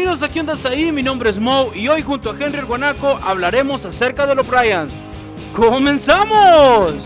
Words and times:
Bienvenidos 0.00 0.26
aquí 0.26 0.38
andas 0.38 0.64
ahí, 0.64 0.90
mi 0.92 1.02
nombre 1.02 1.28
es 1.28 1.38
Mo 1.38 1.72
y 1.74 1.86
hoy 1.88 2.00
junto 2.00 2.30
a 2.30 2.32
Henry 2.32 2.60
el 2.60 2.64
Guanaco 2.64 3.18
hablaremos 3.22 3.84
acerca 3.84 4.26
de 4.26 4.34
los 4.34 4.48
Bryans. 4.48 4.94
¡Comenzamos! 5.54 7.04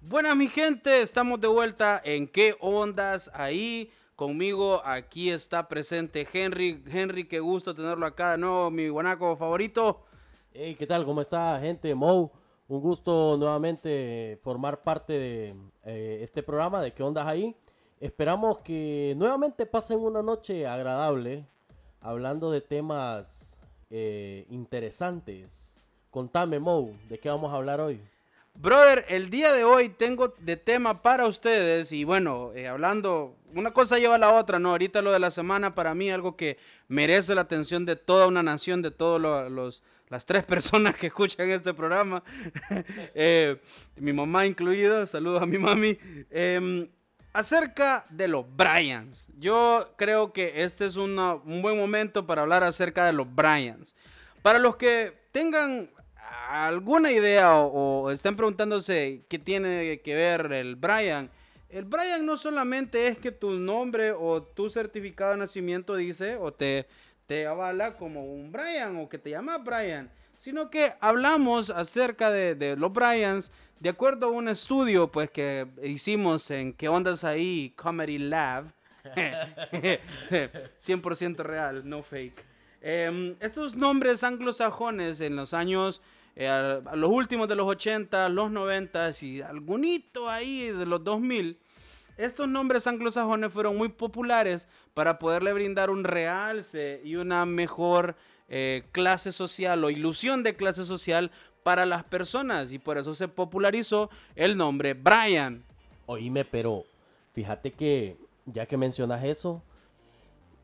Buenas 0.00 0.36
mi 0.36 0.48
gente, 0.48 1.02
estamos 1.02 1.38
de 1.38 1.48
vuelta 1.48 2.00
en 2.02 2.26
qué 2.26 2.56
ondas 2.60 3.30
ahí. 3.34 3.90
Conmigo 4.14 4.80
aquí 4.86 5.28
está 5.28 5.68
presente 5.68 6.26
Henry. 6.32 6.82
Henry, 6.90 7.24
qué 7.24 7.40
gusto 7.40 7.74
tenerlo 7.74 8.06
acá 8.06 8.38
¿no? 8.38 8.70
mi 8.70 8.88
guanaco 8.88 9.36
favorito. 9.36 10.06
Hey, 10.58 10.74
¿qué 10.74 10.86
tal? 10.86 11.04
¿Cómo 11.04 11.20
está, 11.20 11.60
gente? 11.60 11.94
Mo, 11.94 12.32
un 12.66 12.80
gusto 12.80 13.36
nuevamente 13.36 14.38
formar 14.42 14.82
parte 14.82 15.12
de 15.12 15.54
eh, 15.84 16.20
este 16.22 16.42
programa 16.42 16.80
de 16.80 16.94
¿Qué 16.94 17.02
ondas 17.02 17.26
ahí? 17.26 17.54
Esperamos 18.00 18.60
que 18.60 19.12
nuevamente 19.18 19.66
pasen 19.66 19.98
una 19.98 20.22
noche 20.22 20.66
agradable 20.66 21.44
hablando 22.00 22.50
de 22.50 22.62
temas 22.62 23.60
eh, 23.90 24.46
interesantes. 24.48 25.78
Contame, 26.10 26.58
Mo, 26.58 26.90
¿de 27.10 27.18
qué 27.18 27.28
vamos 27.28 27.52
a 27.52 27.56
hablar 27.56 27.82
hoy? 27.82 28.00
Brother, 28.54 29.04
el 29.10 29.28
día 29.28 29.52
de 29.52 29.64
hoy 29.64 29.90
tengo 29.90 30.32
de 30.38 30.56
tema 30.56 31.02
para 31.02 31.26
ustedes 31.26 31.92
y 31.92 32.04
bueno, 32.04 32.52
eh, 32.54 32.66
hablando, 32.66 33.36
una 33.54 33.74
cosa 33.74 33.98
lleva 33.98 34.14
a 34.14 34.18
la 34.18 34.32
otra, 34.32 34.58
¿no? 34.58 34.70
Ahorita 34.70 35.02
lo 35.02 35.12
de 35.12 35.18
la 35.18 35.30
semana 35.30 35.74
para 35.74 35.94
mí 35.94 36.10
algo 36.10 36.36
que 36.36 36.56
merece 36.88 37.34
la 37.34 37.42
atención 37.42 37.84
de 37.84 37.96
toda 37.96 38.26
una 38.26 38.42
nación, 38.42 38.80
de 38.80 38.90
todos 38.90 39.20
los, 39.20 39.82
las 40.08 40.24
tres 40.24 40.44
personas 40.44 40.94
que 40.94 41.08
escuchan 41.08 41.50
este 41.50 41.74
programa, 41.74 42.22
eh, 43.14 43.60
mi 43.96 44.12
mamá 44.12 44.46
incluida, 44.46 45.06
saludos 45.06 45.42
a 45.42 45.46
mi 45.46 45.58
mami, 45.58 45.98
em, 46.30 46.88
acerca 47.32 48.06
de 48.10 48.28
los 48.28 48.44
Bryans. 48.56 49.28
Yo 49.38 49.92
creo 49.96 50.32
que 50.32 50.62
este 50.62 50.86
es 50.86 50.96
un 50.96 51.36
buen 51.62 51.76
momento 51.76 52.26
para 52.26 52.42
hablar 52.42 52.64
acerca 52.64 53.04
de 53.04 53.12
los 53.12 53.32
Bryans. 53.34 53.94
Para 54.42 54.58
los 54.58 54.76
que 54.76 55.12
tengan 55.32 55.90
alguna 56.48 57.10
idea 57.10 57.56
o, 57.56 58.10
están 58.10 58.36
preguntándose 58.36 59.24
qué 59.28 59.38
tiene 59.38 60.00
que 60.02 60.14
ver 60.14 60.52
el 60.52 60.76
Brian, 60.76 61.30
el 61.68 61.84
Brian 61.84 62.24
no 62.24 62.36
solamente 62.36 63.08
es 63.08 63.18
que 63.18 63.32
tu 63.32 63.50
nombre 63.50 64.12
o 64.12 64.42
tu 64.42 64.70
certificado 64.70 65.32
de 65.32 65.38
nacimiento 65.38 65.96
dice 65.96 66.36
o 66.36 66.52
te, 66.52 66.86
te 67.26 67.46
avala 67.46 67.96
como 67.96 68.24
un 68.24 68.52
Brian 68.52 68.96
o 68.96 69.08
que 69.08 69.18
te 69.18 69.30
llama 69.30 69.58
Brian, 69.58 70.10
sino 70.38 70.70
que 70.70 70.92
hablamos 71.00 71.70
acerca 71.70 72.30
de, 72.30 72.76
los 72.76 72.92
Bryans 72.92 73.50
de 73.80 73.88
acuerdo 73.90 74.26
a 74.26 74.30
un 74.30 74.48
estudio 74.48 75.10
pues 75.10 75.30
que 75.30 75.66
hicimos 75.82 76.48
en 76.50 76.72
¿Qué 76.72 76.88
ondas 76.88 77.24
ahí? 77.24 77.72
Comedy 77.76 78.18
Lab. 78.18 78.72
100% 79.14 81.36
real, 81.38 81.88
no 81.88 82.02
fake. 82.02 82.44
Em, 82.80 83.36
estos 83.40 83.76
nombres 83.76 84.24
anglosajones 84.24 85.20
en 85.20 85.36
los 85.36 85.54
años 85.54 86.02
eh, 86.38 86.82
los 86.94 87.10
últimos 87.10 87.48
de 87.48 87.54
los 87.54 87.66
80, 87.66 88.28
los 88.28 88.50
90 88.50 89.10
y 89.22 89.40
algunito 89.40 90.28
ahí 90.28 90.68
de 90.68 90.84
los 90.84 91.02
2000, 91.02 91.58
estos 92.16 92.48
nombres 92.48 92.86
anglosajones 92.86 93.52
fueron 93.52 93.76
muy 93.76 93.88
populares 93.88 94.68
para 94.94 95.18
poderle 95.18 95.52
brindar 95.52 95.90
un 95.90 96.04
realce 96.04 97.00
y 97.04 97.16
una 97.16 97.44
mejor 97.46 98.16
eh, 98.48 98.84
clase 98.92 99.32
social 99.32 99.84
o 99.84 99.90
ilusión 99.90 100.42
de 100.42 100.56
clase 100.56 100.84
social 100.84 101.30
para 101.62 101.84
las 101.84 102.04
personas 102.04 102.72
y 102.72 102.78
por 102.78 102.96
eso 102.96 103.14
se 103.14 103.28
popularizó 103.28 104.08
el 104.34 104.56
nombre 104.56 104.94
Brian. 104.94 105.64
Oíme, 106.06 106.44
pero 106.44 106.84
fíjate 107.32 107.72
que 107.72 108.16
ya 108.46 108.66
que 108.66 108.76
mencionas 108.76 109.24
eso, 109.24 109.62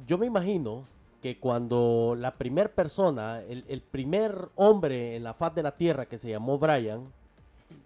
yo 0.06 0.16
me 0.18 0.26
imagino 0.26 0.84
que 1.20 1.38
cuando 1.38 2.16
la 2.18 2.34
primera 2.34 2.68
persona, 2.68 3.40
el, 3.40 3.80
primer 3.82 4.48
hombre 4.56 5.16
en 5.16 5.24
la 5.24 5.34
faz 5.34 5.54
de 5.54 5.62
la 5.62 5.76
Tierra 5.76 6.06
que 6.06 6.18
se 6.18 6.30
llamó 6.30 6.58
Brian, 6.58 7.12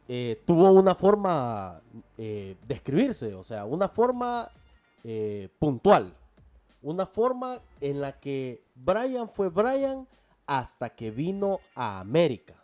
eh, 0.08 0.40
tuvo 0.46 0.70
una 0.70 0.94
forma 0.94 1.80
eh, 2.16 2.56
de 2.66 2.74
escribirse, 2.74 3.34
o 3.34 3.42
sea, 3.42 3.64
una 3.64 3.88
forma 3.88 4.50
eh, 5.02 5.48
puntual, 5.58 6.14
una 6.82 7.06
forma 7.06 7.60
en 7.80 8.00
la 8.00 8.18
que 8.18 8.62
Brian 8.74 9.28
fue 9.28 9.48
Brian 9.48 10.06
hasta 10.46 10.90
que 10.90 11.10
vino 11.10 11.60
a 11.74 11.98
América. 11.98 12.54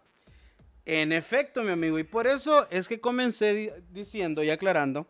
En 0.85 1.13
efecto, 1.13 1.63
mi 1.63 1.71
amigo, 1.71 1.99
y 1.99 2.05
por 2.05 2.27
eso 2.27 2.69
es 2.71 2.89
que 2.89 3.01
comencé 3.01 3.83
diciendo 3.93 4.43
y 4.43 4.51
aclarando 4.51 5.07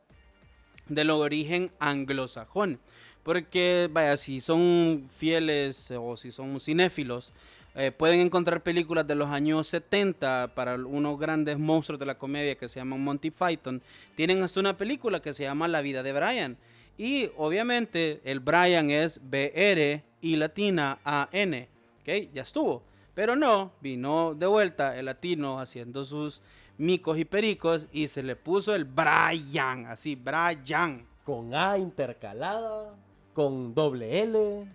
del 0.88 1.10
origen 1.10 1.70
anglosajón. 1.78 2.80
Porque, 3.22 3.88
vaya, 3.90 4.16
si 4.16 4.40
son 4.40 5.06
fieles 5.08 5.92
o 5.96 6.16
si 6.16 6.32
son 6.32 6.60
cinéfilos, 6.60 7.32
eh, 7.74 7.90
pueden 7.90 8.20
encontrar 8.20 8.62
películas 8.62 9.06
de 9.06 9.14
los 9.14 9.30
años 9.30 9.66
70 9.68 10.52
para 10.54 10.74
unos 10.76 11.18
grandes 11.18 11.58
monstruos 11.58 11.98
de 11.98 12.06
la 12.06 12.18
comedia 12.18 12.56
que 12.56 12.68
se 12.68 12.80
llaman 12.80 13.02
Monty 13.02 13.30
Python. 13.30 13.82
Tienen 14.14 14.42
hasta 14.42 14.60
una 14.60 14.76
película 14.76 15.20
que 15.20 15.32
se 15.32 15.44
llama 15.44 15.68
La 15.68 15.80
vida 15.80 16.02
de 16.02 16.12
Brian. 16.12 16.58
Y 16.98 17.30
obviamente 17.36 18.20
el 18.24 18.40
Brian 18.40 18.90
es 18.90 19.20
B-R 19.22 20.04
y 20.20 20.36
latina 20.36 20.98
A-N. 21.04 21.68
¿Ok? 22.00 22.32
Ya 22.34 22.42
estuvo. 22.42 22.82
Pero 23.14 23.36
no, 23.36 23.72
vino 23.80 24.34
de 24.34 24.46
vuelta 24.46 24.98
el 24.98 25.06
latino 25.06 25.60
haciendo 25.60 26.04
sus 26.04 26.42
micos 26.78 27.18
y 27.18 27.24
pericos 27.24 27.86
y 27.92 28.08
se 28.08 28.22
le 28.22 28.36
puso 28.36 28.74
el 28.74 28.84
Brian, 28.84 29.86
así, 29.86 30.14
Brian. 30.14 31.06
Con 31.24 31.54
A 31.54 31.78
intercalada 31.78 32.96
con 33.32 33.74
doble 33.74 34.22
L, 34.22 34.66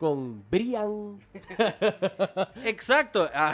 con 0.00 0.48
Brian. 0.48 1.20
Exacto. 2.64 3.28
Ah, 3.34 3.52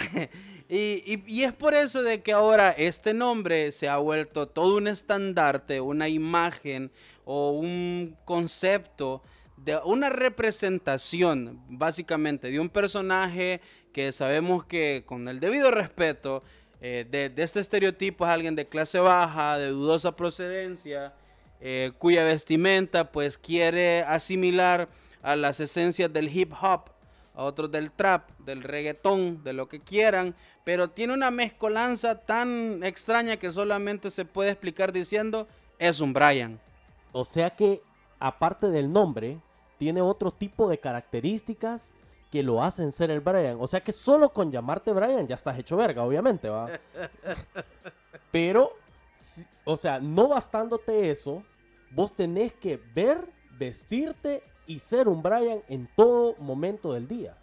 y, 0.69 1.43
es 1.43 1.53
por 1.53 1.75
eso 1.75 2.05
de 2.05 2.23
que 2.23 2.33
ahora 2.33 2.71
este 2.71 3.13
nombre 3.13 3.73
se 3.73 3.89
ha 3.89 3.97
vuelto 3.97 4.47
todo 4.47 4.77
un 4.77 4.87
estandarte, 4.87 5.81
una 5.81 6.09
imagen 6.09 6.93
o 7.25 7.51
un 7.51 8.17
concepto 8.25 9.25
de 9.57 9.77
una 9.85 10.09
representación 10.09 11.65
básicamente 11.69 12.49
de 12.53 12.61
un 12.61 12.69
personaje 12.69 13.61
que 13.93 14.13
sabemos 14.13 14.65
que 14.65 15.03
con 15.05 15.27
el 15.27 15.41
debido 15.41 15.73
respeto 15.73 16.45
eh, 16.81 17.07
de, 17.11 17.43
este 17.43 17.59
estereotipo 17.59 18.25
es 18.25 18.31
alguien 18.31 18.55
de 18.55 18.69
clase 18.69 19.01
baja, 19.01 19.59
de 19.59 19.69
dudosa 19.71 20.15
procedencia, 20.15 21.13
eh, 21.61 21.91
cuya 21.99 22.23
vestimenta 22.23 23.11
pues 23.11 23.37
quiere 23.37 24.03
asimilar 24.03 24.89
a 25.27 25.35
las 25.35 25.59
esencias 25.59 26.13
del 26.13 26.35
hip 26.35 26.53
hop, 26.63 26.91
a 27.35 27.43
otros 27.43 27.71
del 27.73 27.91
trap, 27.91 28.31
del 28.39 28.63
reggaetón, 28.63 29.43
de 29.43 29.53
lo 29.53 29.69
que 29.69 29.81
quieran, 29.81 30.37
pero 30.63 30.91
tiene 30.91 31.15
una 31.15 31.33
mezcolanza 31.33 32.21
tan 32.21 32.85
extraña 32.85 33.37
que 33.37 33.51
solamente 33.51 34.13
se 34.13 34.25
puede 34.25 34.51
explicar 34.51 34.93
diciendo 34.93 35.49
es 35.81 36.01
un 36.01 36.13
Brian. 36.13 36.61
O 37.11 37.25
sea 37.25 37.51
que 37.51 37.83
aparte 38.21 38.71
del 38.71 38.93
nombre, 38.93 39.41
tiene 39.79 40.01
otro 40.01 40.31
tipo 40.31 40.69
de 40.69 40.79
características 40.79 41.93
que 42.31 42.45
lo 42.45 42.63
hacen 42.63 42.93
ser 42.93 43.11
el 43.11 43.21
Brian. 43.21 43.57
O 43.61 43.67
sea 43.67 43.81
que 43.81 43.91
solo 43.91 44.31
con 44.31 44.53
llamarte 44.53 44.93
Brian 44.93 45.27
ya 45.27 45.35
estás 45.35 45.59
hecho 45.59 45.77
verga, 45.77 46.05
obviamente, 46.05 46.49
¿va? 46.49 46.71
Pero 48.31 48.73
o 49.65 49.77
sea, 49.77 49.99
no 49.99 50.29
bastándote 50.29 51.11
eso, 51.11 51.43
vos 51.91 52.15
tenés 52.15 52.53
que 52.53 52.81
ver, 52.95 53.29
vestirte 53.59 54.45
y 54.67 54.79
ser 54.79 55.09
un 55.09 55.23
Brian 55.23 55.63
en 55.69 55.89
todo 55.97 56.37
momento 56.39 56.93
del 56.93 57.09
día. 57.09 57.37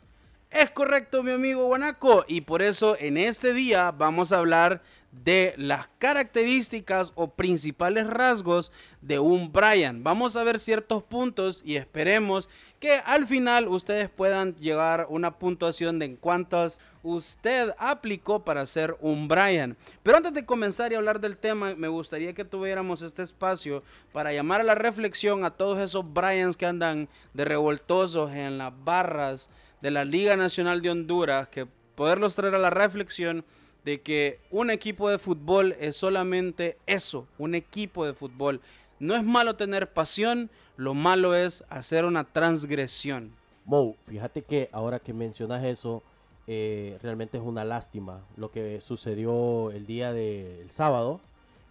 Es 0.51 0.69
correcto, 0.69 1.23
mi 1.23 1.31
amigo 1.31 1.65
Guanaco. 1.65 2.25
Y 2.27 2.41
por 2.41 2.61
eso 2.61 2.95
en 2.99 3.17
este 3.17 3.53
día 3.53 3.91
vamos 3.91 4.31
a 4.31 4.37
hablar 4.37 4.83
de 5.13 5.53
las 5.57 5.87
características 5.99 7.11
o 7.13 7.29
principales 7.29 8.07
rasgos 8.07 8.71
de 9.01 9.19
un 9.19 9.53
Brian. 9.53 10.03
Vamos 10.03 10.35
a 10.35 10.43
ver 10.43 10.57
ciertos 10.57 11.03
puntos 11.03 11.61
y 11.63 11.75
esperemos 11.75 12.49
que 12.79 12.99
al 13.05 13.27
final 13.27 13.67
ustedes 13.67 14.09
puedan 14.09 14.55
llegar 14.55 15.05
una 15.09 15.37
puntuación 15.37 15.99
de 15.99 16.05
en 16.05 16.15
cuántas 16.15 16.79
usted 17.03 17.73
aplicó 17.77 18.43
para 18.43 18.65
ser 18.65 18.97
un 19.01 19.27
Brian. 19.27 19.77
Pero 20.01 20.17
antes 20.17 20.33
de 20.33 20.45
comenzar 20.45 20.91
y 20.91 20.95
hablar 20.95 21.19
del 21.19 21.37
tema, 21.37 21.75
me 21.75 21.87
gustaría 21.87 22.33
que 22.33 22.43
tuviéramos 22.43 23.03
este 23.03 23.21
espacio 23.21 23.83
para 24.11 24.33
llamar 24.33 24.61
a 24.61 24.65
la 24.65 24.75
reflexión 24.75 25.45
a 25.45 25.51
todos 25.51 25.79
esos 25.79 26.11
Brians 26.11 26.57
que 26.57 26.65
andan 26.65 27.07
de 27.33 27.45
revoltosos 27.45 28.31
en 28.31 28.57
las 28.57 28.73
barras 28.83 29.49
de 29.81 29.91
la 29.91 30.05
Liga 30.05 30.35
Nacional 30.37 30.81
de 30.81 30.89
Honduras, 30.89 31.49
que 31.49 31.67
poderlos 31.95 32.35
traer 32.35 32.55
a 32.55 32.59
la 32.59 32.71
reflexión 32.71 33.45
de 33.83 34.01
que 34.01 34.39
un 34.49 34.69
equipo 34.69 35.09
de 35.09 35.19
fútbol 35.19 35.75
es 35.79 35.95
solamente 35.95 36.77
eso, 36.85 37.27
un 37.37 37.55
equipo 37.55 38.05
de 38.05 38.13
fútbol. 38.13 38.61
No 38.99 39.15
es 39.15 39.23
malo 39.23 39.55
tener 39.55 39.91
pasión, 39.91 40.49
lo 40.77 40.93
malo 40.93 41.35
es 41.35 41.63
hacer 41.69 42.05
una 42.05 42.23
transgresión. 42.23 43.33
Mo, 43.65 43.95
fíjate 44.03 44.41
que 44.41 44.69
ahora 44.71 44.99
que 44.99 45.13
mencionas 45.13 45.63
eso, 45.63 46.03
eh, 46.47 46.97
realmente 47.01 47.37
es 47.37 47.43
una 47.43 47.63
lástima 47.63 48.25
lo 48.35 48.51
que 48.51 48.81
sucedió 48.81 49.71
el 49.71 49.85
día 49.85 50.13
del 50.13 50.69
sábado. 50.69 51.21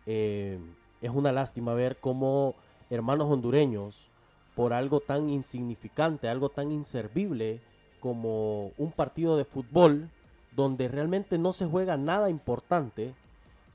Eh, 0.07 0.59
es 1.01 1.11
una 1.11 1.33
lástima 1.33 1.75
ver 1.75 1.97
cómo 1.99 2.55
hermanos 2.91 3.29
hondureños, 3.29 4.11
por 4.55 4.75
algo 4.75 5.01
tan 5.01 5.31
insignificante, 5.31 6.29
algo 6.29 6.51
tan 6.51 6.73
inservible 6.73 7.61
como 8.01 8.73
un 8.77 8.93
partido 8.93 9.37
de 9.37 9.45
fútbol, 9.45 10.11
donde 10.55 10.89
realmente 10.89 11.39
no 11.39 11.53
se 11.53 11.67
juega 11.67 11.97
nada 11.97 12.31
importante, 12.31 13.15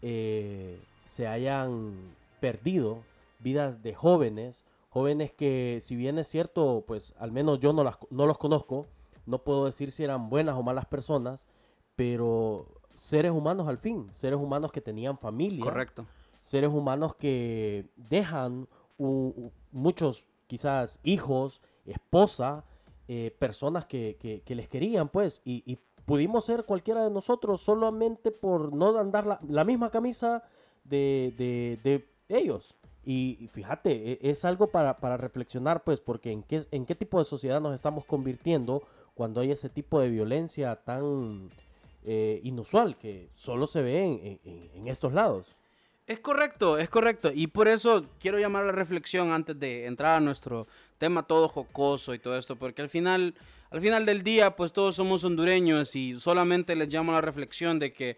eh, 0.02 0.80
se 1.04 1.28
hayan 1.28 1.94
perdido 2.40 3.04
vidas 3.40 3.82
de 3.82 3.94
jóvenes, 3.94 4.66
jóvenes 4.90 5.32
que 5.32 5.80
si 5.82 5.96
bien 5.96 6.20
es 6.20 6.28
cierto, 6.28 6.84
pues 6.88 7.16
al 7.20 7.32
menos 7.32 7.60
yo 7.60 7.74
no, 7.74 7.84
las, 7.84 7.98
no 8.10 8.26
los 8.26 8.38
conozco, 8.38 8.86
no 9.26 9.44
puedo 9.44 9.66
decir 9.66 9.92
si 9.92 10.04
eran 10.04 10.30
buenas 10.30 10.56
o 10.56 10.64
malas 10.64 10.86
personas, 10.86 11.46
pero 11.96 12.68
seres 12.96 13.32
humanos 13.32 13.68
al 13.68 13.78
fin, 13.78 14.08
seres 14.12 14.40
humanos 14.40 14.72
que 14.72 14.82
tenían 14.82 15.18
familia. 15.18 15.64
Correcto. 15.64 16.06
Seres 16.42 16.70
humanos 16.70 17.16
que 17.16 17.90
dejan 17.96 18.68
muchos, 19.72 20.28
quizás, 20.48 21.00
hijos, 21.04 21.62
esposa, 21.86 22.66
eh, 23.08 23.36
personas 23.38 23.86
que, 23.86 24.44
les 24.48 24.70
querían, 24.70 25.10
pues, 25.10 25.42
y, 25.46 25.80
pudimos 26.08 26.46
ser 26.46 26.64
cualquiera 26.64 27.04
de 27.04 27.12
nosotros 27.12 27.60
solamente 27.60 28.32
por 28.32 28.74
no 28.74 28.98
andar 28.98 29.42
la, 29.46 29.64
misma 29.66 29.92
camisa 29.92 30.42
de, 30.86 32.08
ellos. 32.30 32.76
Y, 33.04 33.50
fíjate, 33.52 34.14
e, 34.14 34.32
es 34.32 34.46
algo 34.46 34.68
para, 34.68 35.18
reflexionar, 35.18 35.84
pues, 35.84 36.00
porque 36.00 36.32
en 36.32 36.44
qué, 36.44 36.66
en 36.72 36.86
qué 36.86 36.96
tipo 36.96 37.20
de 37.20 37.26
sociedad 37.26 37.60
nos 37.60 37.76
estamos 37.76 38.06
convirtiendo 38.06 38.84
cuando 39.16 39.42
hay 39.42 39.52
ese 39.52 39.68
tipo 39.68 40.00
de 40.00 40.10
violencia 40.10 40.78
tan 40.78 41.50
eh, 42.06 42.40
inusual 42.44 42.98
que 42.98 43.30
solo 43.34 43.68
se 43.68 43.82
ve 43.82 44.40
en, 44.76 44.88
estos 44.88 45.12
lados. 45.12 45.58
Es 46.06 46.22
correcto, 46.22 46.78
es 46.78 46.88
correcto. 46.88 47.32
Y 47.36 47.48
por 47.48 47.68
eso 47.68 48.06
quiero 48.18 48.40
llamar 48.40 48.64
a 48.64 48.68
la 48.68 48.72
reflexión 48.72 49.34
antes 49.34 49.60
de 49.60 49.88
entrar 49.88 50.16
a 50.16 50.22
nuestro 50.22 50.68
tema 51.00 51.24
todo 51.24 51.50
jocoso 51.50 52.14
y 52.14 52.20
todo 52.20 52.38
esto, 52.38 52.56
porque 52.56 52.82
al 52.82 52.90
final, 52.90 53.36
al 53.70 53.82
final 53.82 54.06
del 54.06 54.24
día, 54.24 54.56
pues 54.56 54.74
todos 54.74 54.96
somos 54.96 55.24
hondureños 55.24 55.96
y 55.96 56.20
solamente 56.20 56.76
les 56.76 56.88
llamo 56.90 57.12
a 57.12 57.16
la 57.16 57.22
reflexión 57.22 57.80
de 57.80 57.94
que 57.94 58.18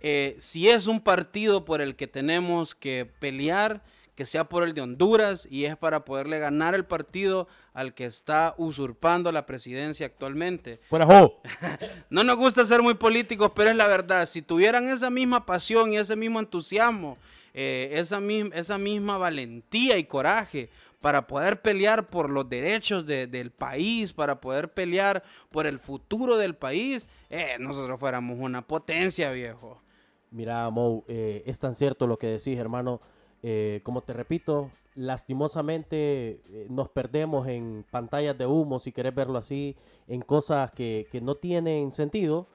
eh, 0.00 0.36
si 0.38 0.68
es 0.68 0.86
un 0.86 1.00
partido 1.00 1.64
por 1.64 1.80
el 1.80 1.96
que 1.96 2.06
tenemos 2.06 2.74
que 2.74 3.08
pelear, 3.18 3.82
que 4.14 4.26
sea 4.26 4.48
por 4.48 4.64
el 4.64 4.74
de 4.74 4.82
Honduras 4.82 5.46
y 5.50 5.64
es 5.64 5.76
para 5.76 6.04
poderle 6.04 6.38
ganar 6.38 6.74
el 6.74 6.84
partido 6.84 7.48
al 7.72 7.94
que 7.94 8.04
está 8.04 8.54
usurpando 8.58 9.32
la 9.32 9.46
presidencia 9.46 10.04
actualmente. 10.04 10.80
Fuera 10.90 11.06
jo. 11.06 11.40
no 12.10 12.22
nos 12.22 12.36
gusta 12.36 12.64
ser 12.66 12.82
muy 12.82 12.94
políticos, 12.94 13.52
pero 13.54 13.70
es 13.70 13.76
la 13.76 13.86
verdad. 13.86 14.26
Si 14.26 14.42
tuvieran 14.42 14.88
esa 14.88 15.08
misma 15.08 15.46
pasión 15.46 15.92
y 15.92 15.96
ese 15.96 16.16
mismo 16.16 16.40
entusiasmo, 16.40 17.16
eh, 17.54 17.90
esa, 17.94 18.20
esa 18.54 18.78
misma 18.78 19.18
valentía 19.18 19.96
y 19.98 20.04
coraje 20.04 20.68
para 21.02 21.26
poder 21.26 21.60
pelear 21.60 22.08
por 22.08 22.30
los 22.30 22.48
derechos 22.48 23.04
del 23.04 23.50
país, 23.50 24.12
para 24.12 24.40
poder 24.40 24.72
pelear 24.72 25.22
por 25.50 25.66
el 25.66 25.80
futuro 25.80 26.38
del 26.38 26.54
país, 26.54 27.08
eh, 27.28 27.56
nosotros 27.58 27.98
fuéramos 27.98 28.38
una 28.38 28.66
potencia, 28.66 29.32
viejo. 29.32 29.82
Mira, 30.30 30.70
Mo, 30.70 31.04
eh, 31.08 31.42
es 31.44 31.58
tan 31.58 31.74
cierto 31.74 32.06
lo 32.06 32.18
que 32.18 32.28
decís, 32.28 32.56
hermano. 32.56 33.00
Eh, 33.42 33.80
como 33.82 34.02
te 34.02 34.12
repito, 34.12 34.70
lastimosamente 34.94 36.40
nos 36.70 36.88
perdemos 36.88 37.48
en 37.48 37.84
pantallas 37.90 38.38
de 38.38 38.46
humo, 38.46 38.78
si 38.78 38.92
querés 38.92 39.12
verlo 39.12 39.38
así, 39.38 39.76
en 40.06 40.22
cosas 40.22 40.70
que, 40.70 41.08
no 41.20 41.34
tienen 41.34 41.90
sentido 41.90 42.46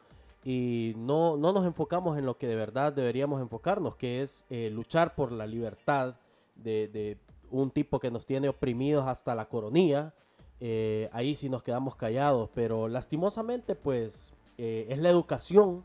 y 0.45 0.93
no, 0.95 1.35
no, 1.35 1.51
nos 1.51 1.65
enfocamos 1.65 2.17
en 2.17 2.25
lo 2.25 2.37
que 2.37 2.47
de 2.47 2.55
verdad 2.55 2.93
deberíamos 2.93 3.41
enfocarnos, 3.41 3.97
que 3.97 4.21
es 4.21 4.45
luchar 4.49 5.15
por 5.15 5.33
la 5.33 5.45
libertad 5.45 6.15
de, 6.55 7.17
un 7.51 7.71
tipo 7.71 7.99
que 7.99 8.11
nos 8.11 8.25
tiene 8.25 8.49
oprimidos 8.49 9.07
hasta 9.07 9.35
la 9.35 9.47
coronilla. 9.47 10.13
ahí 11.11 11.35
sí 11.35 11.49
nos 11.49 11.63
quedamos 11.63 11.95
callados, 11.95 12.49
pero 12.53 12.87
lastimosamente 12.87 13.75
pues 13.75 14.33
es 14.57 14.97
la 14.97 15.09
educación, 15.09 15.83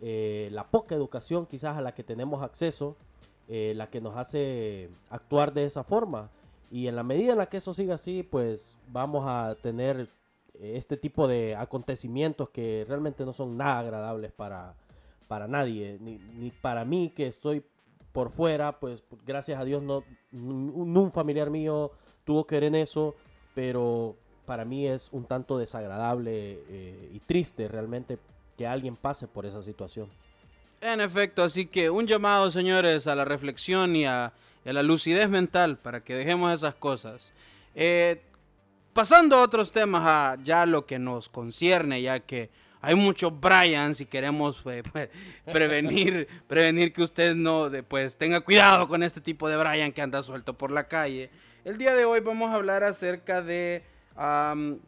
la 0.00 0.66
poca 0.70 0.94
educación 0.94 1.46
quizás 1.46 1.76
a 1.76 1.80
la 1.80 1.94
que 1.94 2.02
tenemos 2.02 2.42
acceso 2.42 2.96
eh, 3.50 3.72
la 3.74 3.88
que 3.88 4.02
nos 4.02 4.14
hace 4.14 4.90
actuar 5.08 5.54
de 5.54 5.64
esa 5.64 5.82
forma. 5.82 6.30
Y 6.70 6.86
en 6.86 6.96
la 6.96 7.02
medida 7.02 7.32
en 7.32 7.38
la 7.38 7.48
que 7.48 7.56
eso 7.56 7.72
siga 7.72 7.94
así, 7.94 8.22
pues 8.22 8.78
vamos 8.88 9.24
a 9.26 9.56
tener 9.62 10.06
este 10.60 10.98
tipo 10.98 11.26
de 11.26 11.56
acontecimientos 11.56 12.50
que 12.50 12.84
realmente 12.86 13.24
no 13.24 13.32
son 13.32 13.56
nada 13.56 13.78
agradables 13.78 14.32
para, 14.32 14.74
para 15.28 15.48
nadie, 15.48 15.96
ni, 15.98 16.18
ni 16.36 16.50
para 16.50 16.84
mí 16.84 17.08
que 17.08 17.26
estoy 17.26 17.64
por 18.12 18.30
fuera, 18.30 18.78
pues 18.78 19.04
gracias 19.26 19.60
a 19.60 19.64
Dios 19.64 19.82
no, 19.82 20.04
un 20.32 21.12
familiar 21.12 21.50
mío 21.50 21.92
tuvo 22.24 22.46
que 22.46 22.56
ver 22.56 22.64
en 22.64 22.74
eso, 22.74 23.14
pero 23.54 24.16
para 24.44 24.64
mí 24.64 24.86
es 24.86 25.10
un 25.12 25.24
tanto 25.24 25.58
desagradable 25.58 26.62
eh, 26.68 27.10
y 27.12 27.20
triste 27.20 27.68
realmente 27.68 28.18
que 28.56 28.66
alguien 28.66 28.96
pase 28.96 29.28
por 29.28 29.46
esa 29.46 29.62
situación. 29.62 30.08
En 30.80 31.00
efecto, 31.00 31.42
así 31.42 31.66
que 31.66 31.90
un 31.90 32.06
llamado, 32.06 32.50
señores, 32.50 33.06
a 33.06 33.14
la 33.14 33.24
reflexión 33.24 33.94
y 33.96 34.06
a, 34.06 34.32
la 34.64 34.82
lucidez 34.82 35.28
mental 35.28 35.76
para 35.78 36.02
que 36.02 36.14
dejemos 36.14 36.52
esas 36.52 36.74
cosas. 36.74 37.32
Eh, 37.74 38.22
pasando 38.92 39.36
a 39.36 39.42
otros 39.42 39.72
temas, 39.72 40.02
a 40.04 40.36
ya 40.42 40.66
lo 40.66 40.86
que 40.86 40.98
nos 40.98 41.28
concierne, 41.28 42.02
ya 42.02 42.20
que 42.20 42.50
hay 42.80 42.94
muchos 42.94 43.38
Bryans 43.38 44.00
y 44.00 44.06
queremos 44.06 44.62
eh, 44.66 44.82
prevenir, 45.44 46.28
prevenir 46.46 46.92
que 46.92 47.02
usted 47.02 47.34
no 47.34 47.70
pues, 47.88 48.16
tenga 48.16 48.40
cuidado 48.40 48.88
con 48.88 49.02
este 49.02 49.20
tipo 49.20 49.48
de 49.48 49.56
Brian 49.56 49.92
que 49.92 50.02
anda 50.02 50.22
suelto 50.22 50.56
por 50.56 50.70
la 50.70 50.88
calle. 50.88 51.30
El 51.64 51.76
día 51.78 51.94
de 51.94 52.04
hoy 52.04 52.20
vamos 52.20 52.50
a 52.50 52.54
hablar 52.54 52.84
acerca 52.84 53.42
de 53.42 53.82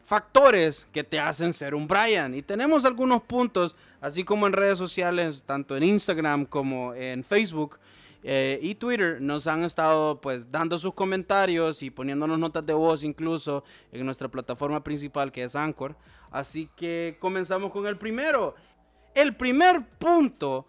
factores 0.05 0.85
que 0.91 1.03
te 1.03 1.19
hacen 1.19 1.53
ser 1.53 1.73
un 1.73 1.87
Brian. 1.87 2.33
Y 2.33 2.41
tenemos 2.41 2.83
algunos 2.83 3.21
puntos, 3.21 3.75
así 4.01 4.23
como 4.23 4.45
en 4.45 4.53
redes 4.53 4.77
sociales, 4.77 5.43
tanto 5.45 5.77
en 5.77 5.83
Instagram 5.83 6.45
como 6.45 6.93
en 6.93 7.23
Facebook. 7.23 7.79
Eh, 8.23 8.59
y 8.61 8.75
Twitter 8.75 9.19
nos 9.19 9.47
han 9.47 9.63
estado 9.63 10.21
pues 10.21 10.51
dando 10.51 10.77
sus 10.77 10.93
comentarios 10.93 11.81
y 11.81 11.89
poniéndonos 11.89 12.37
notas 12.37 12.65
de 12.65 12.73
voz 12.73 13.03
incluso 13.03 13.63
en 13.91 14.05
nuestra 14.05 14.27
plataforma 14.29 14.83
principal 14.83 15.31
que 15.31 15.43
es 15.43 15.55
Anchor. 15.55 15.95
Así 16.29 16.69
que 16.75 17.17
comenzamos 17.19 17.71
con 17.71 17.87
el 17.87 17.97
primero. 17.97 18.55
El 19.15 19.35
primer 19.35 19.85
punto 19.97 20.67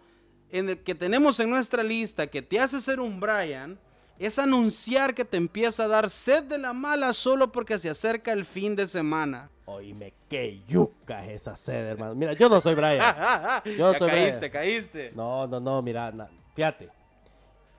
en 0.49 0.69
el 0.69 0.83
que 0.83 0.95
tenemos 0.95 1.39
en 1.39 1.49
nuestra 1.49 1.83
lista 1.83 2.27
que 2.27 2.41
te 2.41 2.59
hace 2.59 2.81
ser 2.81 2.99
un 2.99 3.19
Brian 3.19 3.79
es 4.19 4.39
anunciar 4.39 5.13
que 5.13 5.25
te 5.25 5.37
empieza 5.37 5.85
a 5.85 5.87
dar 5.87 6.09
sed 6.09 6.43
de 6.43 6.57
la 6.57 6.73
mala 6.73 7.13
solo 7.13 7.51
porque 7.51 7.79
se 7.79 7.89
acerca 7.89 8.31
el 8.31 8.45
fin 8.45 8.75
de 8.75 8.87
semana. 8.87 9.49
Oíme, 9.65 10.13
qué 10.29 10.61
yuca 10.67 11.25
es 11.25 11.41
esa 11.41 11.55
sed, 11.55 11.87
hermano. 11.87 12.15
Mira, 12.15 12.33
yo 12.33 12.49
no 12.49 12.59
soy 12.59 12.75
Brian. 12.75 13.15
Yo 13.77 13.93
soy 13.93 14.09
caíste, 14.09 14.51
caíste. 14.51 15.11
No, 15.15 15.47
no, 15.47 15.59
no, 15.59 15.81
mira, 15.81 16.13
fíjate. 16.53 16.89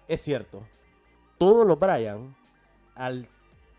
Es 0.08 0.22
cierto. 0.22 0.66
Todos 1.38 1.66
los 1.66 1.78
Brian, 1.78 2.36
al 2.94 3.28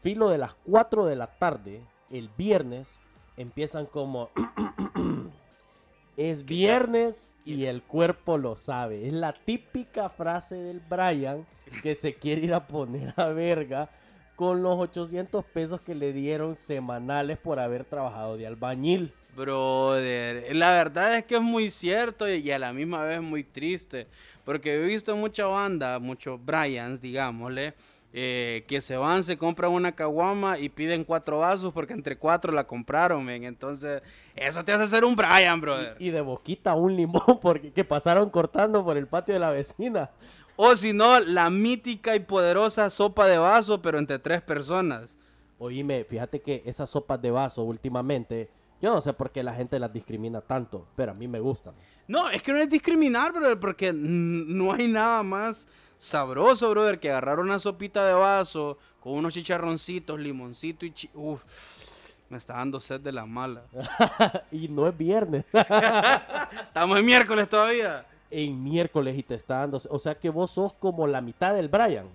filo 0.01 0.29
de 0.29 0.37
las 0.37 0.55
4 0.65 1.05
de 1.05 1.15
la 1.15 1.27
tarde, 1.27 1.81
el 2.09 2.29
viernes, 2.37 2.99
empiezan 3.37 3.85
como... 3.85 4.29
es 6.17 6.45
viernes 6.45 7.31
y 7.43 7.65
el 7.65 7.83
cuerpo 7.83 8.37
lo 8.37 8.55
sabe. 8.55 9.07
Es 9.07 9.13
la 9.13 9.33
típica 9.33 10.09
frase 10.09 10.55
del 10.55 10.79
Brian 10.79 11.45
que 11.81 11.95
se 11.95 12.13
quiere 12.15 12.43
ir 12.43 12.53
a 12.53 12.67
poner 12.67 13.13
a 13.17 13.27
verga 13.27 13.89
con 14.35 14.61
los 14.61 14.77
800 14.77 15.45
pesos 15.45 15.81
que 15.81 15.95
le 15.95 16.13
dieron 16.13 16.55
semanales 16.55 17.37
por 17.37 17.59
haber 17.59 17.85
trabajado 17.85 18.37
de 18.37 18.47
albañil. 18.47 19.13
Brother, 19.35 20.55
la 20.55 20.71
verdad 20.71 21.17
es 21.17 21.25
que 21.25 21.35
es 21.35 21.41
muy 21.41 21.69
cierto 21.69 22.27
y 22.29 22.49
a 22.51 22.59
la 22.59 22.71
misma 22.71 23.03
vez 23.03 23.21
muy 23.21 23.43
triste, 23.43 24.07
porque 24.45 24.75
he 24.75 24.79
visto 24.79 25.15
mucha 25.17 25.45
banda, 25.45 25.99
muchos 25.99 26.43
Bryans, 26.43 27.01
digámosle, 27.01 27.73
eh, 28.17 28.63
que 28.65 28.79
se 28.79 28.95
van, 28.95 29.23
se 29.23 29.37
compran 29.37 29.71
una 29.71 29.91
caguama 29.91 30.57
y 30.57 30.69
piden 30.69 31.03
cuatro 31.03 31.39
vasos 31.39 31.73
porque 31.73 31.91
entre 31.91 32.17
cuatro 32.17 32.53
la 32.53 32.65
compraron, 32.65 33.29
Entonces, 33.29 34.01
eso 34.37 34.63
te 34.63 34.71
hace 34.71 34.87
ser 34.87 35.03
un 35.03 35.17
Brian, 35.17 35.59
brother. 35.59 35.97
Y, 35.99 36.11
de 36.11 36.21
boquita 36.21 36.75
un 36.75 36.95
limón 36.95 37.21
porque 37.41 37.73
que 37.73 37.83
pasaron 37.83 38.29
cortando 38.29 38.85
por 38.85 38.95
el 38.95 39.07
patio 39.07 39.33
de 39.33 39.39
la 39.41 39.49
vecina. 39.49 40.11
O 40.55 40.75
si 40.75 40.93
no, 40.93 41.19
la 41.19 41.49
mítica 41.49 42.15
y 42.15 42.19
poderosa 42.21 42.89
sopa 42.89 43.27
de 43.27 43.37
vaso, 43.37 43.81
pero 43.81 43.99
entre 43.99 44.19
tres 44.19 44.41
personas. 44.41 45.17
Oíme, 45.57 46.03
fíjate 46.03 46.41
que 46.41 46.63
esas 46.65 46.89
sopas 46.89 47.21
de 47.21 47.31
vaso 47.31 47.63
últimamente, 47.63 48.49
yo 48.81 48.93
no 48.93 49.01
sé 49.01 49.13
por 49.13 49.31
qué 49.31 49.43
la 49.43 49.53
gente 49.53 49.79
las 49.79 49.91
discrimina 49.91 50.41
tanto, 50.41 50.87
pero 50.95 51.11
a 51.11 51.15
mí 51.15 51.27
me 51.27 51.39
gustan. 51.39 51.73
No, 52.07 52.29
es 52.29 52.41
que 52.41 52.53
no 52.53 52.59
es 52.59 52.69
discriminar, 52.69 53.33
brother, 53.33 53.59
porque 53.59 53.91
no 53.93 54.71
hay 54.71 54.87
nada 54.87 55.23
más 55.23 55.67
sabroso, 55.97 56.69
brother, 56.69 56.99
que 56.99 57.09
agarrar 57.09 57.39
una 57.39 57.59
sopita 57.59 58.05
de 58.05 58.13
vaso 58.13 58.77
con 58.99 59.13
unos 59.13 59.33
chicharroncitos, 59.33 60.19
limoncito 60.19 60.85
y 60.85 60.91
chi 60.91 61.09
Uf. 61.13 61.43
Me 62.27 62.37
está 62.37 62.55
dando 62.55 62.79
sed 62.79 63.01
de 63.01 63.11
la 63.11 63.25
mala. 63.25 63.65
y 64.51 64.67
no 64.67 64.87
es 64.87 64.97
viernes. 64.97 65.45
Estamos 65.53 66.97
en 66.97 67.05
miércoles 67.05 67.47
todavía. 67.47 68.05
En 68.31 68.63
miércoles 68.63 69.17
y 69.17 69.23
te 69.23 69.35
está 69.35 69.59
dando. 69.59 69.79
O 69.89 69.99
sea 69.99 70.15
que 70.17 70.29
vos 70.29 70.51
sos 70.51 70.73
como 70.73 71.07
la 71.07 71.21
mitad 71.21 71.53
del 71.53 71.69
Brian. 71.69 72.07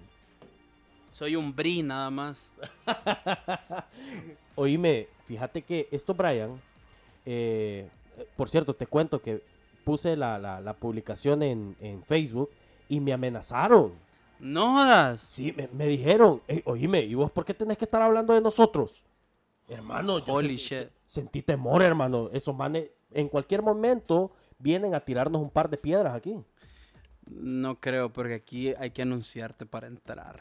Soy 1.13 1.35
un 1.37 1.55
bri 1.55 1.83
nada 1.83 2.11
más. 2.11 2.49
Oíme, 4.57 5.09
fíjate 5.25 5.63
que 5.63 5.89
esto, 5.91 6.15
Brian. 6.15 6.61
eh, 7.25 7.89
por 8.37 8.49
cierto, 8.49 8.75
te 8.75 8.87
cuento 8.87 9.21
que 9.23 9.43
puse 9.85 10.17
la, 10.17 10.39
la- 10.39 10.61
la 10.61 10.75
publicación 10.75 11.43
en, 11.43 11.77
en 11.81 12.03
Facebook 12.05 12.51
y 12.89 13.01
me 13.01 13.13
amenazaron. 13.13 13.93
No 14.39 14.73
jodas. 14.75 15.21
Sí, 15.21 15.53
me, 15.57 15.69
me 15.73 15.87
dijeron, 15.87 16.43
"Ey, 16.49 16.63
oíme, 16.65 17.01
¿y 17.03 17.15
vos 17.15 17.31
por 17.31 17.45
qué 17.45 17.55
tenés 17.55 17.77
que 17.79 17.85
estar 17.85 18.03
hablando 18.03 18.35
de 18.35 18.41
nosotros? 18.41 19.05
Hermano, 19.69 20.19
yo 20.25 20.33
Holy 20.33 20.59
sentí, 20.59 20.63
shit. 20.63 20.79
se- 20.79 20.93
sentí 21.07 21.43
temor, 21.43 21.83
hermano. 21.83 22.29
Esos 22.33 22.55
manes 22.55 22.89
en 23.13 23.29
cualquier 23.29 23.63
momento 23.63 24.33
vienen 24.61 24.95
a 24.95 25.01
tirarnos 25.01 25.43
un 25.43 25.51
par 25.51 25.69
de 25.69 25.77
piedras 25.77 26.15
aquí. 26.15 26.43
No 27.27 27.79
creo, 27.79 28.13
porque 28.13 28.35
aquí 28.35 28.75
hay 28.79 28.91
que 28.91 29.03
anunciarte 29.03 29.67
para 29.67 29.87
entrar. 29.87 30.41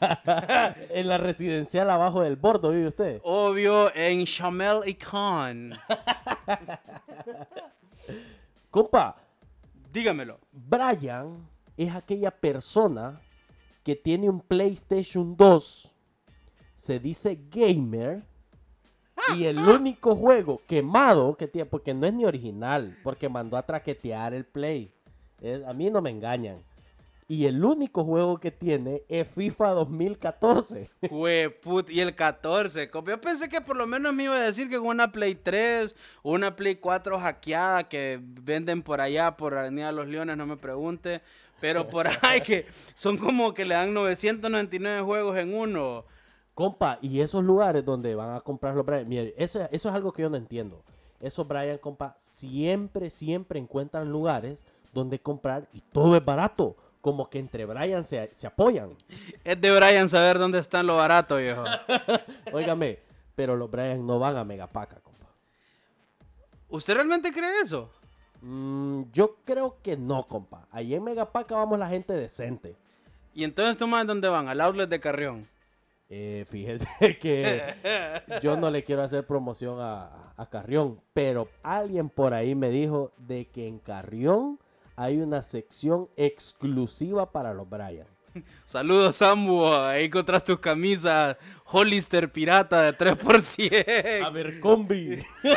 en 0.90 1.08
la 1.08 1.18
residencial 1.18 1.90
abajo 1.90 2.22
del 2.22 2.36
bordo, 2.36 2.70
vive 2.70 2.88
usted. 2.88 3.20
Obvio, 3.24 3.94
en 3.94 4.24
Chamel 4.24 4.80
y 4.86 4.94
Khan. 4.94 5.72
Compa, 8.70 9.16
Dígamelo. 9.92 10.38
Brian 10.52 11.48
es 11.76 11.94
aquella 11.94 12.30
persona 12.30 13.20
que 13.82 13.96
tiene 13.96 14.28
un 14.28 14.40
PlayStation 14.40 15.36
2, 15.36 15.94
se 16.74 17.00
dice 17.00 17.40
gamer, 17.48 18.24
y 19.36 19.44
el 19.44 19.58
único 19.58 20.14
juego 20.14 20.60
quemado 20.66 21.36
que 21.36 21.48
tiene, 21.48 21.66
porque 21.66 21.94
no 21.94 22.06
es 22.06 22.12
ni 22.12 22.24
original, 22.24 22.96
porque 23.02 23.28
mandó 23.28 23.56
a 23.56 23.66
traquetear 23.66 24.34
el 24.34 24.44
Play. 24.44 24.92
A 25.66 25.72
mí 25.72 25.90
no 25.90 26.00
me 26.02 26.10
engañan. 26.10 26.62
Y 27.30 27.44
el 27.44 27.62
único 27.62 28.04
juego 28.04 28.40
que 28.40 28.50
tiene 28.50 29.02
es 29.06 29.28
FIFA 29.28 29.72
2014. 29.72 30.88
Hueput, 31.10 31.90
y 31.90 32.00
el 32.00 32.14
14. 32.14 32.88
compa. 32.88 33.10
Yo 33.10 33.20
pensé 33.20 33.50
que 33.50 33.60
por 33.60 33.76
lo 33.76 33.86
menos 33.86 34.14
me 34.14 34.24
iba 34.24 34.34
a 34.34 34.40
decir 34.40 34.70
que 34.70 34.78
con 34.78 34.86
una 34.86 35.12
Play 35.12 35.34
3 35.34 35.94
o 36.22 36.32
una 36.32 36.56
Play 36.56 36.76
4 36.76 37.20
hackeada 37.20 37.86
que 37.86 38.18
venden 38.22 38.82
por 38.82 39.02
allá, 39.02 39.36
por 39.36 39.54
Avenida 39.54 39.92
Los 39.92 40.08
Leones, 40.08 40.38
no 40.38 40.46
me 40.46 40.56
pregunte. 40.56 41.20
Pero 41.60 41.86
por 41.86 42.08
ahí 42.22 42.40
que 42.40 42.64
son 42.94 43.18
como 43.18 43.52
que 43.52 43.66
le 43.66 43.74
dan 43.74 43.92
999 43.92 45.02
juegos 45.02 45.36
en 45.36 45.52
uno. 45.52 46.06
Compa, 46.58 46.98
y 47.00 47.20
esos 47.20 47.44
lugares 47.44 47.84
donde 47.84 48.16
van 48.16 48.34
a 48.34 48.40
comprar 48.40 48.74
los 48.74 48.84
Brian, 48.84 49.08
mire, 49.08 49.32
eso, 49.36 49.60
eso 49.70 49.88
es 49.88 49.94
algo 49.94 50.10
que 50.10 50.22
yo 50.22 50.28
no 50.28 50.36
entiendo. 50.36 50.82
Esos 51.20 51.46
Brian, 51.46 51.78
compa, 51.78 52.16
siempre, 52.18 53.10
siempre 53.10 53.60
encuentran 53.60 54.10
lugares 54.10 54.66
donde 54.92 55.20
comprar 55.20 55.68
y 55.72 55.82
todo 55.82 56.16
es 56.16 56.24
barato. 56.24 56.74
Como 57.00 57.30
que 57.30 57.38
entre 57.38 57.64
Brian 57.64 58.04
se, 58.04 58.34
se 58.34 58.48
apoyan. 58.48 58.96
Es 59.44 59.60
de 59.60 59.70
Brian 59.70 60.08
saber 60.08 60.40
dónde 60.40 60.58
están 60.58 60.88
lo 60.88 60.96
barato, 60.96 61.36
viejo. 61.36 61.62
Óigame, 62.52 62.98
pero 63.36 63.54
los 63.54 63.70
Brian 63.70 64.04
no 64.04 64.18
van 64.18 64.36
a 64.36 64.42
Megapaca, 64.42 64.96
compa. 64.96 65.28
¿Usted 66.70 66.94
realmente 66.94 67.30
cree 67.30 67.60
eso? 67.62 67.88
Mm, 68.40 69.02
yo 69.12 69.36
creo 69.44 69.76
que 69.80 69.96
no, 69.96 70.24
compa. 70.24 70.66
Ahí 70.72 70.92
en 70.92 71.04
Megapaca 71.04 71.54
vamos 71.54 71.78
la 71.78 71.88
gente 71.88 72.14
decente. 72.14 72.74
Y 73.32 73.44
entonces, 73.44 73.76
¿tú 73.76 73.86
más 73.86 74.04
dónde 74.08 74.28
van? 74.28 74.48
Al 74.48 74.60
outlet 74.60 74.88
de 74.88 74.98
Carrión. 74.98 75.46
Eh, 76.10 76.46
fíjese 76.48 76.88
que 77.20 77.62
yo 78.40 78.56
no 78.56 78.70
le 78.70 78.82
quiero 78.82 79.02
hacer 79.02 79.26
promoción 79.26 79.78
a, 79.80 80.32
a 80.36 80.48
Carrión, 80.48 81.00
pero 81.12 81.48
alguien 81.62 82.08
por 82.08 82.32
ahí 82.32 82.54
me 82.54 82.70
dijo 82.70 83.12
de 83.18 83.48
que 83.48 83.68
en 83.68 83.78
Carrión 83.78 84.58
hay 84.96 85.20
una 85.20 85.42
sección 85.42 86.08
exclusiva 86.16 87.30
para 87.30 87.52
los 87.54 87.68
Brian. 87.68 88.06
Saludos, 88.64 89.16
Sambu. 89.16 89.66
Ahí 89.72 90.06
encontrás 90.06 90.44
tus 90.44 90.60
camisas 90.60 91.36
Hollister 91.64 92.32
pirata 92.32 92.82
de 92.82 92.96
3%. 92.96 94.32
ver, 94.32 94.60
combi. 94.60 95.18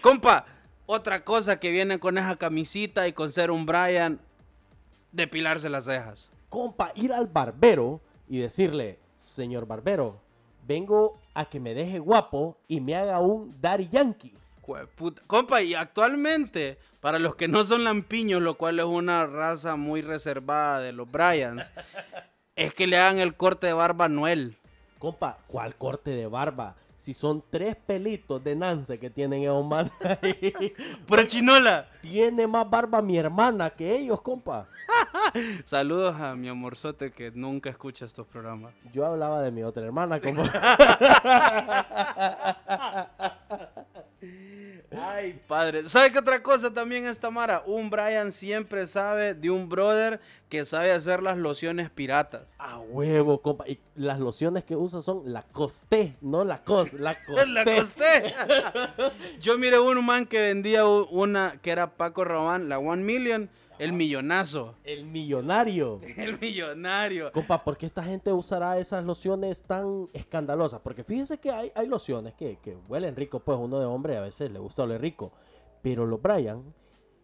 Compa, 0.00 0.46
otra 0.86 1.24
cosa 1.24 1.58
que 1.58 1.70
viene 1.70 1.98
con 1.98 2.18
esa 2.18 2.36
camisita 2.36 3.08
y 3.08 3.12
con 3.12 3.32
ser 3.32 3.50
un 3.50 3.66
Brian, 3.66 4.20
depilarse 5.12 5.68
las 5.68 5.84
cejas. 5.84 6.30
Compa, 6.48 6.92
ir 6.94 7.12
al 7.12 7.26
barbero 7.26 8.00
y 8.28 8.38
decirle, 8.38 8.98
señor 9.16 9.66
barbero, 9.66 10.20
vengo 10.66 11.20
a 11.34 11.44
que 11.46 11.60
me 11.60 11.74
deje 11.74 11.98
guapo 11.98 12.58
y 12.68 12.80
me 12.80 12.94
haga 12.94 13.20
un 13.20 13.54
Daddy 13.60 13.88
Yankee. 13.88 14.34
Compa, 15.26 15.62
y 15.62 15.74
actualmente, 15.74 16.78
para 17.00 17.18
los 17.20 17.36
que 17.36 17.46
no 17.46 17.64
son 17.64 17.84
lampiños, 17.84 18.42
lo 18.42 18.58
cual 18.58 18.80
es 18.80 18.84
una 18.84 19.26
raza 19.26 19.76
muy 19.76 20.02
reservada 20.02 20.80
de 20.80 20.92
los 20.92 21.10
Bryans, 21.10 21.70
es 22.56 22.74
que 22.74 22.86
le 22.86 22.96
hagan 22.96 23.18
el 23.18 23.36
corte 23.36 23.68
de 23.68 23.72
barba 23.74 24.06
a 24.06 24.08
Noel. 24.08 24.56
Compa, 24.98 25.38
¿cuál 25.46 25.76
corte 25.76 26.10
de 26.10 26.26
barba? 26.26 26.74
Si 27.06 27.14
son 27.14 27.40
tres 27.48 27.76
pelitos 27.76 28.42
de 28.42 28.56
Nance 28.56 28.98
que 28.98 29.10
tienen 29.10 29.44
esos 29.44 29.64
manes 29.64 29.92
ahí. 30.20 30.74
Pero 31.06 31.22
chinola. 31.22 31.88
Tiene 32.00 32.48
más 32.48 32.68
barba 32.68 33.00
mi 33.00 33.16
hermana 33.16 33.70
que 33.70 33.94
ellos, 33.94 34.20
compa. 34.22 34.66
Saludos 35.64 36.20
a 36.20 36.34
mi 36.34 36.48
amorzote 36.48 37.12
que 37.12 37.30
nunca 37.30 37.70
escucha 37.70 38.06
estos 38.06 38.26
programas. 38.26 38.74
Yo 38.92 39.06
hablaba 39.06 39.40
de 39.40 39.52
mi 39.52 39.62
otra 39.62 39.84
hermana, 39.84 40.20
como. 40.20 40.42
Ay, 45.16 45.40
padre. 45.48 45.88
¿Sabe 45.88 46.12
qué 46.12 46.18
otra 46.18 46.42
cosa 46.42 46.70
también 46.70 47.06
esta 47.06 47.30
Mara? 47.30 47.62
Un 47.64 47.88
Brian 47.88 48.30
siempre 48.30 48.86
sabe 48.86 49.32
de 49.32 49.48
un 49.48 49.66
brother 49.66 50.20
que 50.50 50.66
sabe 50.66 50.92
hacer 50.92 51.22
las 51.22 51.38
lociones 51.38 51.88
piratas. 51.88 52.42
A 52.58 52.80
huevo, 52.80 53.40
compa. 53.40 53.66
Y 53.66 53.78
las 53.94 54.20
lociones 54.20 54.64
que 54.64 54.76
usa 54.76 55.00
son 55.00 55.22
la 55.24 55.40
costé, 55.40 56.18
no 56.20 56.44
la 56.44 56.62
cos, 56.62 56.92
la 56.92 57.14
costé. 57.24 57.46
La 57.54 57.64
costé. 57.64 58.34
Yo 59.40 59.56
miré 59.56 59.78
un 59.78 60.04
man 60.04 60.26
que 60.26 60.38
vendía 60.38 60.86
una 60.86 61.58
que 61.62 61.70
era 61.70 61.96
Paco 61.96 62.22
Román, 62.22 62.68
la 62.68 62.78
One 62.78 63.02
Million, 63.02 63.48
el 63.78 63.92
millonazo. 63.92 64.74
El 64.84 65.04
millonario. 65.06 66.00
El 66.16 66.38
millonario. 66.38 67.32
Compa, 67.32 67.62
¿por 67.62 67.76
qué 67.76 67.86
esta 67.86 68.02
gente 68.02 68.32
usará 68.32 68.78
esas 68.78 69.04
lociones 69.06 69.62
tan 69.62 70.08
escandalosas? 70.12 70.80
Porque 70.80 71.04
fíjese 71.04 71.38
que 71.38 71.50
hay, 71.50 71.70
hay 71.74 71.86
lociones 71.86 72.34
que, 72.34 72.58
que 72.58 72.76
huelen 72.88 73.16
rico, 73.16 73.40
pues 73.40 73.58
uno 73.60 73.78
de 73.78 73.86
hombre 73.86 74.16
a 74.16 74.20
veces 74.20 74.50
le 74.50 74.58
gusta 74.58 74.82
oler 74.82 75.00
rico. 75.00 75.32
Pero 75.82 76.06
los 76.06 76.20
Brian 76.20 76.74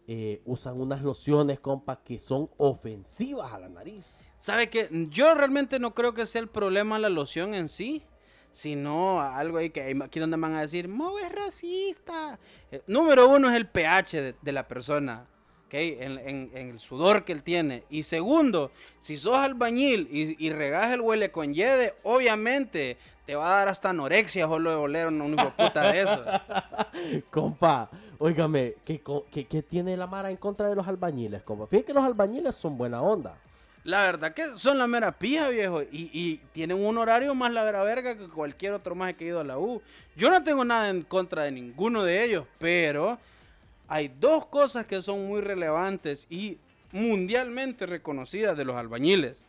eh, 0.05 0.41
usan 0.45 0.81
unas 0.81 1.01
lociones, 1.01 1.61
compa, 1.61 2.03
que 2.03 2.19
son 2.19 2.49
ofensivas 2.57 3.53
a 3.53 3.59
la 3.59 3.69
nariz. 3.69 4.19
¿Sabe 4.37 4.69
qué? 4.69 4.89
Yo 5.09 5.33
realmente 5.33 5.79
no 5.79 5.93
creo 5.93 6.13
que 6.13 6.25
sea 6.25 6.41
el 6.41 6.49
problema 6.49 6.99
la 6.99 7.09
loción 7.09 7.53
en 7.53 7.69
sí, 7.69 8.03
sino 8.51 9.21
algo 9.21 9.57
ahí 9.57 9.69
que 9.69 9.97
aquí 10.03 10.19
donde 10.19 10.35
van 10.35 10.55
a 10.55 10.61
decir, 10.61 10.89
Mo 10.89 11.17
es 11.19 11.31
racista. 11.31 12.37
Eh, 12.69 12.83
número 12.85 13.29
uno 13.29 13.49
es 13.49 13.55
el 13.55 13.67
pH 13.67 14.21
de, 14.21 14.35
de 14.41 14.51
la 14.51 14.67
persona, 14.67 15.25
En, 15.75 16.19
en- 16.19 16.51
en 16.53 16.69
el 16.69 16.79
sudor 16.79 17.25
que 17.25 17.31
él 17.33 17.41
tiene. 17.41 17.83
Y 17.89 18.03
segundo, 18.03 18.71
si 18.99 19.17
sos 19.17 19.35
albañil 19.39 20.07
y, 20.11 20.35
y 20.45 20.51
regás 20.51 20.91
el 20.91 21.01
huele 21.01 21.31
con 21.31 21.51
yede, 21.53 21.95
obviamente 22.03 22.97
te 23.25 23.35
va 23.35 23.47
a 23.53 23.57
dar 23.59 23.67
hasta 23.69 23.89
anorexia 23.89 24.45
solo 24.47 24.69
de 24.69 24.75
oler 24.75 25.07
un 25.07 25.33
hijo 25.33 25.45
de 25.45 25.51
puta 25.51 25.91
de 25.91 26.01
eso. 26.01 26.23
Compa, 27.31 27.89
óigame, 28.19 28.75
¿qué, 28.85 29.01
qué- 29.31 29.45
qué 29.45 29.63
tiene 29.63 29.97
la 29.97 30.07
Mara 30.07 30.29
en 30.29 30.37
contra 30.37 30.67
de 30.69 30.75
los 30.75 30.87
albañiles, 30.87 31.41
compa? 31.43 31.67
Fíjate 31.67 31.87
que 31.87 31.93
los 31.93 32.03
albañiles 32.03 32.53
son 32.55 32.77
buena 32.77 33.01
onda. 33.01 33.35
La 33.83 34.03
verdad 34.03 34.33
que 34.33 34.43
son 34.57 34.77
la 34.77 34.87
mera 34.87 35.11
pija, 35.11 35.49
viejo. 35.49 35.81
Y, 35.81 36.09
y 36.13 36.37
tienen 36.53 36.77
un 36.85 36.97
horario 36.97 37.35
más 37.35 37.51
la 37.51 37.63
vera 37.63 37.83
verga 37.83 38.17
que 38.17 38.27
cualquier 38.29 38.71
otro 38.73 38.95
más 38.95 39.13
que 39.15 39.25
ha 39.25 39.27
ido 39.27 39.39
a 39.41 39.43
la 39.43 39.57
U. 39.57 39.81
Yo 40.15 40.29
no 40.29 40.41
tengo 40.43 40.63
nada 40.63 40.89
en 40.89 41.01
contra 41.01 41.43
de 41.43 41.51
ninguno 41.51 42.03
de 42.03 42.23
ellos, 42.23 42.45
pero 42.59 43.17
hay 43.93 44.07
dos 44.07 44.47
cosas 44.47 44.87
que 44.87 45.03
son 45.03 45.27
muy 45.27 45.41
relevantes 45.41 46.25
y 46.27 46.57
mundialmente 46.91 47.85
reconocidas 47.85 48.57
de 48.57 48.65
los 48.65 48.75
albañiles. 48.75 49.45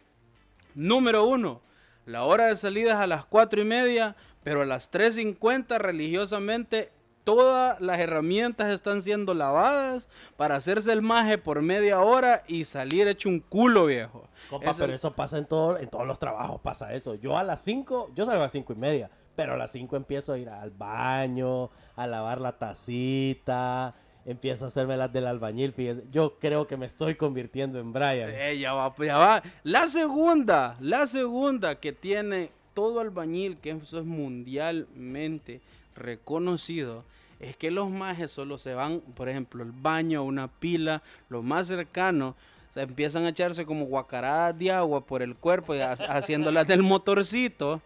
Número 0.75 1.25
uno, 1.25 1.63
la 2.05 2.25
hora 2.25 2.49
de 2.49 2.57
salida 2.59 2.91
es 2.91 2.99
a 2.99 3.07
las 3.07 3.25
cuatro 3.25 3.63
y 3.63 3.65
media, 3.65 4.17
pero 4.43 4.61
a 4.61 4.67
las 4.67 4.93
3.50 4.93 5.79
religiosamente 5.79 6.93
todas 7.25 7.81
las 7.81 7.99
herramientas 8.01 8.69
están 8.69 9.01
siendo 9.01 9.33
lavadas 9.33 10.11
para 10.37 10.57
hacerse 10.57 10.93
el 10.93 11.01
maje 11.01 11.39
por 11.39 11.63
media 11.63 12.03
hora 12.03 12.45
y 12.47 12.67
salir 12.67 13.09
hecho 13.09 13.31
un 13.31 13.41
culo, 13.41 13.87
viejo. 13.87 14.29
Compa, 14.51 14.75
pero 14.77 14.93
eso 14.93 15.15
pasa 15.15 15.39
en, 15.39 15.47
todo, 15.47 15.79
en 15.79 15.89
todos 15.89 16.07
los 16.07 16.19
trabajos, 16.19 16.61
pasa 16.61 16.93
eso. 16.93 17.15
Yo 17.15 17.39
a 17.39 17.45
las 17.45 17.63
5, 17.63 18.11
yo 18.15 18.27
salgo 18.27 18.43
a 18.43 18.45
las 18.45 18.53
5 18.53 18.75
y 18.75 18.77
media, 18.77 19.11
pero 19.37 19.55
a 19.55 19.57
las 19.57 19.73
5 19.73 19.97
empiezo 19.97 20.35
a 20.35 20.39
ir 20.39 20.51
al 20.51 20.71
baño, 20.71 21.71
a 21.97 22.07
lavar 22.07 22.43
la 22.43 22.59
tacita, 22.59 23.95
empiezo 24.27 24.65
a 24.65 24.69
hacerme 24.69 24.97
las 24.97 25.13
del 25.13 25.27
albañil, 25.27 25.73
fíjese. 25.73 26.05
Yo 26.11 26.39
creo 26.39 26.67
que 26.67 26.77
me 26.77 26.87
estoy 26.87 27.15
convirtiendo 27.15 27.79
en 27.79 27.93
Brian. 27.93 28.31
Eh, 28.33 28.59
ya 28.59 28.73
va, 28.73 28.95
ya 28.99 29.19
va. 29.19 29.43
La 29.63 29.89
segunda, 29.89 30.77
la 30.81 31.07
segunda 31.07 31.81
que 31.81 31.93
tiene 31.93 32.51
todo 32.75 33.01
albañil, 33.01 33.59
que 33.59 33.71
eso 33.71 33.99
es 33.99 34.05
mundialmente 34.05 35.61
reconocido, 35.95 37.05
es 37.41 37.57
que 37.57 37.71
los 37.71 37.91
majes 37.91 38.33
solo 38.33 38.59
se 38.59 38.75
van, 38.75 39.01
por 39.01 39.29
ejemplo, 39.29 39.63
el 39.63 39.73
baño, 39.73 40.23
una 40.23 40.49
pila, 40.49 41.03
lo 41.29 41.43
más 41.43 41.67
cercano, 41.67 42.37
empiezan 42.77 43.25
a 43.25 43.31
echarse 43.31 43.65
como 43.65 43.87
guacaradas 43.87 44.59
de 44.59 44.71
agua 44.71 45.05
por 45.05 45.23
el 45.23 45.35
cuerpo, 45.37 45.75
haciéndolas 46.09 46.67
del 46.67 46.83
motorcito, 46.83 47.81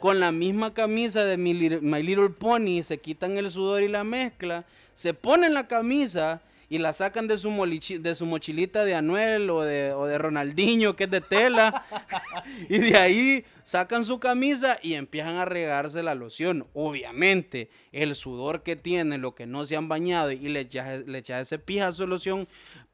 con 0.00 0.18
la 0.18 0.32
misma 0.32 0.72
camisa 0.72 1.24
de 1.24 1.36
My 1.36 2.02
Little, 2.02 2.30
Pony, 2.30 2.82
se 2.82 2.98
quitan 2.98 3.36
el 3.36 3.50
sudor 3.50 3.82
y 3.82 3.88
la 3.88 4.04
mezcla, 4.04 4.64
se 4.94 5.14
ponen 5.14 5.54
la 5.54 5.66
camisa 5.66 6.42
y 6.70 6.78
la 6.78 6.92
sacan 6.92 7.26
de 7.26 7.36
su, 7.36 7.50
mochilita 7.50 8.84
de 8.84 8.94
Anuel 8.94 9.50
o 9.50 9.62
de, 9.64 10.18
Ronaldinho, 10.18 10.94
que 10.94 11.04
es 11.04 11.10
de 11.10 11.20
tela, 11.20 11.84
y 12.68 12.78
de 12.78 12.96
ahí 12.96 13.44
sacan 13.64 14.04
su 14.04 14.20
camisa 14.20 14.78
y 14.80 14.94
empiezan 14.94 15.34
a 15.34 15.44
regarse 15.44 16.04
la 16.04 16.14
loción. 16.14 16.68
Obviamente, 16.72 17.70
el 17.90 18.14
sudor 18.14 18.62
que 18.62 18.76
tienen, 18.76 19.20
lo 19.20 19.34
que 19.34 19.46
no 19.46 19.66
se 19.66 19.76
han 19.76 19.88
bañado 19.88 20.30
y 20.30 20.48
le 20.48 20.60
echas, 20.60 21.04
le 21.06 21.18
echas 21.18 21.42
ese 21.42 21.58
pijazo 21.58 22.04
de 22.04 22.08
loción 22.08 22.46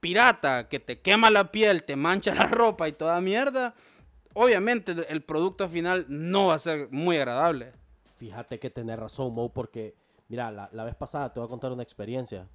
pirata 0.07 0.69
que 0.69 0.79
te 0.79 1.01
quema 1.01 1.31
la 1.33 1.51
piel, 1.51 1.83
te 1.83 1.97
mancha 1.97 2.33
la 2.33 2.47
ropa 2.61 2.87
y 2.87 2.93
toda 2.93 3.21
mierda, 3.21 3.75
obviamente 4.35 4.93
el- 5.09 5.23
producto 5.25 5.69
final 5.69 6.07
no 6.09 6.47
va 6.47 6.55
a 6.55 6.59
ser 6.61 6.89
muy 6.93 7.17
agradable. 7.17 7.73
Fíjate 8.17 8.61
que 8.61 8.71
tenés 8.71 8.99
razón, 9.01 9.35
Mo, 9.35 9.53
porque, 9.53 9.97
mira, 10.29 10.53
la, 10.53 10.69
la 10.73 10.85
vez 10.85 10.95
pasada 10.95 11.33
te 11.33 11.41
voy 11.41 11.49
a 11.49 11.51
contar 11.51 11.73
una 11.73 11.83
experiencia. 11.83 12.47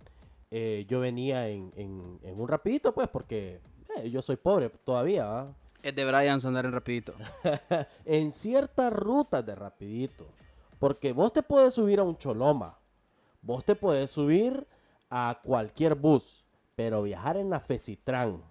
Eh, 0.50 0.86
yo 0.88 1.02
venía 1.02 1.50
en, 1.50 1.74
en- 1.76 2.20
en 2.24 2.40
un 2.40 2.48
rapidito, 2.48 2.94
pues, 2.94 3.10
porque 3.10 3.60
eh, 3.98 4.10
yo 4.10 4.22
soy 4.22 4.38
pobre 4.38 4.70
todavía, 4.70 5.26
¿va? 5.26 5.54
Es 5.84 5.94
de 5.94 6.06
Brian 6.06 6.40
andar 6.46 6.66
en 6.66 6.72
rapidito. 6.72 7.14
en 8.06 8.32
ciertas 8.32 8.94
rutas 8.94 9.46
de 9.46 9.56
rapidito. 9.56 10.26
Porque 10.80 11.12
vos 11.12 11.34
te 11.34 11.44
puedes 11.44 11.74
subir 11.74 12.00
a 12.00 12.04
un 12.04 12.18
choloma, 12.18 12.78
vos 13.42 13.66
te 13.66 13.76
puedes 13.76 14.10
subir 14.10 14.66
a 15.10 15.38
cualquier 15.44 15.96
bus, 15.96 16.41
pero 16.76 17.02
viajar 17.04 17.38
en 17.38 17.50
la 17.50 17.60
Fecitran, 17.60 18.42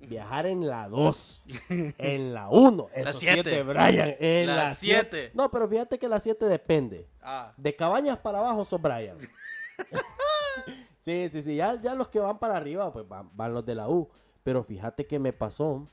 viajar 0.00 0.46
en 0.46 0.66
la 0.68 0.88
2, 0.88 1.44
en 1.98 2.34
la 2.34 2.48
1, 2.50 2.88
La 2.94 3.00
eso 3.10 3.12
siete. 3.18 3.42
siete, 3.42 3.62
Brian, 3.62 4.14
en 4.18 4.46
La 4.48 4.54
la 4.56 4.72
7. 4.74 5.08
siete. 5.10 5.30
No, 5.34 5.50
pero 5.50 5.68
fíjate 5.68 5.98
que 5.98 6.08
la 6.08 6.20
7 6.20 6.46
depende. 6.46 7.08
Ah. 7.22 7.52
De 7.56 7.74
cabañas 7.74 8.18
para 8.18 8.38
abajo 8.38 8.64
sos 8.64 8.80
Brian. 8.80 9.16
sí, 11.00 11.28
sí, 11.30 11.42
sí. 11.42 11.56
Ya, 11.56 11.80
ya 11.80 11.94
los 11.94 12.08
que 12.08 12.20
van 12.20 12.38
para 12.38 12.56
arriba, 12.56 12.92
pues 12.92 13.06
van, 13.08 13.30
van 13.34 13.54
los 13.54 13.64
de 13.64 13.74
la 13.74 13.88
U. 13.88 14.08
Pero 14.42 14.62
fíjate 14.62 15.06
que 15.06 15.18
me 15.18 15.32
pasó 15.32 15.86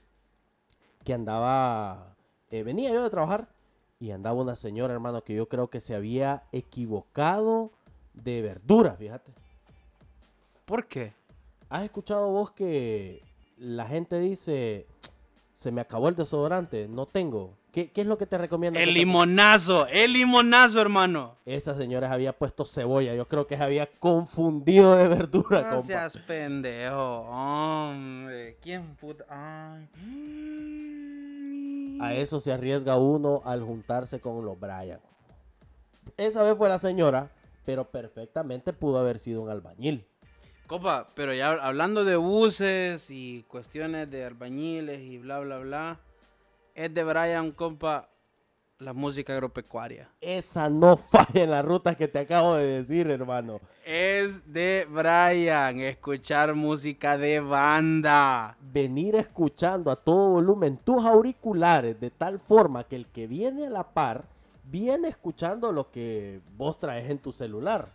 que 1.03 1.13
andaba. 1.13 2.15
eh, 2.49 2.63
venía 2.63 2.91
yo 2.91 3.03
de 3.03 3.09
trabajar 3.09 3.47
y 3.99 4.11
andaba 4.11 4.41
una 4.41 4.55
señora, 4.55 4.93
hermano, 4.93 5.23
que 5.23 5.33
yo 5.35 5.47
creo 5.47 5.69
que 5.69 5.79
se 5.79 5.95
había 5.95 6.43
equivocado 6.51 7.71
de 8.13 8.41
verdura, 8.41 8.95
fíjate. 8.95 9.31
¿Por 10.65 10.87
qué? 10.87 11.13
¿Has 11.71 11.83
escuchado 11.83 12.29
vos 12.29 12.51
que 12.51 13.23
la 13.57 13.85
gente 13.85 14.19
dice, 14.19 14.87
se 15.53 15.71
me 15.71 15.79
acabó 15.81 16.09
el 16.09 16.15
desodorante, 16.15 16.87
no 16.89 17.05
tengo? 17.05 17.57
¿Qué, 17.71 17.89
qué 17.89 18.01
es 18.01 18.07
lo 18.07 18.17
que 18.17 18.25
te 18.25 18.37
recomienda? 18.37 18.77
El 18.81 18.89
te- 18.89 18.93
limonazo, 18.95 19.87
el 19.87 20.11
limonazo, 20.11 20.81
hermano. 20.81 21.37
Esa 21.45 21.73
señora 21.73 22.11
había 22.11 22.37
puesto 22.37 22.65
cebolla. 22.65 23.15
Yo 23.15 23.29
creo 23.29 23.47
que 23.47 23.55
se 23.55 23.63
había 23.63 23.87
confundido 23.89 24.97
de 24.97 25.07
verdura, 25.07 25.61
No 25.61 25.69
compa. 25.77 25.81
seas 25.87 26.17
pendejo, 26.27 27.21
hombre. 27.29 28.57
¿Quién 28.61 28.93
puta? 28.97 29.23
Ay. 29.29 29.87
A 32.01 32.13
eso 32.15 32.41
se 32.41 32.51
arriesga 32.51 32.97
uno 32.97 33.41
al 33.45 33.63
juntarse 33.63 34.19
con 34.19 34.43
los 34.43 34.59
Bryan. 34.59 34.99
Esa 36.17 36.43
vez 36.43 36.57
fue 36.57 36.67
la 36.67 36.79
señora, 36.79 37.31
pero 37.63 37.89
perfectamente 37.89 38.73
pudo 38.73 38.99
haber 38.99 39.17
sido 39.19 39.41
un 39.43 39.49
albañil. 39.49 40.05
Copa, 40.71 41.05
pero 41.15 41.33
ya 41.33 41.49
hablando 41.49 42.05
de 42.05 42.15
buses 42.15 43.11
y 43.11 43.43
cuestiones 43.49 44.09
de 44.09 44.23
albañiles 44.23 45.01
y 45.01 45.17
bla, 45.17 45.39
bla, 45.39 45.57
bla. 45.57 45.99
Es 46.73 46.93
de 46.93 47.03
Brian, 47.03 47.51
compa, 47.51 48.07
la 48.79 48.93
música 48.93 49.33
agropecuaria. 49.33 50.09
Esa 50.21 50.69
no 50.69 50.95
falla 51.11 51.43
en 51.43 51.51
las 51.51 51.65
rutas 51.65 51.97
que 51.97 52.07
te 52.07 52.19
acabo 52.19 52.55
de 52.55 52.67
decir, 52.67 53.07
hermano. 53.11 53.59
Es 53.83 54.49
de 54.53 54.87
Brian, 54.89 55.81
escuchar 55.81 56.55
música 56.55 57.17
de 57.17 57.41
banda. 57.41 58.55
Venir 58.61 59.15
escuchando 59.17 59.91
a 59.91 59.97
todo 59.97 60.29
volumen 60.29 60.77
tus 60.77 61.03
auriculares 61.03 61.99
de 61.99 62.11
tal 62.11 62.39
forma 62.39 62.85
que 62.85 62.95
el 62.95 63.07
que 63.07 63.27
viene 63.27 63.67
a 63.67 63.69
la 63.69 63.91
par 63.91 64.23
viene 64.63 65.09
escuchando 65.09 65.73
lo 65.73 65.91
que 65.91 66.39
vos 66.55 66.79
traes 66.79 67.09
en 67.09 67.19
tu 67.19 67.33
celular. 67.33 67.91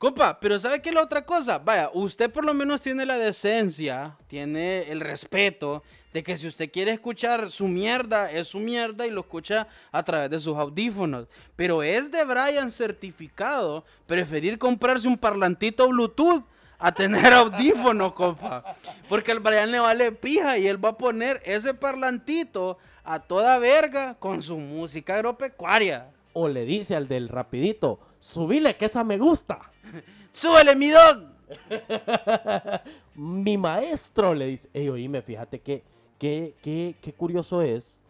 Compa, 0.00 0.40
pero 0.40 0.58
¿sabe 0.58 0.80
qué 0.80 0.88
es 0.88 0.94
la 0.94 1.02
otra 1.02 1.26
cosa? 1.26 1.58
Vaya, 1.58 1.90
usted 1.92 2.30
por 2.30 2.46
lo 2.46 2.54
menos 2.54 2.80
tiene 2.80 3.04
la 3.04 3.18
decencia, 3.18 4.16
tiene 4.28 4.90
el 4.90 4.98
respeto 4.98 5.82
de 6.14 6.22
que 6.22 6.38
si 6.38 6.46
usted 6.46 6.70
quiere 6.72 6.92
escuchar 6.92 7.50
su 7.50 7.68
mierda, 7.68 8.32
es 8.32 8.48
su 8.48 8.60
mierda 8.60 9.06
y 9.06 9.10
lo 9.10 9.20
escucha 9.20 9.68
a 9.92 10.02
través 10.02 10.30
de 10.30 10.40
sus 10.40 10.56
audífonos. 10.56 11.28
Pero 11.54 11.82
es 11.82 12.10
de 12.10 12.24
Brian 12.24 12.70
certificado 12.70 13.84
preferir 14.06 14.58
comprarse 14.58 15.06
un 15.06 15.18
parlantito 15.18 15.86
Bluetooth 15.86 16.44
a 16.78 16.92
tener 16.92 17.30
audífonos, 17.34 18.14
compa. 18.14 18.74
Porque 19.06 19.32
al 19.32 19.40
Brian 19.40 19.70
le 19.70 19.80
vale 19.80 20.12
pija 20.12 20.56
y 20.56 20.66
él 20.66 20.82
va 20.82 20.88
a 20.88 20.96
poner 20.96 21.42
ese 21.44 21.74
parlantito 21.74 22.78
a 23.04 23.20
toda 23.20 23.58
verga 23.58 24.14
con 24.14 24.42
su 24.42 24.56
música 24.56 25.16
agropecuaria. 25.16 26.10
O 26.32 26.48
le 26.48 26.64
dice 26.64 26.96
al 26.96 27.06
del 27.06 27.28
rapidito, 27.28 28.00
subile 28.18 28.76
que 28.78 28.86
esa 28.86 29.04
me 29.04 29.18
gusta. 29.18 29.69
¡Súbele, 30.32 30.76
mi 30.76 30.90
dog! 30.90 31.30
Mi 33.14 33.58
maestro 33.58 34.34
le 34.34 34.46
dice, 34.46 34.68
ey, 34.72 34.88
oíme, 34.88 35.22
fíjate 35.22 35.60
que, 35.60 35.82
que, 36.18 36.54
que, 36.62 36.96
qué 37.00 37.12
curioso 37.12 37.62
es 37.62 38.02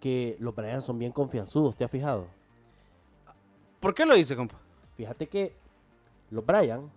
que 0.00 0.36
los 0.40 0.54
Brian 0.54 0.82
son 0.82 0.98
bien 0.98 1.12
confianzudos, 1.12 1.76
¿te 1.76 1.84
has 1.84 1.90
fijado? 1.90 2.26
¿Por 3.80 3.94
qué 3.94 4.04
lo 4.04 4.14
dice, 4.14 4.36
compa? 4.36 4.60
Fíjate 4.96 5.28
que 5.28 5.54
los 6.30 6.44
Brian 6.44 6.90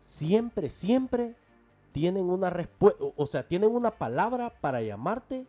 siempre, 0.00 0.70
siempre 0.70 1.34
tienen 1.92 2.28
una 2.28 2.50
respuesta, 2.50 3.04
o 3.16 3.26
sea, 3.26 3.46
tienen 3.46 3.70
una 3.70 3.92
palabra 3.92 4.60
para 4.60 4.82
llamarte, 4.82 5.46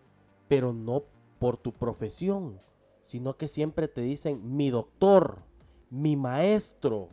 pero 0.48 0.74
no 0.74 1.04
por 1.40 1.58
tu 1.58 1.72
profesión, 1.72 2.60
sino 3.02 3.38
que 3.38 3.48
siempre 3.48 3.88
te 3.88 4.02
dicen 4.02 4.56
mi 4.56 4.70
doctor, 4.70 5.40
mi 5.90 6.16
maestro, 6.16 7.10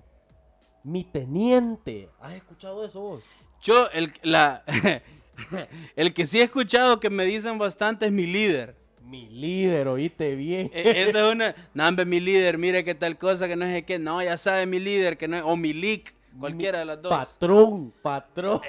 mi 0.84 1.04
teniente. 1.04 2.08
¿Has 2.20 2.32
escuchado 2.32 2.84
eso 2.84 3.00
vos? 3.00 3.24
Yo, 3.62 3.88
el, 3.90 4.12
la, 4.22 4.64
el 5.96 6.14
que 6.14 6.26
sí 6.26 6.40
he 6.40 6.44
escuchado 6.44 7.00
que 7.00 7.10
me 7.10 7.24
dicen 7.24 7.58
bastante 7.58 8.06
es 8.06 8.12
mi 8.12 8.26
líder. 8.26 8.76
Mi 9.04 9.28
líder, 9.28 9.88
oíste 9.88 10.34
bien. 10.34 10.70
E- 10.72 11.02
Esa 11.08 11.26
es 11.28 11.34
una. 11.34 11.54
No, 11.74 11.86
hombre, 11.86 12.04
mi 12.04 12.18
líder, 12.20 12.56
mire 12.58 12.82
qué 12.84 12.94
tal 12.94 13.18
cosa, 13.18 13.46
que 13.46 13.56
no 13.56 13.66
sé 13.66 13.84
qué. 13.84 13.98
No, 13.98 14.22
ya 14.22 14.38
sabe 14.38 14.66
mi 14.66 14.80
líder, 14.80 15.18
que 15.18 15.28
no 15.28 15.36
es. 15.36 15.42
O 15.44 15.54
mi 15.56 15.72
leak, 15.72 16.14
cualquiera 16.38 16.78
de 16.80 16.84
las 16.86 17.02
dos. 17.02 17.10
Patrón, 17.12 17.92
patrón. 18.02 18.60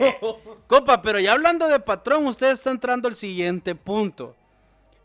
Compa, 0.68 1.02
pero 1.02 1.20
ya 1.20 1.32
hablando 1.34 1.68
de 1.68 1.80
patrón, 1.80 2.26
usted 2.28 2.52
está 2.52 2.72
entrando 2.72 3.08
al 3.08 3.16
siguiente 3.16 3.74
punto. 3.74 4.36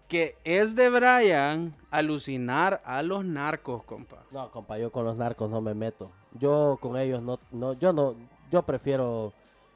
Que 0.09 0.37
es 0.45 0.75
de 0.75 0.89
Brian 0.89 1.77
alucinar 1.91 2.81
a 2.85 3.03
los 3.03 3.25
narcos, 3.25 3.85
compa. 3.85 4.25
No, 4.31 4.51
compa, 4.51 4.79
yo 4.79 4.91
con 4.91 5.05
los 5.05 5.17
narcos 5.17 5.51
no 5.51 5.61
me 5.61 5.75
meto. 5.75 6.11
Yo 6.33 6.79
con 6.81 6.97
ellos 6.97 7.23
no, 7.23 7.39
no, 7.51 7.75
yo 7.75 7.93
no, 7.93 8.15
yo 8.51 8.63
prefiero. 8.63 9.35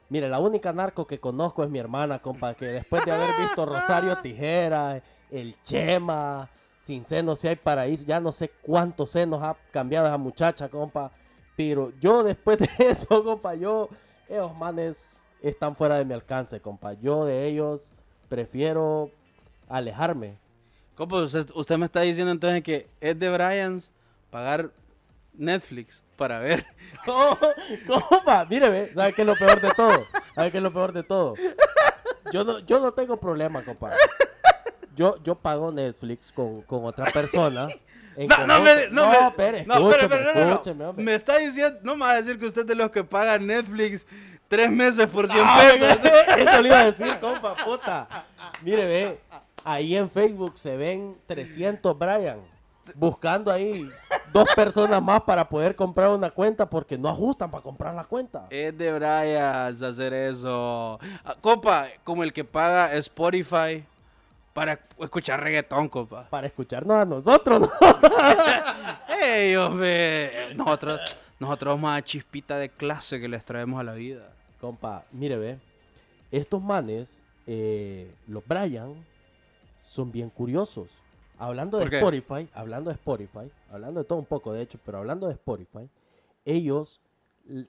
Mire, 0.09 0.27
la 0.29 0.39
única 0.39 0.73
narco 0.73 1.05
que 1.05 1.19
conozco 1.19 1.63
es 1.63 1.69
mi 1.69 1.79
hermana, 1.79 2.19
compa, 2.19 2.55
que 2.55 2.65
después 2.65 3.05
de 3.05 3.11
haber 3.11 3.29
visto 3.41 3.65
Rosario 3.65 4.17
Tijera, 4.21 5.01
el 5.29 5.55
Chema, 5.61 6.49
sin 6.79 7.03
senos 7.03 7.39
si 7.39 7.47
hay 7.47 7.55
paraíso, 7.55 8.03
ya 8.05 8.19
no 8.19 8.31
sé 8.31 8.49
cuántos 8.61 9.11
senos 9.11 9.41
ha 9.41 9.55
cambiado 9.71 10.07
esa 10.07 10.17
muchacha, 10.17 10.67
compa. 10.67 11.11
Pero 11.55 11.93
yo 11.99 12.23
después 12.23 12.57
de 12.57 12.69
eso, 12.89 13.23
compa, 13.23 13.53
yo, 13.55 13.87
esos 14.27 14.55
manes 14.55 15.19
están 15.41 15.75
fuera 15.75 15.95
de 15.95 16.05
mi 16.05 16.13
alcance, 16.13 16.59
compa. 16.59 16.93
Yo 16.93 17.25
de 17.25 17.45
ellos 17.45 17.91
prefiero 18.29 19.11
alejarme. 19.77 20.37
Compa, 20.95 21.17
usted, 21.17 21.49
usted 21.55 21.77
me 21.77 21.85
está 21.85 22.01
diciendo 22.01 22.31
entonces 22.31 22.61
que 22.63 22.87
es 23.01 23.17
de 23.17 23.29
Brian 23.29 23.81
pagar 24.29 24.69
Netflix 25.33 26.03
para 26.15 26.39
ver. 26.39 26.65
¿Cómo? 27.05 27.37
Compa, 28.09 28.45
mire, 28.49 28.69
ve, 28.69 28.91
¿sabe 28.93 29.13
qué 29.13 29.21
es 29.23 29.27
lo 29.27 29.35
peor 29.35 29.59
de 29.59 29.71
todo? 29.73 30.05
¿Sabe 30.35 30.51
qué 30.51 30.57
es 30.57 30.63
lo 30.63 30.71
peor 30.71 30.93
de 30.93 31.03
todo? 31.03 31.33
Yo 32.31 32.43
no, 32.43 32.59
yo 32.59 32.79
no 32.79 32.91
tengo 32.93 33.17
problema, 33.17 33.63
compa. 33.63 33.91
Yo, 34.95 35.17
yo 35.23 35.35
pago 35.35 35.71
Netflix 35.71 36.31
con, 36.31 36.61
con 36.61 36.85
otra 36.85 37.05
persona. 37.11 37.67
No, 38.15 38.45
no, 38.45 38.61
me, 38.61 38.71
conjunto. 38.75 38.93
no, 38.93 39.09
me- 39.09 39.27
espere, 39.27 39.65
no, 39.65 39.73
espere, 39.89 40.03
escúcheme, 40.03 40.15
espere, 40.29 40.45
no, 40.45 40.61
no, 40.63 40.93
no. 40.93 40.93
Me 41.03 41.15
está 41.15 41.39
diciendo, 41.39 41.79
no 41.81 41.95
me 41.95 42.05
va 42.05 42.11
a 42.11 42.15
decir 42.21 42.37
que 42.37 42.45
usted 42.45 42.61
es 42.61 42.67
de 42.67 42.75
los 42.75 42.91
que 42.91 43.03
paga 43.03 43.39
Netflix 43.39 44.05
tres 44.47 44.69
meses 44.69 45.07
por 45.07 45.27
100 45.27 45.43
Ah, 45.43 45.59
pesos. 45.59 45.97
Eso 46.37 46.61
le 46.61 46.67
iba 46.69 46.79
a 46.79 46.85
decir, 46.85 47.17
compa, 47.19 47.55
puta. 47.55 48.07
Mire, 48.61 48.85
ve, 48.85 49.19
ahí 49.63 49.95
en 49.95 50.09
Facebook 50.09 50.57
se 50.57 50.75
ven 50.77 51.17
300 51.27 51.97
Brian 51.97 52.53
buscando 52.95 53.51
ahí 53.51 53.89
dos 54.31 54.49
personas 54.55 55.01
más 55.01 55.21
para 55.21 55.47
poder 55.47 55.75
comprar 55.75 56.09
una 56.09 56.29
cuenta 56.29 56.69
porque 56.69 56.97
no 56.97 57.09
ajustan 57.09 57.49
para 57.49 57.63
comprar 57.63 57.93
la 57.93 58.03
cuenta. 58.03 58.47
Es 58.49 58.77
de 58.77 58.91
Brian 58.91 59.83
hacer 59.83 60.13
eso. 60.13 60.99
Ah, 61.23 61.35
Compa, 61.39 61.87
como 62.03 62.23
el 62.23 62.33
que 62.33 62.43
paga 62.43 62.93
Spotify 62.95 63.85
para 64.53 64.79
escuchar 64.99 65.41
reggaetón, 65.41 65.89
compa. 65.89 66.29
Para 66.29 66.47
escucharnos 66.47 66.97
a 66.97 67.05
nosotros, 67.05 67.61
¿no? 67.61 67.67
¡Ey, 69.21 69.55
hombre! 69.55 70.53
Nosotros, 70.55 71.17
nosotros 71.39 71.79
más 71.79 72.03
chispita 72.03 72.57
de 72.57 72.69
clase 72.69 73.19
que 73.19 73.27
les 73.27 73.43
traemos 73.43 73.79
a 73.79 73.83
la 73.83 73.93
vida. 73.93 74.29
Compa, 74.61 75.05
mire, 75.11 75.37
ve. 75.37 75.59
Estos 76.31 76.61
manes, 76.61 77.23
eh, 77.47 78.13
los 78.27 78.45
Brian, 78.45 78.93
son 79.83 80.11
bien 80.11 80.29
curiosos. 80.29 80.89
Hablando 81.37 81.77
de. 81.79 81.85
Spotify, 81.85 82.47
hablando 82.53 82.89
de 82.89 82.95
Spotify, 82.95 83.51
hablando 83.69 83.99
de 83.99 84.05
todo 84.05 84.19
un 84.19 84.25
poco, 84.25 84.53
de 84.53 84.61
hecho, 84.61 84.79
pero 84.85 84.99
hablando 84.99 85.27
de 85.27 85.33
Spotify, 85.33 85.89
ellos 86.45 87.01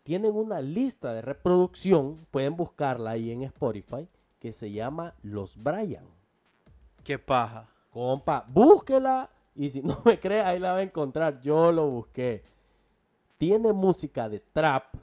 tienen 0.02 0.34
una 0.34 0.60
lista 0.60 1.12
de 1.12 1.22
reproducción, 1.22 2.16
pueden 2.30 2.56
buscarla 2.56 3.10
ahí 3.10 3.30
en 3.30 3.42
Spotify, 3.42 4.06
que 4.38 4.52
se 4.52 4.70
llama 4.70 5.14
Los 5.22 5.56
Brian. 5.56 6.04
¡Qué 7.02 7.18
paja! 7.18 7.68
Compa, 7.90 8.44
búsquela 8.48 9.30
y 9.54 9.70
si 9.70 9.82
no 9.82 10.00
me 10.04 10.18
cree, 10.18 10.42
ahí 10.42 10.58
la 10.58 10.72
va 10.72 10.78
a 10.78 10.82
encontrar. 10.82 11.40
Yo 11.40 11.72
lo 11.72 11.88
busqué. 11.88 12.42
Tiene 13.38 13.72
música 13.72 14.28
de 14.28 14.40
trap, 14.40 14.94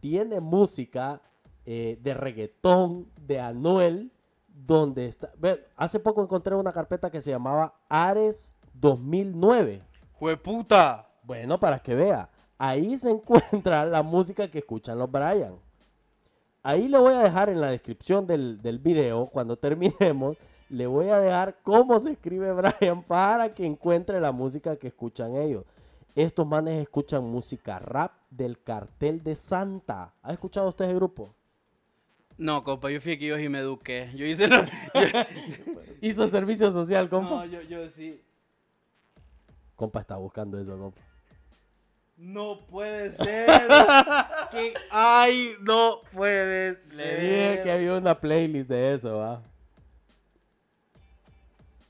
tiene 0.00 0.40
música 0.40 1.20
eh, 1.66 1.98
de 2.02 2.14
reggaetón, 2.14 3.10
de 3.26 3.40
Anuel, 3.40 4.10
donde 4.54 5.06
está. 5.06 5.30
Ve, 5.36 5.66
hace 5.76 5.98
poco 5.98 6.22
encontré 6.22 6.54
una 6.54 6.72
carpeta 6.72 7.10
que 7.10 7.20
se 7.20 7.30
llamaba 7.30 7.74
Ares 7.88 8.54
2009. 8.74 9.82
¡Jueputa! 10.12 11.08
Bueno, 11.24 11.58
para 11.58 11.78
que 11.80 11.94
vea, 11.94 12.30
ahí 12.56 12.96
se 12.96 13.10
encuentra 13.10 13.84
la 13.84 14.02
música 14.02 14.48
que 14.48 14.58
escuchan 14.58 14.98
los 14.98 15.10
Brian. 15.10 15.56
Ahí 16.62 16.88
le 16.88 16.96
voy 16.98 17.12
a 17.12 17.18
dejar 17.18 17.50
en 17.50 17.60
la 17.60 17.68
descripción 17.68 18.26
del, 18.26 18.62
del 18.62 18.78
video, 18.78 19.26
cuando 19.26 19.56
terminemos, 19.58 20.36
le 20.70 20.86
voy 20.86 21.08
a 21.08 21.18
dejar 21.18 21.58
cómo 21.62 21.98
se 21.98 22.12
escribe 22.12 22.52
Brian 22.52 23.02
para 23.02 23.52
que 23.52 23.66
encuentre 23.66 24.20
la 24.20 24.32
música 24.32 24.76
que 24.76 24.88
escuchan 24.88 25.36
ellos. 25.36 25.64
Estos 26.14 26.46
manes 26.46 26.80
escuchan 26.80 27.24
música 27.24 27.80
rap 27.80 28.12
del 28.30 28.62
cartel 28.62 29.22
de 29.24 29.34
Santa. 29.34 30.14
¿Ha 30.22 30.32
escuchado 30.32 30.68
usted 30.68 30.84
ese 30.84 30.94
grupo? 30.94 31.34
No, 32.36 32.64
compa, 32.64 32.90
yo 32.90 33.00
fui 33.00 33.16
yo 33.16 33.36
sí 33.36 33.48
me 33.48 33.60
eduqué. 33.60 34.10
Yo 34.14 34.26
hice 34.26 34.48
lo... 34.48 34.64
Hizo 36.00 36.28
servicio 36.28 36.72
social, 36.72 37.08
compa. 37.08 37.30
No, 37.30 37.46
yo, 37.46 37.62
yo 37.62 37.88
sí. 37.88 38.20
Compa 39.76 40.00
está 40.00 40.16
buscando 40.16 40.58
eso, 40.58 40.76
compa. 40.76 41.00
No 42.16 42.60
puede 42.66 43.12
ser. 43.12 43.46
que... 44.50 44.74
Ay, 44.90 45.54
no 45.60 46.00
puede 46.12 46.84
ser. 46.84 46.96
Le 46.96 47.20
dije 47.20 47.60
que 47.62 47.70
había 47.70 47.94
una 47.94 48.20
playlist 48.20 48.68
de 48.68 48.94
eso, 48.94 49.16
va. 49.18 49.42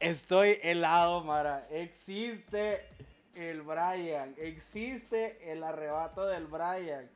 Estoy 0.00 0.58
helado, 0.62 1.24
Mara. 1.24 1.66
Existe 1.70 2.82
el 3.34 3.62
Brian. 3.62 4.34
Existe 4.38 5.50
el 5.50 5.62
arrebato 5.64 6.26
del 6.26 6.46
Brian. 6.46 7.08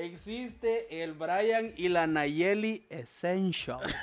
Existe 0.00 1.02
el 1.02 1.14
Brian 1.14 1.72
y 1.74 1.88
la 1.88 2.06
Nayeli 2.06 2.84
Essentials. 2.90 3.80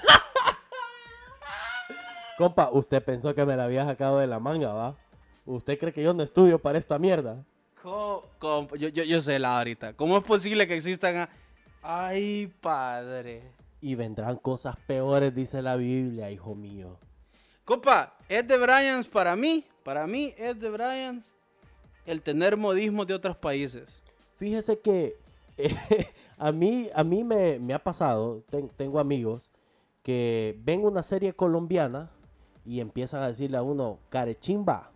Compa, 2.38 2.72
usted 2.72 3.04
pensó 3.04 3.36
que 3.36 3.46
me 3.46 3.56
la 3.56 3.66
había 3.66 3.86
sacado 3.86 4.18
de 4.18 4.26
la 4.26 4.40
manga, 4.40 4.74
¿va? 4.74 4.98
¿Usted 5.46 5.78
cree 5.78 5.94
que 5.94 6.02
yo 6.02 6.16
no 6.16 6.24
estudio 6.24 6.58
para 6.58 6.80
esta 6.80 6.98
mierda? 6.98 7.46
Co- 7.84 8.28
compa, 8.40 8.76
yo, 8.76 8.88
yo, 8.90 9.04
yo 9.04 9.22
sé 9.22 9.36
helado 9.36 9.60
ahorita. 9.60 9.94
¿Cómo 9.94 10.18
es 10.18 10.24
posible 10.24 10.68
que 10.68 10.76
existan? 10.76 11.16
a- 11.18 11.30
Ay, 11.84 12.52
padre. 12.60 13.44
Y 13.80 13.94
vendrán 13.94 14.38
cosas 14.38 14.76
peores, 14.88 15.36
dice 15.36 15.62
la 15.62 15.76
Biblia, 15.76 16.32
hijo 16.32 16.56
mío. 16.56 16.98
Compa, 17.66 18.18
es 18.28 18.48
de 18.48 18.58
Bryans 18.58 19.06
para 19.06 19.36
mí. 19.36 19.64
Para 19.84 20.08
mí 20.08 20.34
es 20.40 20.60
de 20.60 20.72
Bryans 20.72 21.36
el 22.08 22.24
tener 22.24 22.58
modismos 22.58 23.06
de 23.06 23.14
otros 23.14 23.38
países. 23.38 24.02
Fíjese 24.38 24.80
que 24.80 25.22
eh, 25.58 25.74
a 26.38 26.52
mí, 26.52 26.90
a 26.94 27.04
mí 27.04 27.24
me, 27.24 27.60
me 27.60 27.74
ha 27.74 27.84
pasado, 27.84 28.44
ten- 28.50 28.70
tengo 28.76 29.00
amigos 29.00 29.52
que 30.02 30.60
ven 30.64 30.86
una 30.86 31.02
serie 31.04 31.34
colombiana 31.34 32.12
y 32.66 32.80
empiezan 32.80 33.24
a 33.24 33.28
decirle 33.28 33.58
a 33.58 33.64
uno, 33.64 34.00
carechimba. 34.10 34.92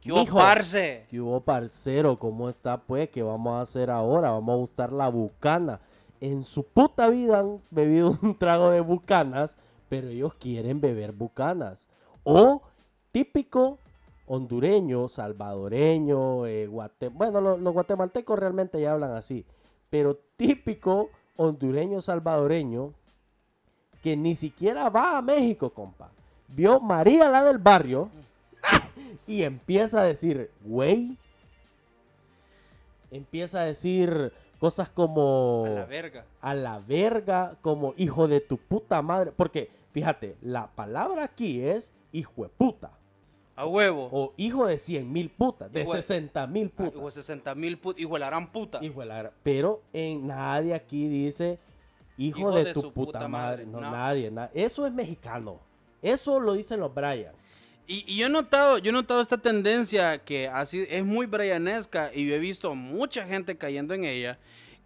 ¿Qué 0.00 0.10
hubo, 0.12 0.20
mijo, 0.20 0.36
parce? 0.38 1.06
¿Qué 1.10 1.20
hubo, 1.20 1.40
parcero? 1.40 2.18
¿Cómo 2.18 2.48
está, 2.48 2.80
pues? 2.82 3.08
¿Qué 3.10 3.22
vamos 3.22 3.54
a 3.54 3.60
hacer 3.62 3.90
ahora? 3.90 4.30
Vamos 4.32 4.52
a 4.54 4.58
gustar 4.58 4.92
la 4.92 5.08
bucana. 5.08 5.80
En 6.20 6.42
su 6.44 6.64
puta 6.64 7.08
vida 7.08 7.40
han 7.40 7.60
bebido 7.70 8.16
un 8.22 8.36
trago 8.36 8.70
de 8.70 8.80
bucanas, 8.80 9.56
pero 9.88 10.08
ellos 10.08 10.34
quieren 10.34 10.80
beber 10.80 11.12
bucanas. 11.12 11.86
O 12.24 12.62
típico 13.12 13.78
hondureño, 14.26 15.08
salvadoreño, 15.08 16.46
eh, 16.46 16.66
guate- 16.68 17.10
bueno, 17.12 17.40
lo- 17.40 17.58
los 17.58 17.72
guatemaltecos 17.72 18.38
realmente 18.38 18.80
ya 18.80 18.92
hablan 18.92 19.12
así, 19.12 19.44
pero 19.92 20.16
típico 20.38 21.10
hondureño, 21.36 22.00
salvadoreño, 22.00 22.94
que 24.02 24.16
ni 24.16 24.34
siquiera 24.34 24.88
va 24.88 25.18
a 25.18 25.22
México, 25.22 25.68
compa. 25.68 26.10
Vio 26.48 26.80
María 26.80 27.28
la 27.28 27.44
del 27.44 27.58
barrio 27.58 28.08
y 29.26 29.42
empieza 29.42 30.00
a 30.00 30.04
decir, 30.04 30.50
güey. 30.64 31.18
Empieza 33.10 33.60
a 33.60 33.64
decir 33.64 34.32
cosas 34.58 34.88
como 34.88 35.64
A 35.66 35.70
la 35.70 35.84
verga. 35.84 36.24
a 36.40 36.54
la 36.54 36.78
verga, 36.78 37.58
como 37.60 37.92
hijo 37.98 38.28
de 38.28 38.40
tu 38.40 38.56
puta 38.56 39.02
madre. 39.02 39.30
Porque, 39.30 39.70
fíjate, 39.92 40.38
la 40.40 40.68
palabra 40.68 41.24
aquí 41.24 41.60
es 41.60 41.92
hijo 42.12 42.44
de 42.44 42.48
puta. 42.48 42.92
A 43.54 43.66
huevo. 43.66 44.08
O 44.12 44.32
hijo 44.36 44.66
de 44.66 44.78
100 44.78 45.12
mil 45.12 45.28
putas, 45.30 45.70
de 45.70 45.82
Hijo 45.82 45.92
de- 45.94 46.02
60 46.02 46.46
mil 46.46 46.68
Ah, 46.72 46.76
putas. 46.76 46.94
Hijo 46.96 47.06
de 47.06 47.12
60 47.12 47.54
mil 47.54 47.78
put, 47.78 47.98
hijo 48.00 48.14
de 48.14 48.20
la 48.20 48.26
gran 48.26 48.50
puta. 48.50 48.78
Hijo 48.82 49.00
de 49.00 49.06
la 49.06 49.22
gra- 49.24 49.32
Pero 49.42 49.82
en 49.92 50.26
nadie 50.26 50.74
aquí 50.74 51.06
dice 51.08 51.58
hijo, 52.16 52.50
de, 52.52 52.72
tu 52.72 52.92
puta, 52.92 53.28
madre. 53.28 53.66
No, 53.66 53.80
no. 53.80 53.90
nadie, 53.90 54.30
na- 54.30 54.50
Eso 54.54 54.86
es 54.86 54.92
mexicano. 54.92 55.60
Eso 56.00 56.40
lo 56.40 56.54
dicen 56.54 56.80
los 56.80 56.92
Brian. 56.94 57.32
Y, 57.86 58.04
y 58.06 58.16
yo 58.18 58.26
he 58.26 58.30
notado, 58.30 58.78
yo 58.78 58.90
he 58.90 58.92
notado 58.92 59.20
esta 59.20 59.36
tendencia 59.38 60.18
que 60.24 60.48
así 60.48 60.86
es 60.88 61.04
muy 61.04 61.26
brianesca 61.26 62.10
y 62.14 62.26
yo 62.28 62.34
he 62.34 62.38
visto 62.38 62.74
mucha 62.74 63.26
gente 63.26 63.56
cayendo 63.58 63.92
en 63.94 64.04
ella. 64.04 64.38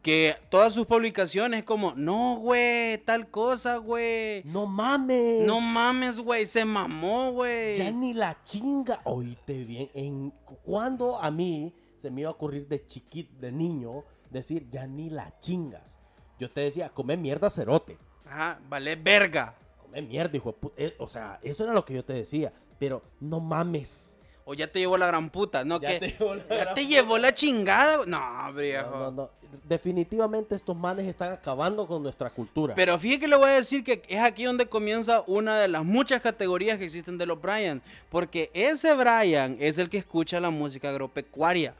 Que 0.07 0.37
todas 0.51 0.73
sus 0.73 0.87
publicaciones 0.87 1.59
es 1.59 1.64
como, 1.64 1.92
no, 1.97 2.37
güey, 2.38 2.97
tal 2.99 3.29
cosa, 3.29 3.79
güey. 3.79 4.40
No 4.45 4.64
mames. 4.66 5.45
No 5.45 5.61
mames, 5.61 6.21
güey, 6.21 6.47
se 6.47 6.64
mamó, 6.64 7.33
güey. 7.33 7.75
Ya 7.77 7.90
ni 7.90 8.14
la 8.14 8.40
chinga. 8.45 9.01
Oíste 9.03 9.64
bien. 9.64 9.90
En 9.95 10.31
cuando 10.64 11.21
a 11.21 11.29
mí 11.33 11.75
se 11.97 12.09
me 12.12 12.21
iba 12.21 12.31
a 12.31 12.35
ocurrir 12.35 12.69
de 12.69 12.87
chiquito, 12.87 13.35
de 13.40 13.51
niño, 13.51 14.05
decir 14.31 14.69
ya 14.71 14.87
ni 14.87 15.11
la 15.11 15.33
chingas. 15.40 15.99
Yo 16.38 16.49
te 16.53 16.61
decía, 16.61 16.88
come 16.90 17.16
mierda 17.16 17.51
cerote. 17.51 17.99
Ajá, 18.27 18.61
vale, 18.69 18.95
verga. 18.95 19.57
Come 19.83 20.03
mierda, 20.03 20.37
hijo 20.37 20.53
de 20.53 20.61
pu- 20.61 20.73
eh, 20.77 20.95
o 21.01 21.09
sea, 21.09 21.40
eso 21.42 21.64
era 21.64 21.73
lo 21.73 21.85
que 21.85 21.95
yo 21.95 22.05
te 22.05 22.12
decía. 22.12 22.53
Pero 22.79 23.03
no 23.19 23.40
mames. 23.40 24.15
O 24.49 24.55
ya 24.55 24.71
te 24.71 24.79
llevó 24.79 24.97
la 24.97 25.09
gran 25.09 25.29
puta, 25.29 25.65
¿no? 25.65 25.81
Ya 25.81 25.89
que 25.89 25.99
te 25.99 26.09
llevó 26.13 26.37
la 26.37 26.49
ya 26.49 26.73
te 26.73 26.87
llevó 26.87 27.19
la 27.19 27.35
chingada. 27.35 28.07
No, 28.07 28.53
viejo. 28.53 28.91
No, 28.91 28.99
no, 28.99 29.11
no. 29.11 29.31
Definitivamente 29.65 30.55
estos 30.55 30.77
manes 30.77 31.09
están 31.09 31.33
acabando 31.33 31.85
con 31.89 32.01
nuestra 32.01 32.31
cultura. 32.31 32.73
Pero 32.77 32.97
fíjate 32.97 33.23
que 33.23 33.29
le 33.29 33.35
voy 33.35 33.51
a 33.51 33.55
decir 33.55 33.83
que 33.83 34.03
es 34.07 34.21
aquí 34.21 34.45
donde 34.45 34.67
comienza 34.67 35.25
una 35.27 35.59
de 35.59 35.67
las 35.67 35.85
muchas 35.85 36.21
categorías 36.21 36.79
que 36.79 36.85
existen 36.85 37.19
de 37.19 37.27
los 37.27 37.43
Brian. 37.43 37.83
Porque 38.09 38.53
ese 38.55 38.95
Brian 38.95 39.57
es 39.59 39.79
el 39.79 39.91
que 39.91 39.99
escucha 39.99 40.39
la 40.39 40.51
música 40.51 40.91
agropecuaria. 40.91 41.75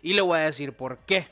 Y 0.00 0.14
le 0.14 0.22
voy 0.22 0.38
a 0.38 0.44
decir 0.44 0.72
por 0.72 0.96
qué. 0.96 1.28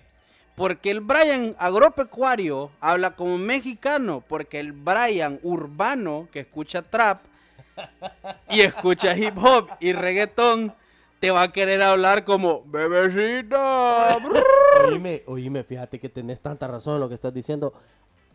Porque 0.55 0.91
el 0.91 1.01
Brian 1.01 1.57
agropecuario 1.59 2.71
habla 2.79 3.17
como 3.17 3.39
mexicano. 3.39 4.23
Porque 4.29 4.61
el 4.61 4.73
Brian 4.73 5.41
urbano 5.43 6.29
que 6.31 6.41
escucha 6.41 6.83
trap 6.83 7.23
y 8.51 8.61
escucha 8.61 9.17
hip 9.17 9.37
hop 9.39 9.69
y 9.81 9.93
reggaetón 9.93 10.75
te 11.21 11.31
va 11.31 11.43
a 11.43 11.53
querer 11.53 11.81
hablar 11.83 12.25
como 12.25 12.63
bebecita. 12.67 14.19
Oíme, 14.89 15.23
oíme, 15.27 15.63
fíjate 15.65 15.99
que 15.99 16.09
tenés 16.09 16.41
tanta 16.41 16.67
razón 16.67 16.95
en 16.97 17.01
lo 17.01 17.09
que 17.09 17.15
estás 17.15 17.33
diciendo. 17.33 17.73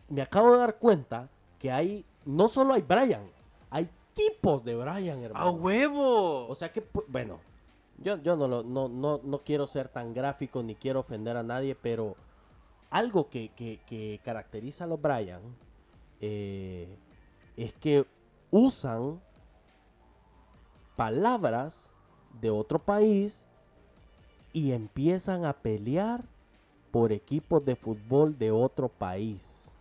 Me 0.08 0.22
acabo 0.22 0.52
de 0.52 0.58
dar 0.58 0.76
cuenta 0.78 1.28
que 1.58 1.70
hay, 1.70 2.04
no 2.24 2.48
solo 2.48 2.72
hay 2.74 2.82
Brian, 2.82 3.30
hay 3.70 3.88
tipos 4.14 4.64
de 4.64 4.74
Brian, 4.74 5.20
¡A 5.20 5.24
hermano. 5.26 5.50
huevo! 5.52 6.48
O 6.48 6.54
sea 6.54 6.72
que, 6.72 6.82
bueno, 7.06 7.38
yo, 7.98 8.16
yo 8.22 8.34
no, 8.36 8.48
lo- 8.48 8.64
no, 8.64 8.88
no, 8.88 9.20
no 9.22 9.38
quiero 9.44 9.66
ser 9.68 9.88
tan 9.88 10.12
gráfico 10.14 10.62
ni 10.62 10.74
quiero 10.74 11.00
ofender 11.00 11.36
a 11.36 11.42
nadie, 11.44 11.76
pero 11.80 12.16
algo 12.90 13.28
que, 13.28 13.50
que- 13.50 13.78
que 13.86 14.20
caracteriza 14.24 14.84
a 14.84 14.86
los 14.88 15.00
Brian 15.00 15.42
eh, 16.20 16.88
es 17.56 17.72
que 17.74 18.04
usan 18.50 19.20
palabras 21.00 21.94
de 22.42 22.50
otro 22.50 22.78
país 22.78 23.46
y 24.52 24.72
empiezan 24.72 25.46
a 25.46 25.54
pelear 25.54 26.22
por 26.90 27.10
equipos 27.10 27.64
de 27.64 27.74
fútbol 27.74 28.36
de 28.36 28.50
otro 28.50 28.86
país. 28.90 29.72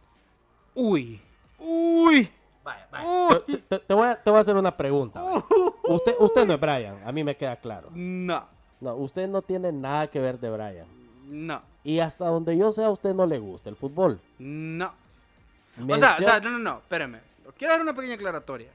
Uy, 0.74 1.20
uy. 1.58 2.32
Vaya, 2.64 2.88
vaya. 2.90 3.42
Te, 3.46 3.58
te- 3.58 3.80
te 3.80 3.94
voy 3.94 4.08
a, 4.08 4.16
te 4.24 4.30
voy 4.30 4.38
a 4.38 4.42
hacer 4.42 4.56
una 4.56 4.78
pregunta. 4.78 5.22
Usted, 5.90 6.14
usted 6.20 6.48
no 6.48 6.54
es 6.54 6.60
Brian, 6.62 7.02
a 7.06 7.12
mí 7.12 7.22
me 7.26 7.36
queda 7.36 7.58
claro. 7.58 7.90
No, 7.92 8.48
No, 8.80 8.96
usted 8.96 9.28
no 9.28 9.42
tiene 9.42 9.74
nada 9.74 10.08
que 10.08 10.22
ver 10.22 10.40
de 10.40 10.50
Brian. 10.50 10.88
no, 11.28 11.62
Y 11.84 12.00
hasta 12.00 12.28
donde 12.28 12.58
yo 12.58 12.72
sé, 12.72 12.86
a 12.86 12.90
usted 12.92 13.14
no 13.14 13.26
le 13.26 13.40
gusta 13.40 13.70
el 13.70 13.76
fútbol. 13.76 14.22
no. 14.38 14.94
O 15.90 15.98
sea, 15.98 16.16
o 16.18 16.24
sea, 16.24 16.40
no, 16.40 16.50
no, 16.52 16.60
no, 16.60 16.78
espérame. 16.80 17.20
Quiero 17.58 17.74
dar 17.74 17.82
una 17.82 17.94
pequeña 17.94 18.14
aclaratoria. 18.16 18.70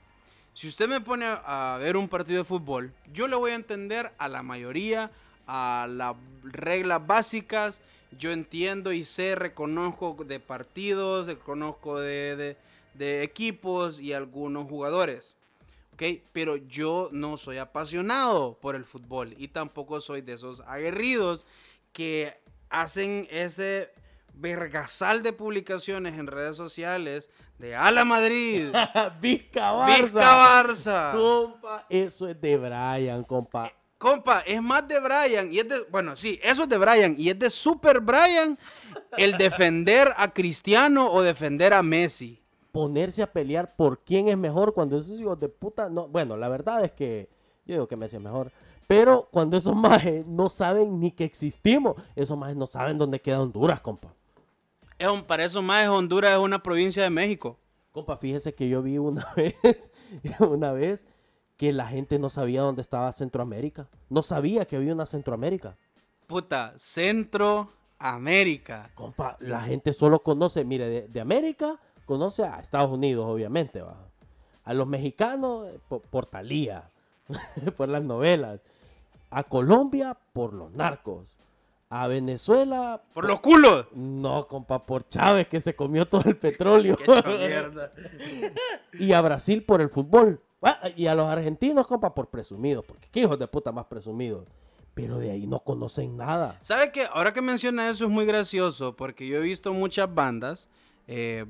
Si 0.54 0.68
usted 0.68 0.88
me 0.88 1.00
pone 1.00 1.26
a 1.26 1.78
ver 1.80 1.96
un 1.96 2.08
partido 2.08 2.38
de 2.38 2.44
fútbol, 2.44 2.92
yo 3.12 3.26
le 3.26 3.34
voy 3.34 3.50
a 3.50 3.56
entender 3.56 4.12
a 4.18 4.28
la 4.28 4.44
mayoría, 4.44 5.10
a 5.48 5.88
las 5.90 6.14
reglas 6.44 7.04
básicas. 7.04 7.82
Yo 8.16 8.30
entiendo 8.30 8.92
y 8.92 9.02
sé, 9.02 9.34
reconozco 9.34 10.16
de 10.24 10.38
partidos, 10.38 11.26
reconozco 11.26 11.98
de, 11.98 12.56
equipos 12.96 13.98
y 13.98 14.12
algunos 14.12 14.68
jugadores. 14.68 15.34
¿ok? 15.94 16.22
Pero 16.32 16.54
yo 16.54 17.08
no 17.10 17.36
soy 17.36 17.58
apasionado 17.58 18.56
por 18.60 18.76
el 18.76 18.84
fútbol 18.84 19.34
y 19.36 19.48
tampoco 19.48 20.00
soy 20.00 20.20
de 20.20 20.34
esos 20.34 20.60
aguerridos 20.60 21.46
que 21.92 22.38
hacen 22.70 23.26
ese 23.28 23.90
vergasal 24.34 25.24
de 25.24 25.32
publicaciones 25.32 26.16
en 26.16 26.28
redes 26.28 26.56
sociales 26.56 27.28
de 27.58 27.74
Ala 27.74 28.04
Madrid, 28.04 28.72
Vizca 29.20 29.72
Barça. 29.72 30.02
Vizca 30.02 30.34
Barça. 30.34 31.12
Compa, 31.12 31.86
eso 31.88 32.28
es 32.28 32.40
de 32.40 32.56
Brian, 32.56 33.22
compa. 33.24 33.72
Compa, 33.98 34.40
es 34.40 34.60
más 34.60 34.86
de 34.86 35.00
Brian 35.00 35.52
y 35.52 35.60
es 35.60 35.68
de, 35.68 35.80
bueno, 35.90 36.14
sí, 36.16 36.38
eso 36.42 36.64
es 36.64 36.68
de 36.68 36.76
Brian 36.76 37.14
y 37.18 37.30
es 37.30 37.38
de 37.38 37.48
Super 37.48 38.00
Brian 38.00 38.58
el 39.16 39.38
defender 39.38 40.12
a 40.16 40.32
Cristiano 40.32 41.10
o 41.10 41.22
defender 41.22 41.72
a 41.72 41.82
Messi. 41.82 42.42
Ponerse 42.72 43.22
a 43.22 43.32
pelear 43.32 43.74
por 43.76 44.00
quién 44.04 44.28
es 44.28 44.36
mejor 44.36 44.74
cuando 44.74 44.96
esos 44.96 45.20
hijos 45.20 45.38
de 45.38 45.48
puta 45.48 45.88
no. 45.88 46.08
Bueno, 46.08 46.36
la 46.36 46.48
verdad 46.48 46.84
es 46.84 46.92
que 46.92 47.30
yo 47.64 47.74
digo 47.76 47.88
que 47.88 47.96
Messi 47.96 48.16
es 48.16 48.22
mejor. 48.22 48.50
Pero 48.86 49.28
cuando 49.30 49.56
esos 49.56 49.74
majes 49.74 50.26
no 50.26 50.48
saben 50.48 51.00
ni 51.00 51.10
que 51.10 51.24
existimos, 51.24 51.94
esos 52.14 52.36
majes 52.36 52.56
no 52.56 52.66
saben 52.66 52.98
dónde 52.98 53.20
queda 53.20 53.40
Honduras, 53.40 53.80
compa. 53.80 54.12
Es 54.98 55.08
un, 55.08 55.24
para 55.24 55.44
eso 55.44 55.62
más 55.62 55.88
Honduras 55.88 56.32
es 56.32 56.38
una 56.38 56.62
provincia 56.62 57.02
de 57.02 57.10
México. 57.10 57.58
Compa, 57.92 58.16
fíjese 58.16 58.54
que 58.54 58.68
yo 58.68 58.82
vi 58.82 58.98
una 58.98 59.26
vez, 59.36 59.92
una 60.40 60.72
vez 60.72 61.06
que 61.56 61.72
la 61.72 61.86
gente 61.86 62.18
no 62.18 62.28
sabía 62.28 62.62
dónde 62.62 62.82
estaba 62.82 63.12
Centroamérica. 63.12 63.88
No 64.08 64.22
sabía 64.22 64.64
que 64.64 64.76
había 64.76 64.92
una 64.92 65.06
Centroamérica. 65.06 65.76
Puta, 66.26 66.74
Centroamérica. 66.76 68.90
Compa, 68.94 69.36
la 69.40 69.62
gente 69.62 69.92
solo 69.92 70.22
conoce, 70.22 70.64
mire, 70.64 70.88
de, 70.88 71.08
de 71.08 71.20
América 71.20 71.78
conoce 72.04 72.44
a 72.44 72.60
Estados 72.60 72.90
Unidos, 72.90 73.26
obviamente, 73.26 73.82
va. 73.82 74.08
A 74.64 74.74
los 74.74 74.86
mexicanos 74.86 75.68
eh, 75.68 75.78
por, 75.88 76.02
por 76.02 76.26
Thalía, 76.26 76.90
por 77.76 77.88
las 77.88 78.02
novelas. 78.02 78.62
A 79.30 79.44
Colombia 79.44 80.16
por 80.32 80.52
los 80.52 80.72
narcos. 80.72 81.36
A 81.90 82.06
Venezuela 82.08 83.02
Por 83.12 83.26
los 83.26 83.40
culos. 83.40 83.86
no, 83.92 84.48
compa, 84.48 84.82
por 84.82 85.06
Chávez 85.06 85.46
que 85.48 85.60
se 85.60 85.76
comió 85.76 86.06
todo 86.06 86.22
el 86.28 86.36
petróleo. 86.36 86.96
Y 88.98 89.12
a 89.12 89.20
Brasil 89.20 89.62
por 89.64 89.80
el 89.80 89.88
fútbol. 89.90 90.40
Ah, 90.62 90.88
Y 90.96 91.06
a 91.06 91.14
los 91.14 91.26
argentinos, 91.28 91.86
compa, 91.86 92.14
por 92.14 92.28
presumidos. 92.30 92.84
Porque 92.84 93.08
qué 93.10 93.20
hijos 93.20 93.38
de 93.38 93.46
puta 93.46 93.70
más 93.72 93.86
presumidos. 93.86 94.46
Pero 94.94 95.18
de 95.18 95.30
ahí 95.32 95.46
no 95.46 95.60
conocen 95.60 96.16
nada. 96.16 96.58
¿Sabe 96.62 96.92
qué? 96.92 97.06
Ahora 97.12 97.32
que 97.32 97.42
menciona 97.42 97.88
eso 97.90 98.04
es 98.04 98.10
muy 98.10 98.24
gracioso 98.26 98.94
porque 98.96 99.26
yo 99.26 99.38
he 99.38 99.40
visto 99.40 99.72
muchas 99.74 100.12
bandas. 100.12 100.68
eh, 101.06 101.44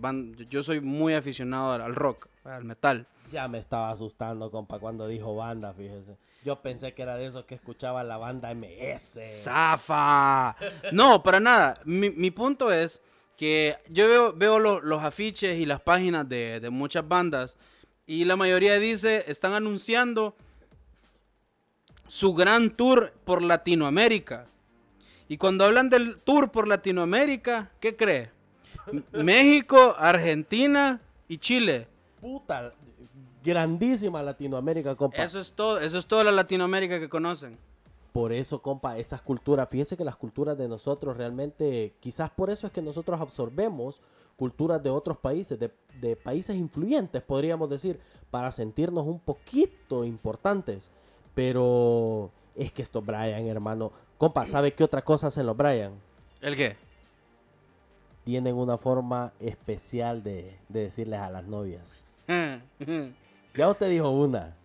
yo 0.49 0.63
soy 0.63 0.81
muy 0.81 1.15
aficionado 1.15 1.73
al, 1.73 1.83
al 1.83 1.95
rock, 1.95 2.29
al 2.45 2.65
metal. 2.65 3.07
Ya 3.31 3.47
me 3.49 3.59
estaba 3.59 3.91
asustando, 3.91 4.51
compa, 4.51 4.79
cuando 4.79 5.07
dijo 5.07 5.37
banda, 5.37 5.73
fíjese. 5.75 6.17
Yo 6.45 6.61
pensé 6.61 6.93
que 6.93 7.03
era 7.03 7.17
de 7.17 7.27
esos 7.27 7.45
que 7.47 7.55
escuchaba 7.55 8.05
la 8.05 8.19
banda 8.19 8.55
MS. 8.55 9.19
¡Zafa! 9.25 10.55
No, 10.93 11.23
para 11.23 11.41
nada. 11.41 11.81
Mi, 11.85 12.11
mi 12.11 12.31
punto 12.31 12.71
es 12.71 13.01
que 13.37 13.77
yo 13.89 14.07
veo, 14.09 14.33
veo 14.35 14.59
lo- 14.59 14.81
los 14.83 15.03
afiches 15.03 15.59
y 15.59 15.65
las 15.67 15.81
páginas 15.81 16.29
de, 16.29 16.61
de 16.61 16.71
muchas 16.71 17.09
bandas 17.09 17.57
y 18.07 18.27
la 18.27 18.37
mayoría 18.37 18.79
dice, 18.79 19.25
están 19.27 19.55
anunciando 19.55 20.37
su 22.07 22.35
gran 22.35 22.77
tour 22.77 23.13
por 23.25 23.43
Latinoamérica. 23.43 24.47
Y 25.29 25.39
cuando 25.39 25.65
hablan 25.65 25.89
del 25.89 26.19
tour 26.19 26.53
por 26.53 26.69
Latinoamérica, 26.69 27.71
¿qué 27.81 27.97
cree? 27.97 28.31
México, 29.13 29.95
Argentina 29.99 31.01
y 31.29 31.39
Chile. 31.39 31.89
Puta, 32.21 32.75
grandísima 33.45 34.23
Latinoamérica, 34.23 34.97
compa. 34.97 35.23
Eso 35.23 35.39
es 35.39 35.53
todo, 35.53 35.79
eso 35.79 35.99
es 35.99 36.07
toda 36.07 36.25
la 36.25 36.33
Latinoamérica 36.33 36.99
que 36.99 37.09
conocen. 37.09 37.59
Por 38.11 38.33
eso, 38.33 38.63
compa, 38.63 38.97
estas 38.97 39.21
culturas, 39.21 39.69
fíjese 39.69 39.97
que 39.97 40.05
las 40.05 40.17
culturas 40.17 40.57
de 40.57 40.69
nosotros 40.69 41.17
realmente, 41.17 41.95
quizás 42.01 42.31
por 42.31 42.49
eso 42.49 42.67
es 42.67 42.73
que 42.73 42.81
nosotros 42.81 43.21
absorbemos 43.21 44.01
culturas 44.37 44.83
de 44.83 44.89
otros 44.89 45.19
países, 45.19 45.59
de, 45.59 45.71
de 46.01 46.17
países 46.17 46.57
influyentes, 46.57 47.23
podríamos 47.23 47.69
decir, 47.69 48.01
para 48.31 48.51
sentirnos 48.51 49.05
un 49.05 49.19
poquito 49.19 50.05
importantes. 50.05 50.91
Pero 51.35 52.31
es 52.55 52.73
que 52.73 52.83
estos 52.83 53.05
Brian, 53.05 53.47
hermano, 53.47 53.93
compa, 54.17 54.47
¿sabe 54.47 54.73
qué 54.73 54.85
otra 54.85 55.03
cosa 55.03 55.27
hacen 55.27 55.45
los 55.45 55.57
Brian? 55.57 55.93
¿El 56.41 56.57
qué? 56.57 56.77
Tienen 58.23 58.55
una 58.55 58.79
forma 58.79 59.33
especial 59.41 60.23
de, 60.23 60.57
de 60.69 60.81
decirles 60.83 61.19
a 61.19 61.31
las 61.31 61.45
novias. 61.45 62.07
Ya 63.55 63.69
usted 63.69 63.89
dijo 63.91 64.11
una, 64.11 64.57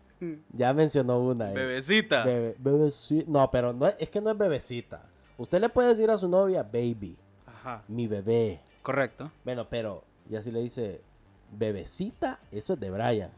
ya 0.51 0.73
mencionó 0.73 1.19
una. 1.19 1.51
eh. 1.51 1.55
Bebecita. 1.55 2.25
Bebe- 2.25 2.57
bebeci- 2.57 3.25
No, 3.27 3.49
pero 3.51 3.71
no 3.73 3.87
es, 3.87 3.95
es 3.99 4.09
que 4.09 4.19
no 4.21 4.31
es 4.31 4.37
bebecita. 4.37 5.03
Usted 5.37 5.59
le 5.61 5.69
puede 5.69 5.89
decir 5.89 6.09
a 6.09 6.17
su 6.17 6.27
novia, 6.27 6.63
baby, 6.63 7.17
Ajá, 7.45 7.83
mi 7.87 8.07
bebé. 8.07 8.59
correcto. 8.81 9.31
Bueno, 9.45 9.67
pero 9.69 10.03
ya 10.27 10.41
si 10.41 10.51
le 10.51 10.59
dice, 10.61 11.01
bebecita, 11.51 12.39
eso 12.51 12.73
es 12.73 12.79
de 12.79 12.89
Brian. 12.91 13.31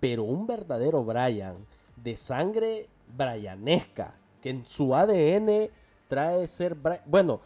Pero 0.00 0.24
un 0.24 0.46
verdadero 0.46 1.02
Brian, 1.04 1.56
de 1.96 2.16
sangre 2.16 2.88
brianesca, 3.16 4.14
que 4.40 4.50
en 4.50 4.66
su 4.66 4.94
ADN 4.94 5.70
trae 6.08 6.46
ser, 6.46 6.76
Bri- 6.76 7.00
bueno, 7.06 7.40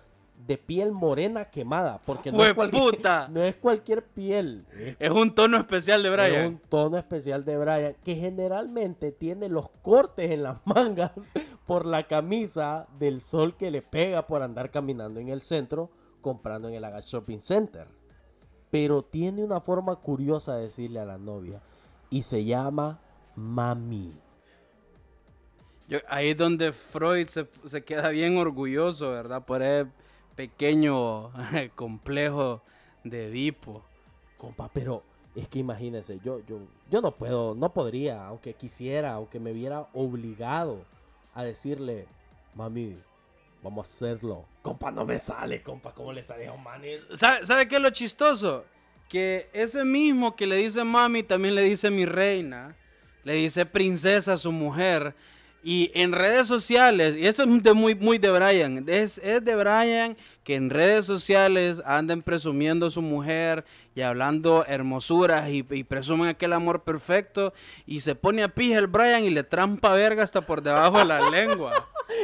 de 0.46 0.58
piel 0.58 0.92
morena 0.92 1.46
quemada, 1.46 2.00
porque 2.06 2.30
no 2.30 2.44
es, 2.44 2.54
cualquier, 2.54 3.02
no 3.30 3.42
es 3.42 3.56
cualquier 3.56 4.04
piel, 4.04 4.64
es 4.78 4.96
Es 5.00 5.10
un 5.10 5.34
tono 5.34 5.56
especial 5.56 6.02
de 6.02 6.08
es 6.08 6.14
Brian. 6.14 6.46
un 6.46 6.58
tono 6.58 6.96
especial 6.98 7.44
de 7.44 7.56
Brian 7.58 7.96
que 8.04 8.14
generalmente 8.14 9.10
tiene 9.12 9.48
los 9.48 9.68
cortes 9.82 10.30
en 10.30 10.42
las 10.44 10.60
mangas 10.66 11.32
por 11.66 11.84
la 11.84 12.06
camisa 12.06 12.86
del 12.98 13.20
sol 13.20 13.56
que 13.56 13.70
le 13.70 13.82
pega 13.82 14.26
por 14.26 14.42
andar 14.42 14.70
caminando 14.70 15.18
en 15.18 15.28
el 15.30 15.40
centro 15.40 15.90
comprando 16.20 16.68
en 16.68 16.74
el 16.74 16.84
Aga 16.84 17.00
Shopping 17.00 17.40
Center. 17.40 17.88
Pero 18.70 19.02
tiene 19.02 19.44
una 19.44 19.60
forma 19.60 19.96
curiosa 19.96 20.56
de 20.56 20.64
decirle 20.64 20.98
a 21.00 21.04
la 21.04 21.18
novia 21.18 21.60
y 22.10 22.22
se 22.22 22.44
llama 22.44 23.00
mami. 23.36 24.12
Yo- 25.88 25.98
ahí 26.08 26.30
es 26.30 26.36
donde 26.36 26.72
Freud 26.72 27.28
se, 27.28 27.48
se 27.64 27.84
queda 27.84 28.08
bien 28.10 28.36
orgulloso, 28.38 29.12
¿verdad? 29.12 29.44
Por 29.44 29.62
ese 29.62 29.88
pequeño 30.36 31.32
complejo 31.74 32.62
de 33.02 33.28
Edipo. 33.28 33.82
Compa, 34.36 34.70
pero 34.72 35.02
es 35.34 35.48
que 35.48 35.58
imagínense, 35.58 36.20
yo, 36.24 36.40
yo, 36.46 36.60
yo 36.90 37.00
no 37.00 37.12
puedo, 37.12 37.54
no 37.54 37.72
podría, 37.72 38.26
aunque 38.26 38.54
quisiera, 38.54 39.14
aunque 39.14 39.40
me 39.40 39.52
viera 39.52 39.88
obligado 39.92 40.84
a 41.34 41.42
decirle, 41.42 42.06
mami, 42.54 42.96
vamos 43.62 43.86
a 43.86 43.90
hacerlo. 43.90 44.44
Compa, 44.62 44.90
no 44.90 45.04
me 45.04 45.18
sale, 45.18 45.62
compa, 45.62 45.92
¿cómo 45.92 46.12
le 46.12 46.22
sale 46.22 46.46
a 46.46 46.52
un 46.52 46.62
manes? 46.62 47.08
¿Sabe, 47.14 47.44
sabe 47.46 47.66
qué 47.68 47.76
es 47.76 47.82
lo 47.82 47.90
chistoso? 47.90 48.64
Que 49.08 49.48
ese 49.52 49.84
mismo 49.84 50.36
que 50.36 50.46
le 50.46 50.56
dice 50.56 50.84
mami 50.84 51.22
también 51.22 51.54
le 51.54 51.62
dice 51.62 51.90
mi 51.90 52.04
reina, 52.06 52.76
le 53.24 53.34
dice 53.34 53.66
princesa 53.66 54.34
a 54.34 54.38
su 54.38 54.52
mujer. 54.52 55.14
Y 55.68 55.90
en 55.94 56.12
redes 56.12 56.46
sociales, 56.46 57.16
y 57.16 57.26
esto 57.26 57.42
es 57.42 57.62
de 57.64 57.74
muy, 57.74 57.96
muy 57.96 58.18
de 58.18 58.30
Brian, 58.30 58.84
es, 58.86 59.18
es 59.18 59.44
de 59.44 59.56
Brian 59.56 60.16
que 60.44 60.54
en 60.54 60.70
redes 60.70 61.06
sociales 61.06 61.82
anden 61.84 62.22
presumiendo 62.22 62.86
a 62.86 62.90
su 62.92 63.02
mujer 63.02 63.64
y 63.96 64.02
hablando 64.02 64.64
hermosuras 64.64 65.48
y, 65.48 65.66
y 65.68 65.82
presumen 65.82 66.28
aquel 66.28 66.52
amor 66.52 66.84
perfecto 66.84 67.52
y 67.84 67.98
se 67.98 68.14
pone 68.14 68.44
a 68.44 68.54
pija 68.54 68.78
el 68.78 68.86
Brian 68.86 69.24
y 69.24 69.30
le 69.30 69.42
trampa 69.42 69.92
verga 69.92 70.22
hasta 70.22 70.40
por 70.40 70.62
debajo 70.62 70.98
de 70.98 71.04
la 71.04 71.30
lengua. 71.30 71.72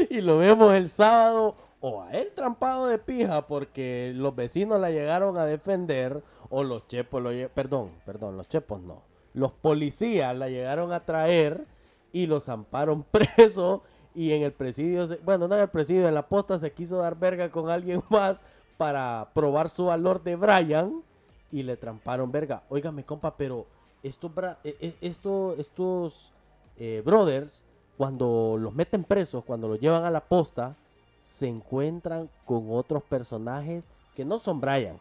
Y 0.08 0.20
lo 0.20 0.38
vemos 0.38 0.72
el 0.74 0.88
sábado 0.88 1.56
o 1.80 2.04
a 2.04 2.12
él 2.12 2.30
trampado 2.36 2.86
de 2.86 2.98
pija 2.98 3.48
porque 3.48 4.12
los 4.14 4.36
vecinos 4.36 4.78
la 4.78 4.92
llegaron 4.92 5.36
a 5.36 5.46
defender 5.46 6.22
o 6.48 6.62
los 6.62 6.86
chepos 6.86 7.20
lo 7.20 7.30
perdón, 7.48 7.90
perdón, 8.06 8.36
los 8.36 8.46
chepos 8.46 8.80
no. 8.80 9.02
Los 9.34 9.50
policías 9.50 10.36
la 10.36 10.48
llegaron 10.48 10.92
a 10.92 11.04
traer 11.04 11.66
y 12.12 12.26
los 12.26 12.48
amparon 12.48 13.02
preso 13.10 13.82
y 14.14 14.32
en 14.32 14.42
el 14.42 14.52
presidio, 14.52 15.06
se- 15.06 15.16
bueno, 15.16 15.48
no 15.48 15.54
en 15.54 15.62
el 15.62 15.68
presidio, 15.70 16.06
en 16.08 16.14
la 16.14 16.28
posta 16.28 16.58
se 16.58 16.72
quiso 16.72 16.98
dar 16.98 17.16
verga 17.18 17.50
con 17.50 17.70
alguien 17.70 18.02
más 18.10 18.42
para 18.76 19.30
probar 19.34 19.68
su 19.68 19.86
valor 19.86 20.22
de 20.22 20.36
Brian 20.36 21.02
y 21.50 21.62
le 21.62 21.76
tramparon 21.76 22.30
verga. 22.32 22.62
Óigame, 22.68 23.04
compa, 23.04 23.36
pero 23.36 23.66
estos, 24.02 24.30
bra- 24.34 24.56
eh, 24.64 24.76
eh, 24.80 24.96
esto- 25.00 25.54
estos 25.58 26.32
eh, 26.76 27.02
brothers, 27.04 27.64
cuando 27.96 28.56
los 28.58 28.74
meten 28.74 29.04
presos, 29.04 29.44
cuando 29.44 29.68
los 29.68 29.78
llevan 29.78 30.04
a 30.04 30.10
la 30.10 30.20
posta, 30.24 30.76
se 31.20 31.46
encuentran 31.46 32.28
con 32.44 32.66
otros 32.70 33.02
personajes 33.04 33.86
que 34.16 34.24
no 34.24 34.38
son 34.38 34.60
Brian, 34.60 34.98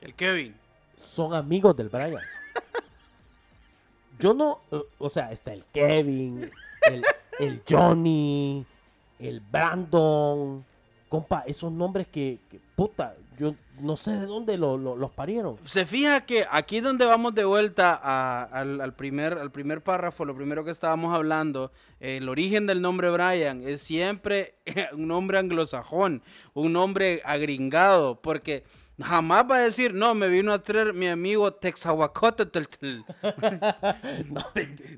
El 0.00 0.14
Kevin. 0.14 0.54
son 0.96 1.34
amigos 1.34 1.76
del 1.76 1.88
Brian. 1.88 2.22
Yo 4.18 4.34
no, 4.34 4.60
eh, 4.72 4.80
o 4.98 5.08
sea, 5.10 5.32
está 5.32 5.52
el 5.52 5.64
Kevin, 5.66 6.50
el, 7.40 7.62
Johnny, 7.68 8.64
el 9.18 9.40
Brandon, 9.40 10.64
compa, 11.08 11.44
esos 11.46 11.70
nombres 11.72 12.06
que, 12.08 12.38
que, 12.50 12.58
puta, 12.74 13.14
yo 13.38 13.54
no 13.80 13.96
sé 13.96 14.12
de 14.12 14.26
dónde 14.26 14.56
lo- 14.56 14.78
lo- 14.78 14.96
los 14.96 15.10
parieron. 15.10 15.58
Se 15.66 15.84
fija 15.84 16.22
que 16.24 16.46
aquí 16.50 16.80
donde 16.80 17.04
vamos 17.04 17.34
de 17.34 17.44
vuelta 17.44 17.92
al 18.44 18.94
primer, 18.94 19.34
al 19.34 19.50
primer 19.52 19.82
párrafo, 19.82 20.24
lo 20.24 20.34
primero 20.34 20.64
que 20.64 20.70
estábamos 20.70 21.14
hablando, 21.14 21.70
el 22.00 22.28
origen 22.30 22.66
del 22.66 22.80
nombre 22.80 23.10
Brian 23.10 23.60
es 23.60 23.82
siempre 23.82 24.54
un 24.94 25.08
nombre 25.08 25.36
anglosajón, 25.38 26.22
un 26.54 26.72
nombre 26.72 27.20
agringado, 27.26 28.20
porque 28.22 28.64
jamás 28.98 29.44
va 29.50 29.56
a 29.56 29.60
decir, 29.60 29.92
no, 29.94 30.14
me 30.14 30.28
vino 30.28 30.52
a 30.52 30.62
traer 30.62 30.92
mi 30.94 31.06
amigo 31.08 31.52
Texahuacotl. 31.52 32.44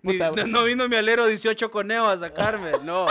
No, 0.03 0.31
no, 0.37 0.47
no 0.47 0.65
vino 0.65 0.89
mi 0.89 0.97
alero 0.97 1.27
18 1.27 1.71
conejos 1.71 2.09
a 2.09 2.19
sacarme, 2.19 2.71
no. 2.85 3.07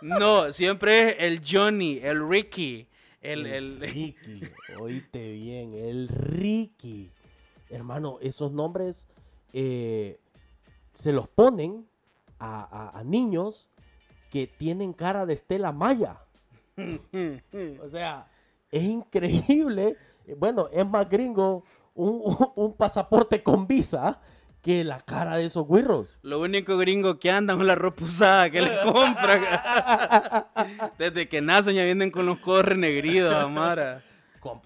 No, 0.00 0.52
siempre 0.52 1.10
es 1.10 1.16
el 1.20 1.42
Johnny, 1.46 1.98
el 2.02 2.28
Ricky, 2.28 2.86
el... 3.20 3.46
El 3.46 3.54
el- 3.54 3.80
Ricky, 3.92 4.42
oíste 4.80 5.32
bien, 5.32 5.74
el 5.74 6.08
Ricky. 6.08 7.10
Hermano, 7.70 8.18
esos 8.20 8.52
nombres 8.52 9.08
eh, 9.52 10.18
se 10.92 11.12
los 11.12 11.28
ponen 11.28 11.86
a, 12.38 12.90
a- 12.94 12.98
a 12.98 13.04
niños 13.04 13.68
que 14.30 14.46
tienen 14.46 14.92
cara 14.92 15.26
de 15.26 15.34
Estela 15.34 15.72
Maya. 15.72 16.18
O 17.82 17.88
sea, 17.88 18.26
es 18.70 18.82
increíble. 18.82 19.96
Eh, 20.26 20.34
Bueno, 20.34 20.68
es 20.72 20.86
más 20.86 21.08
gringo 21.08 21.64
un, 21.94 22.74
pasaporte 22.76 23.42
con 23.42 23.66
visa 23.66 24.20
que 24.60 24.84
la 24.84 25.00
cara 25.00 25.36
de 25.36 25.46
esos 25.46 25.66
güirros. 25.66 26.18
Lo 26.22 26.40
único 26.40 26.76
gringo 26.76 27.18
que 27.18 27.30
andan 27.30 27.60
es 27.60 27.66
la 27.66 27.74
ropa 27.74 28.04
usada 28.04 28.50
que 28.50 28.62
le 28.62 28.70
compran. 28.84 29.42
Desde 30.98 31.28
que 31.28 31.40
nacen 31.40 31.74
ya 31.74 31.84
vienen 31.84 32.10
con 32.10 32.26
los 32.26 32.38
codos 32.38 32.64
renegridos, 32.64 33.34
Amara. 33.34 34.02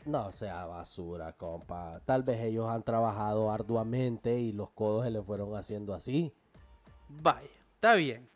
No 0.06 0.32
sea 0.32 0.64
basura, 0.64 1.32
compa. 1.32 2.00
Tal 2.06 2.22
vez 2.22 2.40
ellos 2.40 2.68
han 2.68 2.82
trabajado 2.82 3.50
arduamente 3.50 4.40
y 4.40 4.52
los 4.52 4.70
codos 4.70 5.04
se 5.04 5.10
les 5.10 5.24
fueron 5.24 5.54
haciendo 5.54 5.92
así. 5.94 6.32
Vaya, 7.08 7.48
está 7.74 7.94
bien. 7.94 8.28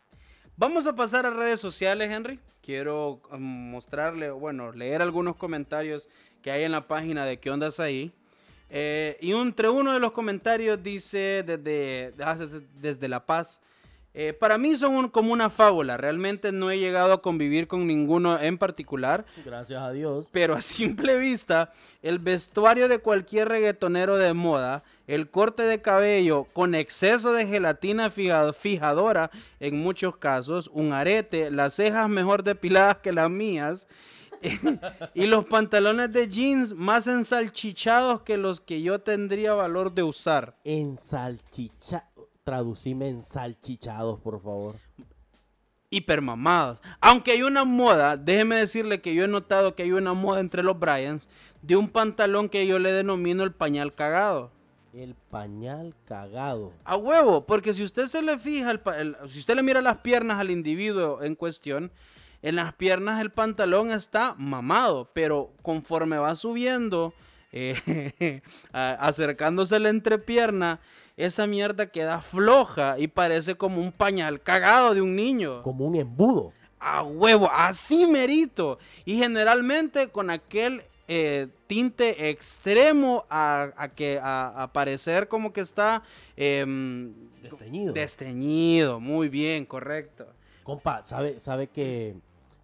Vamos 0.55 0.85
a 0.85 0.93
pasar 0.93 1.25
a 1.25 1.31
redes 1.31 1.59
sociales, 1.59 2.11
Henry. 2.11 2.39
Quiero 2.61 3.21
um, 3.31 3.71
mostrarle, 3.71 4.29
bueno, 4.29 4.71
leer 4.71 5.01
algunos 5.01 5.35
comentarios 5.35 6.07
que 6.41 6.51
hay 6.51 6.63
en 6.63 6.71
la 6.71 6.87
página 6.87 7.25
de 7.25 7.39
¿Qué 7.39 7.49
ondas 7.51 7.79
ahí? 7.79 8.11
Eh, 8.69 9.17
y 9.19 9.31
entre 9.33 9.69
uno 9.69 9.93
de 9.93 9.99
los 9.99 10.11
comentarios 10.13 10.81
dice 10.81 11.43
desde, 11.45 12.13
desde, 12.15 12.61
desde 12.79 13.07
La 13.09 13.25
Paz. 13.25 13.61
eh, 14.13 14.33
para 14.33 14.57
mí 14.57 14.75
son 14.75 14.95
un- 14.95 15.07
como 15.09 15.31
una 15.31 15.49
fábula. 15.49 15.95
Realmente 15.95 16.51
no 16.51 16.69
he 16.69 16.77
llegado 16.79 17.13
a 17.13 17.21
convivir 17.21 17.67
con 17.67 17.87
ninguno 17.87 18.37
en 18.41 18.57
particular. 18.57 19.25
Gracias 19.45 19.81
a 19.81 19.91
Dios. 19.93 20.27
Pero 20.33 20.53
a 20.53 20.61
simple 20.61 21.17
vista, 21.17 21.71
el 22.01 22.19
vestuario 22.19 22.89
de 22.89 22.99
cualquier 22.99 23.47
reggaetonero 23.47 24.17
de 24.17 24.33
moda, 24.33 24.83
el 25.07 25.29
corte 25.29 25.63
de 25.63 25.81
cabello 25.81 26.43
con 26.51 26.75
exceso 26.75 27.31
de 27.31 27.45
gelatina 27.47 28.09
fija- 28.09 28.51
fijadora 28.53 29.31
en 29.61 29.79
muchos 29.79 30.17
casos, 30.17 30.69
un 30.73 30.91
arete, 30.91 31.49
las 31.49 31.75
cejas 31.75 32.09
mejor 32.09 32.43
depiladas 32.43 32.97
que 32.97 33.13
las 33.13 33.29
mías 33.29 33.87
y 35.13 35.25
los 35.27 35.45
pantalones 35.45 36.11
de 36.11 36.27
jeans 36.27 36.73
más 36.73 37.07
ensalchichados 37.07 38.21
que 38.21 38.37
los 38.37 38.59
que 38.61 38.81
yo 38.81 38.99
tendría 38.99 39.53
valor 39.53 39.93
de 39.93 40.03
usar. 40.03 40.57
Ensalchicha. 40.63 42.05
Traducime 42.43 43.07
ensalchichados, 43.09 44.19
por 44.19 44.41
favor. 44.41 44.75
hipermamados. 45.89 46.79
Aunque 47.01 47.31
hay 47.31 47.43
una 47.43 47.65
moda, 47.65 48.15
déjeme 48.17 48.55
decirle 48.55 49.01
que 49.01 49.13
yo 49.13 49.25
he 49.25 49.27
notado 49.27 49.75
que 49.75 49.83
hay 49.83 49.91
una 49.91 50.13
moda 50.13 50.39
entre 50.39 50.63
los 50.63 50.79
Bryans 50.79 51.27
de 51.61 51.75
un 51.75 51.89
pantalón 51.89 52.49
que 52.49 52.65
yo 52.65 52.79
le 52.79 52.91
denomino 52.91 53.43
el 53.43 53.51
pañal 53.51 53.93
cagado. 53.93 54.51
El 54.93 55.15
pañal 55.29 55.93
cagado. 56.05 56.73
A 56.83 56.97
huevo, 56.97 57.45
porque 57.45 57.73
si 57.73 57.83
usted 57.83 58.07
se 58.07 58.21
le 58.21 58.37
fija, 58.37 58.71
el 58.71 58.79
pa- 58.79 58.99
el- 58.99 59.15
si 59.29 59.39
usted 59.39 59.55
le 59.55 59.63
mira 59.63 59.81
las 59.81 59.97
piernas 59.97 60.39
al 60.39 60.49
individuo 60.51 61.21
en 61.23 61.35
cuestión, 61.35 61.91
en 62.41 62.55
las 62.55 62.73
piernas 62.73 63.21
el 63.21 63.31
pantalón 63.31 63.91
está 63.91 64.35
mamado, 64.37 65.09
pero 65.13 65.53
conforme 65.61 66.17
va 66.17 66.35
subiendo, 66.35 67.13
eh, 67.51 68.41
acercándose 68.73 69.79
la 69.79 69.89
entrepierna, 69.89 70.79
esa 71.17 71.45
mierda 71.47 71.87
queda 71.87 72.21
floja 72.21 72.97
y 72.97 73.07
parece 73.07 73.55
como 73.55 73.81
un 73.81 73.91
pañal 73.91 74.41
cagado 74.41 74.93
de 74.93 75.01
un 75.01 75.15
niño. 75.15 75.61
Como 75.61 75.85
un 75.85 75.95
embudo. 75.95 76.53
A 76.79 77.03
huevo, 77.03 77.49
así 77.53 78.07
merito. 78.07 78.79
Y 79.05 79.17
generalmente 79.17 80.07
con 80.09 80.31
aquel 80.31 80.81
eh, 81.07 81.47
tinte 81.67 82.29
extremo 82.29 83.25
a, 83.29 83.71
a 83.77 83.89
que 83.89 84.17
a, 84.19 84.63
a 84.63 84.73
parecer 84.73 85.27
como 85.27 85.53
que 85.53 85.61
está 85.61 86.01
em, 86.37 87.13
Desteñido. 87.43 87.93
desteñido. 87.93 88.99
Muy 88.99 89.29
bien, 89.29 89.65
correcto. 89.65 90.25
Compa, 90.63 91.03
¿sabe, 91.03 91.37
sabe 91.39 91.67
que, 91.67 92.15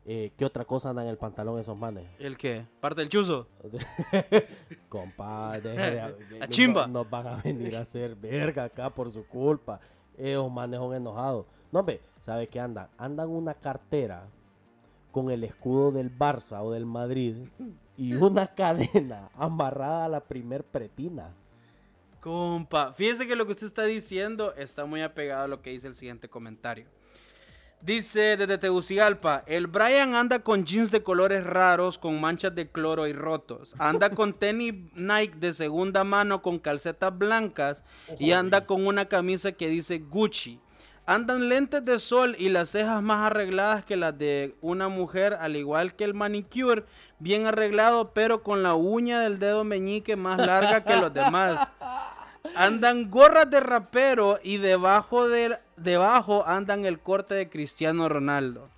eh, 0.10 0.32
qué 0.38 0.46
otra 0.46 0.64
cosa 0.66 0.90
anda 0.92 1.04
en 1.04 1.10
el 1.10 1.18
pantalón 1.18 1.60
esos 1.60 1.78
manes? 1.78 2.06
¿El 2.18 2.38
qué? 2.38 2.66
¿Parte 2.80 3.02
del 3.02 3.10
chuzo? 3.10 3.48
Compa, 4.90 5.60
deje 5.60 5.92
de- 5.92 6.02
A 6.42 6.48
chimba. 6.48 6.88
no- 6.88 7.04
Nos 7.04 7.10
van 7.10 7.28
a 7.28 7.36
venir 7.38 7.76
a 7.76 7.82
hacer 7.82 8.16
verga 8.16 8.64
acá 8.66 8.90
por 8.90 9.12
su 9.12 9.26
culpa. 9.28 9.80
Esos 10.18 10.52
manes 10.52 10.80
son 10.80 10.94
enojados. 10.96 11.46
No, 11.72 11.80
hombre, 11.82 12.02
¿sabe 12.20 12.48
qué 12.48 12.60
andan? 12.60 12.88
Andan 12.98 13.30
una 13.30 13.54
cartera 13.54 14.28
con 15.12 15.30
el 15.32 15.44
escudo 15.44 15.92
del 15.92 16.16
Barça 16.16 16.62
o 16.64 16.72
del 16.72 16.86
Madrid 16.86 17.36
y 17.98 18.14
una 18.14 18.48
cadena 18.56 19.30
amarrada 19.36 20.06
a 20.06 20.10
la 20.10 20.22
primer 20.22 20.64
pretina. 20.64 21.34
Compa, 22.22 22.94
fíjese 22.94 23.28
que 23.28 23.36
lo 23.36 23.46
que 23.46 23.52
usted 23.52 23.68
está 23.68 23.84
diciendo 23.84 24.54
está 24.56 24.86
muy 24.86 25.02
apegado 25.02 25.44
a 25.44 25.48
lo 25.48 25.62
que 25.62 25.70
dice 25.72 25.88
el 25.88 25.96
siguiente 25.96 26.28
comentario. 26.30 26.86
Dice 27.82 28.38
desde 28.38 28.58
Tegucigalpa, 28.58 29.44
el 29.46 29.68
Brian 29.68 30.16
anda 30.16 30.40
con 30.40 30.66
jeans 30.66 30.90
de 30.90 31.04
colores 31.04 31.44
raros 31.44 31.98
con 31.98 32.20
manchas 32.20 32.54
de 32.56 32.70
cloro 32.70 33.08
y 33.08 33.14
rotos. 33.14 33.76
Anda 33.78 34.10
con 34.10 34.34
tenis 34.40 34.74
Nike 34.96 35.38
de 35.38 35.54
segunda 35.54 36.04
mano 36.04 36.42
con 36.42 36.58
calcetas 36.58 37.16
blancas 37.18 37.84
y 38.20 38.32
anda 38.32 38.66
con 38.66 38.86
una 38.86 39.06
camisa 39.06 39.52
que 39.52 39.70
dice 39.70 40.00
Gucci. 40.00 40.60
Andan 41.06 41.48
lentes 41.48 41.86
de 41.86 42.00
sol 42.00 42.36
y 42.38 42.50
las 42.50 42.72
cejas 42.72 43.02
más 43.02 43.32
arregladas 43.32 43.86
que 43.86 43.96
las 43.96 44.18
de 44.18 44.56
una 44.60 44.90
mujer, 44.90 45.36
al 45.40 45.56
igual 45.56 45.96
que 45.96 46.04
el 46.04 46.14
manicure, 46.14 46.84
bien 47.20 47.46
arreglado, 47.46 48.12
pero 48.12 48.44
con 48.44 48.62
la 48.62 48.74
uña 48.74 49.22
del 49.22 49.40
dedo 49.40 49.64
meñique 49.64 50.18
más 50.18 50.46
larga 50.46 50.84
que 50.84 50.98
los 50.98 51.14
demás. 51.14 51.72
Andan 52.56 53.10
gorras 53.10 53.50
de 53.50 53.60
rapero 53.60 54.40
y 54.42 54.58
debajo, 54.58 55.28
de, 55.28 55.58
debajo 55.76 56.46
andan 56.46 56.86
el 56.86 57.00
corte 57.00 57.36
de 57.36 57.50
Cristiano 57.50 58.10
Ronaldo. 58.10 58.70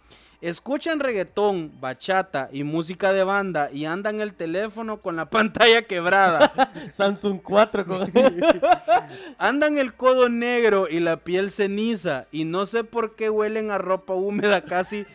Escuchan 0.41 1.01
reggaetón, 1.01 1.82
bachata 1.82 2.47
y 2.53 2.63
música 2.63 3.11
de 3.11 3.26
banda 3.26 3.70
y 3.74 3.84
andan 3.84 4.22
el 4.22 4.34
teléfono 4.34 5.01
con 5.01 5.17
la 5.17 5.26
pantalla 5.30 5.82
quebrada. 5.82 6.72
Samsung 6.91 7.41
4 7.41 7.86
con... 7.86 8.09
Andan 9.38 9.78
el 9.78 9.93
codo 9.93 10.30
negro 10.30 10.88
y 10.88 11.01
la 11.01 11.17
piel 11.17 11.51
ceniza 11.51 12.28
y 12.32 12.45
no 12.45 12.65
sé 12.65 12.86
por 12.86 13.17
qué 13.17 13.30
huelen 13.30 13.70
a 13.70 13.78
ropa 13.80 14.13
húmeda 14.13 14.63
casi, 14.63 15.05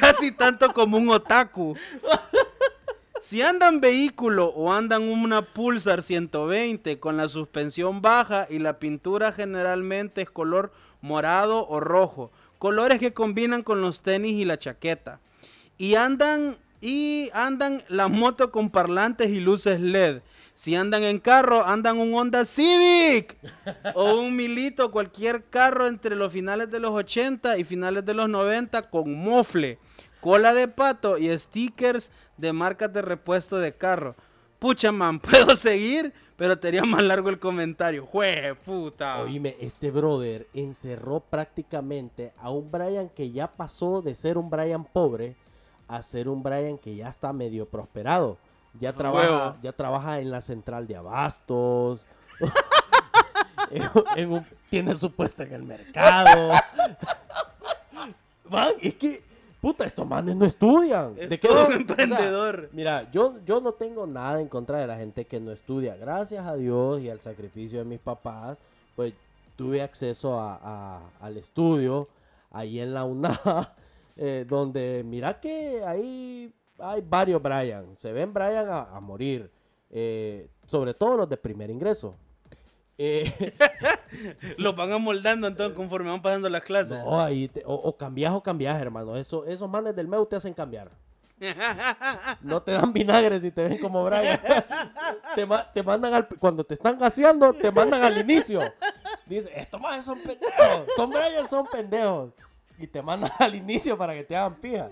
casi 0.00 0.32
tanto 0.32 0.72
como 0.72 0.96
un 0.96 1.08
otaku. 1.10 1.76
Si 3.20 3.42
andan 3.42 3.80
vehículo 3.80 4.46
o 4.46 4.72
andan 4.72 5.02
una 5.02 5.42
Pulsar 5.42 6.02
120 6.02 7.00
con 7.00 7.16
la 7.16 7.28
suspensión 7.28 8.00
baja 8.00 8.46
y 8.48 8.58
la 8.60 8.78
pintura 8.78 9.32
generalmente 9.32 10.22
es 10.22 10.30
color 10.30 10.72
morado 11.00 11.66
o 11.68 11.80
rojo, 11.80 12.30
colores 12.58 13.00
que 13.00 13.12
combinan 13.12 13.62
con 13.62 13.80
los 13.80 14.02
tenis 14.02 14.32
y 14.32 14.44
la 14.44 14.58
chaqueta. 14.58 15.20
Y 15.78 15.96
andan 15.96 16.58
y 16.80 17.30
andan 17.32 17.82
la 17.88 18.06
moto 18.06 18.52
con 18.52 18.70
parlantes 18.70 19.30
y 19.30 19.40
luces 19.40 19.80
LED. 19.80 20.20
Si 20.54 20.74
andan 20.74 21.04
en 21.04 21.18
carro, 21.18 21.64
andan 21.64 21.98
un 21.98 22.14
Honda 22.14 22.44
Civic 22.44 23.36
o 23.94 24.14
un 24.14 24.34
Milito, 24.34 24.90
cualquier 24.90 25.44
carro 25.44 25.86
entre 25.86 26.16
los 26.16 26.32
finales 26.32 26.70
de 26.70 26.80
los 26.80 26.90
80 26.92 27.58
y 27.58 27.64
finales 27.64 28.04
de 28.04 28.14
los 28.14 28.28
90 28.28 28.90
con 28.90 29.14
mofle, 29.14 29.78
cola 30.20 30.54
de 30.54 30.68
pato 30.68 31.18
y 31.18 31.36
stickers 31.38 32.10
de 32.36 32.52
marcas 32.52 32.92
de 32.92 33.02
repuesto 33.02 33.58
de 33.58 33.74
carro. 33.76 34.14
Pucha, 34.58 34.90
man, 34.92 35.20
puedo 35.20 35.54
seguir, 35.56 36.12
pero 36.36 36.58
te 36.58 36.68
haría 36.68 36.82
más 36.84 37.02
largo 37.02 37.28
el 37.28 37.38
comentario. 37.38 38.06
¡Jue 38.06 38.56
puta! 38.64 39.20
Oíme, 39.22 39.56
este 39.60 39.90
brother 39.90 40.48
encerró 40.52 41.20
prácticamente 41.20 42.32
a 42.38 42.50
un 42.50 42.70
Brian 42.70 43.08
que 43.08 43.30
ya 43.30 43.46
pasó 43.48 44.02
de 44.02 44.14
ser 44.14 44.36
un 44.38 44.50
Brian 44.50 44.84
pobre 44.84 45.36
a 45.86 46.02
ser 46.02 46.28
un 46.28 46.42
Brian 46.42 46.76
que 46.78 46.94
ya 46.96 47.08
está 47.08 47.32
medio 47.32 47.66
prosperado. 47.68 48.36
Ya 48.78 48.92
trabaja, 48.92 49.56
ya 49.62 49.72
trabaja 49.72 50.20
en 50.20 50.30
la 50.30 50.40
central 50.40 50.86
de 50.86 50.96
abastos. 50.96 52.06
en 54.16 54.32
un- 54.32 54.46
tiene 54.70 54.94
su 54.94 55.10
puesto 55.12 55.42
en 55.42 55.52
el 55.52 55.62
mercado. 55.62 56.50
Man, 58.50 58.68
es 58.80 58.94
que, 58.94 59.22
puta, 59.60 59.84
estos 59.84 60.06
manes 60.06 60.36
no 60.36 60.44
estudian. 60.44 61.14
Es 61.18 61.40
todo 61.40 61.52
un 61.52 61.58
O 61.64 61.66
sea, 61.68 61.76
emprendedor. 61.76 62.68
Mira, 62.72 63.10
yo, 63.10 63.34
yo 63.44 63.60
no 63.60 63.72
tengo 63.72 64.06
nada 64.06 64.40
en 64.40 64.48
contra 64.48 64.78
de 64.78 64.86
la 64.86 64.96
gente 64.96 65.26
que 65.26 65.40
no 65.40 65.52
estudia. 65.52 65.96
Gracias 65.96 66.44
a 66.46 66.54
Dios 66.56 67.00
y 67.00 67.10
al 67.10 67.20
sacrificio 67.20 67.78
de 67.80 67.84
mis 67.84 67.98
papás, 67.98 68.56
pues 68.96 69.12
tuve 69.56 69.82
acceso 69.82 70.38
a, 70.38 70.58
a- 70.62 71.10
al 71.20 71.36
estudio 71.36 72.08
ahí 72.50 72.80
en 72.80 72.94
la 72.94 73.04
UNA, 73.04 73.30
eh, 74.16 74.44
donde 74.48 75.02
mira 75.04 75.40
que 75.40 75.82
ahí 75.84 76.52
hay 76.78 77.00
varios 77.02 77.42
Brian. 77.42 77.94
Se 77.96 78.12
ven 78.12 78.32
Brian 78.32 78.68
a, 78.70 78.82
a 78.84 79.00
morir, 79.00 79.50
eh, 79.90 80.48
sobre 80.66 80.94
todo 80.94 81.16
los 81.16 81.28
de 81.28 81.36
primer 81.36 81.70
ingreso. 81.70 82.14
Eh, 82.98 83.32
Los 84.58 84.74
van 84.74 84.90
amoldando 84.92 85.46
entonces 85.46 85.76
conforme 85.76 86.10
van 86.10 86.20
pasando 86.20 86.48
las 86.48 86.62
clases. 86.62 86.98
no, 87.04 87.20
ahí 87.20 87.46
te- 87.48 87.62
o, 87.64 87.72
o 87.74 87.96
cambias 87.96 88.32
o 88.32 88.42
cambias, 88.42 88.80
hermano. 88.80 89.16
Eso, 89.16 89.44
esos 89.46 89.68
manes 89.70 89.94
del 89.94 90.08
MEU 90.08 90.26
te 90.26 90.36
hacen 90.36 90.52
cambiar. 90.54 90.90
No 92.40 92.60
te 92.62 92.72
dan 92.72 92.92
vinagre 92.92 93.40
si 93.40 93.50
te 93.52 93.62
ven 93.64 93.78
como 93.78 94.04
Brian. 94.04 94.40
te, 95.36 95.46
ma- 95.46 95.70
te 95.72 95.82
mandan 95.84 96.14
al, 96.14 96.26
cuando 96.28 96.64
te 96.64 96.74
están 96.74 96.98
gaseando, 96.98 97.52
te 97.52 97.70
mandan 97.70 98.02
al 98.02 98.18
inicio. 98.18 98.60
Dice, 99.26 99.50
estos 99.54 99.80
más 99.80 100.04
son 100.04 100.18
pendejos. 100.18 100.82
Son 100.96 101.08
Brian, 101.10 101.48
son 101.48 101.66
pendejos. 101.66 102.30
Y 102.78 102.86
te 102.88 103.00
mandan 103.02 103.30
al 103.38 103.54
inicio 103.54 103.96
para 103.96 104.14
que 104.14 104.24
te 104.24 104.34
hagan 104.36 104.54
pija. 104.56 104.90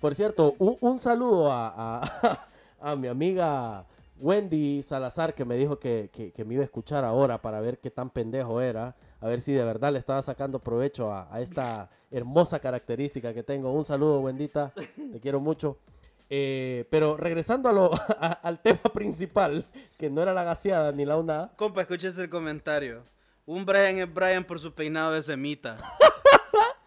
Por 0.00 0.14
cierto, 0.14 0.54
un, 0.58 0.76
un 0.80 0.98
saludo 0.98 1.50
a, 1.50 2.02
a- 2.02 2.46
a 2.80 2.94
mi 2.96 3.08
amiga 3.08 3.84
Wendy 4.20 4.82
Salazar 4.82 5.34
que 5.34 5.44
me 5.44 5.56
dijo 5.56 5.78
que, 5.78 6.10
que- 6.12 6.32
que 6.32 6.44
me 6.44 6.54
iba 6.54 6.62
a 6.62 6.64
escuchar 6.64 7.04
ahora 7.04 7.40
para 7.40 7.60
ver 7.60 7.78
qué 7.78 7.90
tan 7.90 8.10
pendejo 8.10 8.60
era. 8.60 8.96
A 9.20 9.26
ver 9.28 9.40
si 9.40 9.52
de 9.52 9.64
verdad 9.64 9.92
le 9.92 9.98
estaba 9.98 10.22
sacando 10.22 10.58
provecho 10.60 11.12
a, 11.12 11.32
a 11.34 11.40
esta 11.40 11.90
hermosa 12.10 12.60
característica 12.60 13.32
que 13.34 13.42
tengo. 13.42 13.72
Un 13.72 13.84
saludo, 13.84 14.20
Wendita. 14.20 14.72
Te 15.12 15.20
quiero 15.20 15.40
mucho. 15.40 15.78
Eh, 16.30 16.86
pero 16.90 17.16
regresando 17.16 17.68
a 17.68 17.72
lo, 17.72 17.90
a- 18.20 18.32
al 18.42 18.60
tema 18.60 18.82
principal, 18.92 19.64
que 19.96 20.10
no 20.10 20.20
era 20.22 20.34
la 20.34 20.44
gaseada 20.44 20.92
ni 20.92 21.04
la 21.04 21.16
una. 21.16 21.50
Compa, 21.56 21.80
escuches 21.80 22.16
el 22.18 22.28
comentario. 22.28 23.02
Un 23.46 23.64
Brian 23.64 23.98
es 23.98 24.12
Brian 24.12 24.44
por 24.44 24.60
su 24.60 24.74
peinado 24.74 25.12
de 25.12 25.22
semita. 25.22 25.78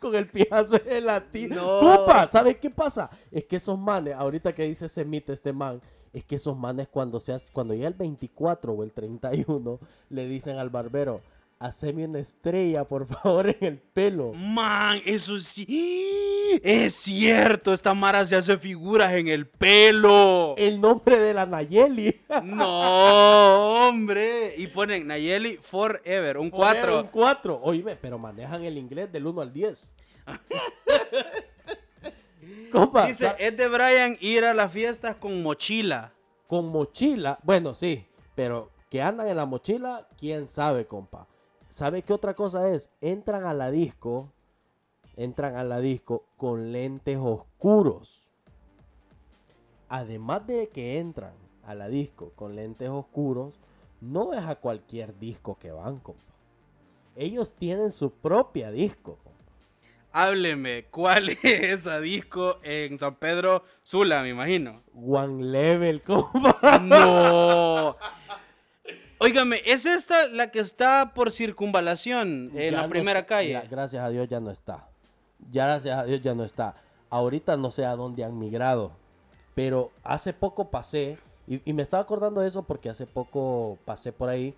con 0.02 0.16
el 0.16 0.28
pijazo 0.28 0.80
de 0.80 0.99
latino. 0.99 1.82
No. 1.82 2.28
¿sabes 2.28 2.58
qué 2.58 2.70
pasa? 2.70 3.10
Es 3.32 3.45
que 3.45 3.56
esos 3.56 3.80
manes, 3.80 4.16
ahorita 4.16 4.54
que 4.54 4.64
dice 4.64 4.89
semita 4.89 5.32
este 5.32 5.54
man, 5.54 5.80
es 6.12 6.26
que 6.26 6.36
esos 6.36 6.58
manes 6.58 6.89
cuando 6.89 7.20
seas, 7.20 7.49
cuando 7.54 7.74
llega 7.74 7.88
el 7.88 7.93
24 7.93 8.74
o 8.74 8.84
el 8.84 8.91
31, 8.91 9.80
le 10.10 10.28
dicen 10.28 10.58
al 10.58 10.70
barbero, 10.70 11.22
haceme 11.62 12.05
una 12.05 12.20
estrella, 12.20 12.84
por 12.84 13.05
favor, 13.07 13.47
en 13.47 13.55
el 13.62 13.78
pelo. 13.78 14.34
Man, 14.34 14.99
eso 15.05 15.39
sí. 15.39 16.59
Es 16.64 16.95
cierto, 16.95 17.72
esta 17.72 17.93
Mara 17.93 18.26
se 18.26 18.36
hace 18.36 18.57
figuras 18.57 19.14
en 19.14 19.28
el 19.28 19.47
pelo. 19.47 20.55
El 20.57 20.82
nombre 20.82 21.18
de 21.20 21.34
la 21.34 21.45
Nayeli. 21.45 22.20
No, 22.43 23.88
hombre. 23.88 24.55
Y 24.57 24.68
ponen 24.68 25.07
Nayeli 25.07 25.57
Forever, 25.57 26.38
un 26.38 26.49
4. 26.49 27.01
Un 27.01 27.07
4. 27.07 27.59
Oíme, 27.64 27.95
pero 27.95 28.18
manejan 28.18 28.64
el 28.64 28.78
inglés 28.78 29.12
del 29.12 29.28
1 29.28 29.41
al 29.41 29.53
10. 29.53 29.95
Compa, 32.72 33.05
Dice, 33.07 33.36
es 33.38 33.55
de 33.55 33.68
Brian 33.68 34.18
ir 34.22 34.45
a 34.45 34.53
las 34.53 34.72
fiestas 34.72 35.16
con 35.18 35.41
mochila. 35.43 36.14
con 36.47 36.70
mochila, 36.70 37.38
bueno, 37.43 37.76
sí, 37.76 38.05
pero 38.34 38.72
que 38.89 39.01
andan 39.01 39.28
en 39.28 39.38
la 39.38 39.45
mochila, 39.45 40.07
quién 40.18 40.47
sabe, 40.47 40.86
compa. 40.86 41.28
¿Sabe 41.72 42.01
qué 42.01 42.11
otra 42.11 42.34
cosa 42.34 42.67
es? 42.67 42.91
Entran 42.99 43.45
a 43.45 43.53
la 43.53 43.72
disco, 43.72 44.34
entran 45.15 45.55
a 45.55 45.63
la 45.63 45.80
disco 45.80 46.26
con 46.36 46.74
lentes 46.74 47.17
oscuros. 47.17 48.28
Además 49.88 50.45
de 50.47 50.67
que 50.67 50.99
entran 50.99 51.34
a 51.63 51.74
la 51.74 51.88
disco 51.88 52.34
con 52.36 52.57
lentes 52.57 52.89
oscuros, 52.89 53.53
no 54.01 54.34
es 54.34 54.43
a 54.43 54.55
cualquier 54.55 55.17
disco 55.17 55.57
que 55.57 55.72
van, 55.72 55.99
compa. 55.99 56.22
Ellos 57.15 57.53
tienen 57.53 57.93
su 57.93 58.11
propia 58.11 58.69
disco, 58.69 59.17
compa. 59.24 59.39
Hábleme, 60.11 60.88
¿cuál 60.91 61.30
es 61.30 61.41
esa 61.41 62.01
disco 62.01 62.59
en 62.63 62.99
San 62.99 63.15
Pedro 63.15 63.63
Sula, 63.84 64.22
me 64.22 64.30
imagino? 64.30 64.84
One 64.93 65.45
Level, 65.45 66.01
compa. 66.01 66.80
No. 66.80 67.95
Óigame, 69.24 69.61
¿es 69.65 69.86
esta 69.86 70.28
la 70.30 70.49
que 70.49 70.59
está 70.59 71.13
por 71.13 71.32
circunvalación 71.32 72.51
en 72.55 72.74
la 72.76 72.84
no 72.84 72.89
primera 72.89 73.19
está- 73.19 73.36
calle? 73.36 73.61
gracias 73.69 74.03
a 74.03 74.09
Dios 74.09 74.28
ya 74.28 74.39
no 74.39 74.49
está. 74.49 74.88
Ya 75.51 75.65
gracias 75.65 75.97
a 75.99 76.03
Dios 76.05 76.22
ya 76.22 76.34
no 76.34 76.43
está. 76.43 76.76
Ahorita 77.09 77.55
no 77.55 77.69
sé 77.69 77.86
a 77.86 77.95
dónde 77.95 78.24
han 78.24 78.38
migrado. 78.39 78.93
Pero 79.53 79.91
hace 80.03 80.34
poco 80.34 80.69
pasé, 80.72 81.19
y, 81.47 81.61
y 81.69 81.74
me 81.74 81.84
estaba 81.84 82.01
acordando 82.01 82.41
de 82.41 82.47
eso 82.47 82.63
porque 82.63 82.89
hace 82.89 83.05
poco 83.05 83.78
pasé 83.86 84.11
por 84.11 84.30
ahí 84.30 84.55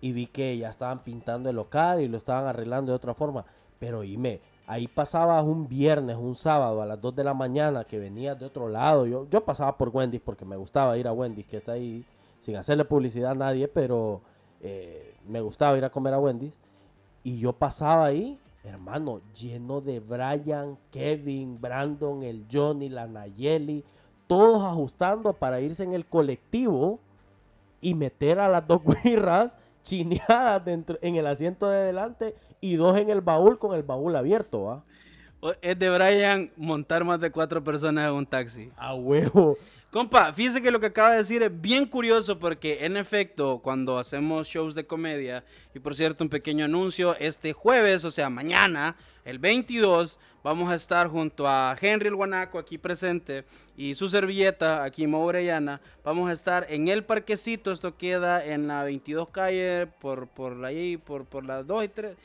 y 0.00 0.10
vi 0.12 0.26
que 0.26 0.56
ya 0.58 0.68
estaban 0.70 1.04
pintando 1.04 1.48
el 1.50 1.56
local 1.56 2.00
y 2.00 2.08
lo 2.08 2.16
estaban 2.16 2.46
arreglando 2.46 2.90
de 2.90 2.96
otra 2.96 3.14
forma. 3.14 3.44
Pero 3.78 4.00
dime, 4.00 4.40
ahí 4.66 4.88
pasabas 4.88 5.44
un 5.44 5.68
viernes, 5.68 6.16
un 6.16 6.34
sábado 6.34 6.82
a 6.82 6.86
las 6.86 7.00
2 7.00 7.14
de 7.14 7.24
la 7.24 7.34
mañana 7.34 7.84
que 7.84 7.98
venías 8.00 8.36
de 8.40 8.46
otro 8.46 8.68
lado. 8.68 9.06
Yo, 9.06 9.28
yo 9.30 9.44
pasaba 9.44 9.76
por 9.78 9.90
Wendy's 9.90 10.20
porque 10.24 10.44
me 10.44 10.56
gustaba 10.56 10.98
ir 10.98 11.06
a 11.06 11.12
Wendy's, 11.12 11.46
que 11.46 11.58
está 11.58 11.72
ahí 11.72 12.04
sin 12.42 12.56
hacerle 12.56 12.84
publicidad 12.84 13.30
a 13.30 13.34
nadie, 13.36 13.68
pero 13.68 14.20
eh, 14.60 15.14
me 15.28 15.40
gustaba 15.40 15.78
ir 15.78 15.84
a 15.84 15.90
comer 15.90 16.12
a 16.12 16.18
Wendy's. 16.18 16.60
Y 17.22 17.38
yo 17.38 17.52
pasaba 17.52 18.06
ahí, 18.06 18.36
hermano, 18.64 19.20
lleno 19.32 19.80
de 19.80 20.00
Brian, 20.00 20.76
Kevin, 20.90 21.60
Brandon, 21.60 22.24
el 22.24 22.44
Johnny, 22.52 22.88
la 22.88 23.06
Nayeli, 23.06 23.84
todos 24.26 24.60
ajustando 24.64 25.34
para 25.34 25.60
irse 25.60 25.84
en 25.84 25.92
el 25.92 26.04
colectivo 26.04 26.98
y 27.80 27.94
meter 27.94 28.40
a 28.40 28.48
las 28.48 28.66
dos 28.66 28.80
guirras 29.04 29.56
chineadas 29.84 30.64
dentro, 30.64 30.98
en 31.00 31.14
el 31.14 31.28
asiento 31.28 31.70
de 31.70 31.84
delante 31.84 32.34
y 32.60 32.74
dos 32.74 32.98
en 32.98 33.08
el 33.10 33.20
baúl 33.20 33.60
con 33.60 33.72
el 33.72 33.84
baúl 33.84 34.16
abierto, 34.16 34.64
¿va? 34.64 34.84
Es 35.60 35.78
de 35.78 35.90
Brian 35.90 36.50
montar 36.56 37.04
más 37.04 37.20
de 37.20 37.30
cuatro 37.30 37.62
personas 37.62 38.08
en 38.08 38.14
un 38.14 38.26
taxi. 38.26 38.72
A 38.76 38.96
huevo. 38.96 39.56
Compa, 39.92 40.32
fíjese 40.32 40.62
que 40.62 40.70
lo 40.70 40.80
que 40.80 40.86
acaba 40.86 41.10
de 41.10 41.18
decir 41.18 41.42
es 41.42 41.60
bien 41.60 41.84
curioso 41.84 42.38
porque 42.38 42.86
en 42.86 42.96
efecto 42.96 43.60
cuando 43.62 43.98
hacemos 43.98 44.48
shows 44.48 44.74
de 44.74 44.86
comedia, 44.86 45.44
y 45.74 45.80
por 45.80 45.94
cierto 45.94 46.24
un 46.24 46.30
pequeño 46.30 46.64
anuncio, 46.64 47.14
este 47.18 47.52
jueves, 47.52 48.02
o 48.06 48.10
sea 48.10 48.30
mañana, 48.30 48.96
el 49.26 49.38
22, 49.38 50.18
vamos 50.42 50.72
a 50.72 50.76
estar 50.76 51.08
junto 51.08 51.46
a 51.46 51.76
Henry 51.78 52.08
el 52.08 52.16
Guanaco 52.16 52.58
aquí 52.58 52.78
presente 52.78 53.44
y 53.76 53.94
su 53.94 54.08
servilleta 54.08 54.82
aquí 54.82 55.04
Orellana, 55.04 55.82
vamos 56.02 56.30
a 56.30 56.32
estar 56.32 56.66
en 56.70 56.88
el 56.88 57.04
parquecito, 57.04 57.70
esto 57.70 57.98
queda 57.98 58.42
en 58.46 58.68
la 58.68 58.84
22 58.84 59.28
calle, 59.28 59.88
por, 60.00 60.26
por 60.26 60.64
ahí, 60.64 60.96
por, 60.96 61.26
por 61.26 61.44
las 61.44 61.66
2 61.66 61.84
y 61.84 61.88
3. 61.88 62.16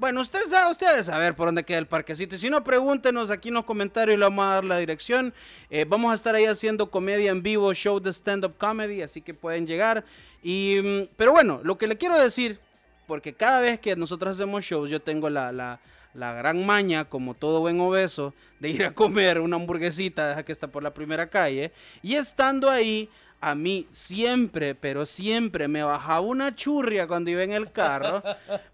Bueno, 0.00 0.22
usted 0.22 0.40
sabe, 0.46 0.70
ustedes 0.70 1.04
saber 1.04 1.34
por 1.36 1.48
dónde 1.48 1.62
queda 1.62 1.76
el 1.76 1.86
parquecito. 1.86 2.38
Si 2.38 2.48
no, 2.48 2.64
pregúntenos 2.64 3.30
aquí 3.30 3.48
en 3.48 3.54
los 3.56 3.66
comentarios 3.66 4.16
y 4.16 4.18
le 4.18 4.24
vamos 4.24 4.46
a 4.46 4.54
dar 4.54 4.64
la 4.64 4.78
dirección. 4.78 5.34
Eh, 5.68 5.84
vamos 5.86 6.10
a 6.10 6.14
estar 6.14 6.34
ahí 6.34 6.46
haciendo 6.46 6.90
comedia 6.90 7.30
en 7.30 7.42
vivo, 7.42 7.74
show 7.74 8.00
de 8.00 8.08
stand-up 8.08 8.56
comedy, 8.56 9.02
así 9.02 9.20
que 9.20 9.34
pueden 9.34 9.66
llegar. 9.66 10.02
Y, 10.42 10.80
mm, 10.82 11.08
pero 11.18 11.32
bueno, 11.32 11.60
lo 11.64 11.76
que 11.76 11.86
le 11.86 11.98
quiero 11.98 12.18
decir, 12.18 12.58
porque 13.06 13.34
cada 13.34 13.60
vez 13.60 13.78
que 13.78 13.94
nosotros 13.94 14.36
hacemos 14.36 14.64
shows, 14.64 14.88
yo 14.88 15.02
tengo 15.02 15.28
la, 15.28 15.52
la, 15.52 15.80
la 16.14 16.32
gran 16.32 16.64
maña, 16.64 17.04
como 17.04 17.34
todo 17.34 17.60
buen 17.60 17.78
obeso, 17.78 18.32
de 18.58 18.70
ir 18.70 18.84
a 18.86 18.94
comer 18.94 19.38
una 19.38 19.56
hamburguesita 19.56 20.42
que 20.44 20.52
está 20.52 20.66
por 20.66 20.82
la 20.82 20.94
primera 20.94 21.28
calle. 21.28 21.72
Y 22.02 22.14
estando 22.14 22.70
ahí, 22.70 23.10
a 23.40 23.54
mí 23.54 23.86
siempre, 23.90 24.74
pero 24.74 25.06
siempre 25.06 25.66
me 25.66 25.82
bajaba 25.82 26.20
una 26.20 26.54
churria 26.54 27.06
cuando 27.06 27.30
iba 27.30 27.42
en 27.42 27.52
el 27.52 27.72
carro, 27.72 28.22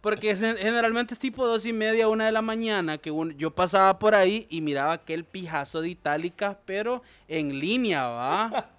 porque 0.00 0.36
generalmente 0.36 1.14
es 1.14 1.20
tipo 1.20 1.46
dos 1.46 1.64
y 1.66 1.72
media, 1.72 2.08
una 2.08 2.26
de 2.26 2.32
la 2.32 2.42
mañana, 2.42 2.98
que 2.98 3.12
yo 3.36 3.50
pasaba 3.52 3.98
por 3.98 4.14
ahí 4.14 4.46
y 4.50 4.60
miraba 4.60 4.94
aquel 4.94 5.24
pijazo 5.24 5.80
de 5.80 5.90
itálicas, 5.90 6.56
pero 6.64 7.02
en 7.28 7.58
línea, 7.60 8.08
¿va? 8.08 8.70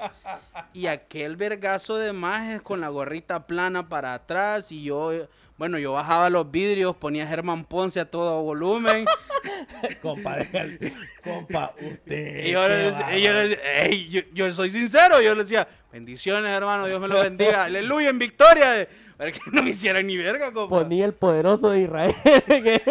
Y 0.74 0.88
aquel 0.88 1.38
vergazo 1.38 1.96
de 1.96 2.12
majes 2.12 2.62
con 2.62 2.82
la 2.82 2.90
gorrita 2.90 3.48
plana 3.48 3.88
para 3.88 4.14
atrás 4.14 4.72
y 4.72 4.84
yo, 4.84 5.12
bueno, 5.58 5.80
yo 5.80 5.94
bajaba 5.94 6.30
los 6.30 6.50
vidrios, 6.52 6.96
ponía 6.96 7.24
a 7.24 7.28
Germán 7.28 7.66
Ponce 7.66 8.00
a 8.00 8.10
todo 8.10 8.42
volumen. 8.44 9.06
compa, 10.02 10.38
déjale. 10.38 10.94
compa, 11.24 11.74
usted. 11.80 12.46
Y 12.46 12.52
yo 12.52 12.68
le 12.68 12.76
qué 12.76 12.82
decía, 12.84 13.18
y 13.18 13.22
yo, 13.22 13.34
le 13.34 13.34
bárbaro. 13.34 13.50
decía, 13.50 13.84
"Ey, 13.86 14.10
yo, 14.10 14.22
yo 14.34 14.54
soy 14.54 14.70
sincero, 14.70 15.22
yo 15.22 15.34
le 15.36 15.44
decía, 15.44 15.68
bendiciones 15.92 16.50
hermano, 16.52 16.86
Dios 16.88 17.00
me 17.02 17.08
lo 17.08 17.20
bendiga, 17.22 17.66
aleluya, 17.66 18.10
en 18.10 18.20
victoria, 18.20 18.88
para 19.18 19.32
que 19.32 19.40
no 19.52 19.64
me 19.64 19.72
hicieran 19.72 20.06
ni 20.06 20.18
verga, 20.18 20.52
compa. 20.52 20.80
Ponía 20.80 21.06
el 21.06 21.14
poderoso 21.14 21.72
de 21.72 21.82
Israel. 21.82 22.14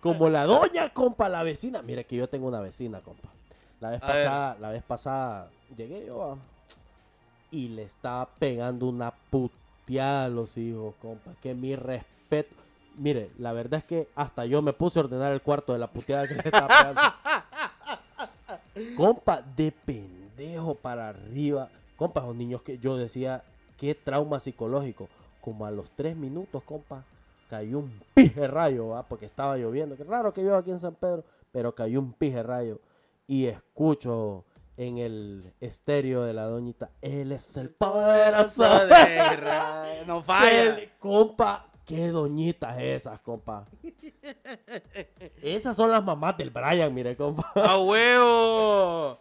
Como 0.00 0.28
la 0.28 0.44
doña, 0.44 0.88
compa, 0.90 1.28
la 1.28 1.42
vecina. 1.42 1.82
Mire 1.82 2.04
que 2.04 2.16
yo 2.16 2.28
tengo 2.28 2.48
una 2.48 2.60
vecina, 2.60 3.00
compa. 3.00 3.28
La 3.80 3.90
vez 3.90 4.02
A 4.02 4.06
ver. 4.06 4.24
pasada, 4.24 4.56
la 4.60 4.70
vez 4.70 4.82
pasada 4.82 5.48
llegué 5.76 6.06
yo 6.06 6.32
a- 6.32 6.36
y 7.50 7.68
le 7.68 7.82
estaba 7.82 8.26
pegando 8.38 8.86
una 8.86 9.12
puteada 9.86 10.24
a 10.24 10.28
los 10.28 10.58
hijos, 10.58 10.94
compa. 11.00 11.32
Que 11.40 11.54
mi 11.54 11.76
respeto. 11.76 12.56
Mire, 12.96 13.30
la 13.38 13.52
verdad 13.52 13.78
es 13.78 13.84
que 13.84 14.08
hasta 14.16 14.44
yo 14.46 14.60
me 14.62 14.72
puse 14.72 14.98
a 14.98 15.04
ordenar 15.04 15.32
el 15.32 15.42
cuarto 15.42 15.72
de 15.72 15.78
la 15.78 15.86
puteada 15.86 16.26
que 16.26 16.34
le 16.34 16.40
estaba 16.44 16.68
pegando. 16.68 17.00
compa, 18.96 19.42
de 19.56 19.70
pendejo 19.70 20.74
para 20.74 21.10
arriba. 21.10 21.68
Compa, 21.96 22.20
esos 22.20 22.34
niños 22.34 22.62
que 22.62 22.78
yo 22.78 22.96
decía, 22.96 23.44
qué 23.76 23.94
trauma 23.94 24.40
psicológico. 24.40 25.08
Como 25.40 25.64
a 25.66 25.70
los 25.70 25.90
tres 25.90 26.16
minutos, 26.16 26.64
compa, 26.64 27.04
cayó 27.48 27.78
un 27.78 28.00
pije 28.14 28.48
rayo, 28.48 28.88
¿va? 28.88 29.04
porque 29.04 29.26
estaba 29.26 29.56
lloviendo. 29.56 29.96
Qué 29.96 30.02
raro 30.02 30.32
que 30.32 30.42
llueva 30.42 30.58
aquí 30.58 30.72
en 30.72 30.80
San 30.80 30.96
Pedro, 30.96 31.22
pero 31.52 31.74
cayó 31.74 32.00
un 32.00 32.12
pije 32.12 32.42
rayo. 32.42 32.80
Y 33.28 33.46
escucho 33.46 34.44
en 34.76 34.98
el 34.98 35.54
estéreo 35.60 36.22
de 36.24 36.32
la 36.34 36.44
doñita, 36.44 36.90
él 37.00 37.32
es 37.32 37.56
el 37.56 37.70
poderoso. 37.70 38.86
De 38.86 38.94
Israel, 39.34 40.04
no 40.06 40.20
falla. 40.20 40.76
Se- 40.76 40.90
compa, 40.98 41.70
qué 41.84 42.08
doñitas 42.08 42.78
esas, 42.78 43.20
compa. 43.20 43.66
Esas 45.42 45.76
son 45.76 45.90
las 45.90 46.04
mamás 46.04 46.36
del 46.36 46.50
Brian, 46.50 46.92
mire, 46.92 47.16
compa. 47.16 47.50
¡A 47.54 47.78
huevo! 47.82 49.18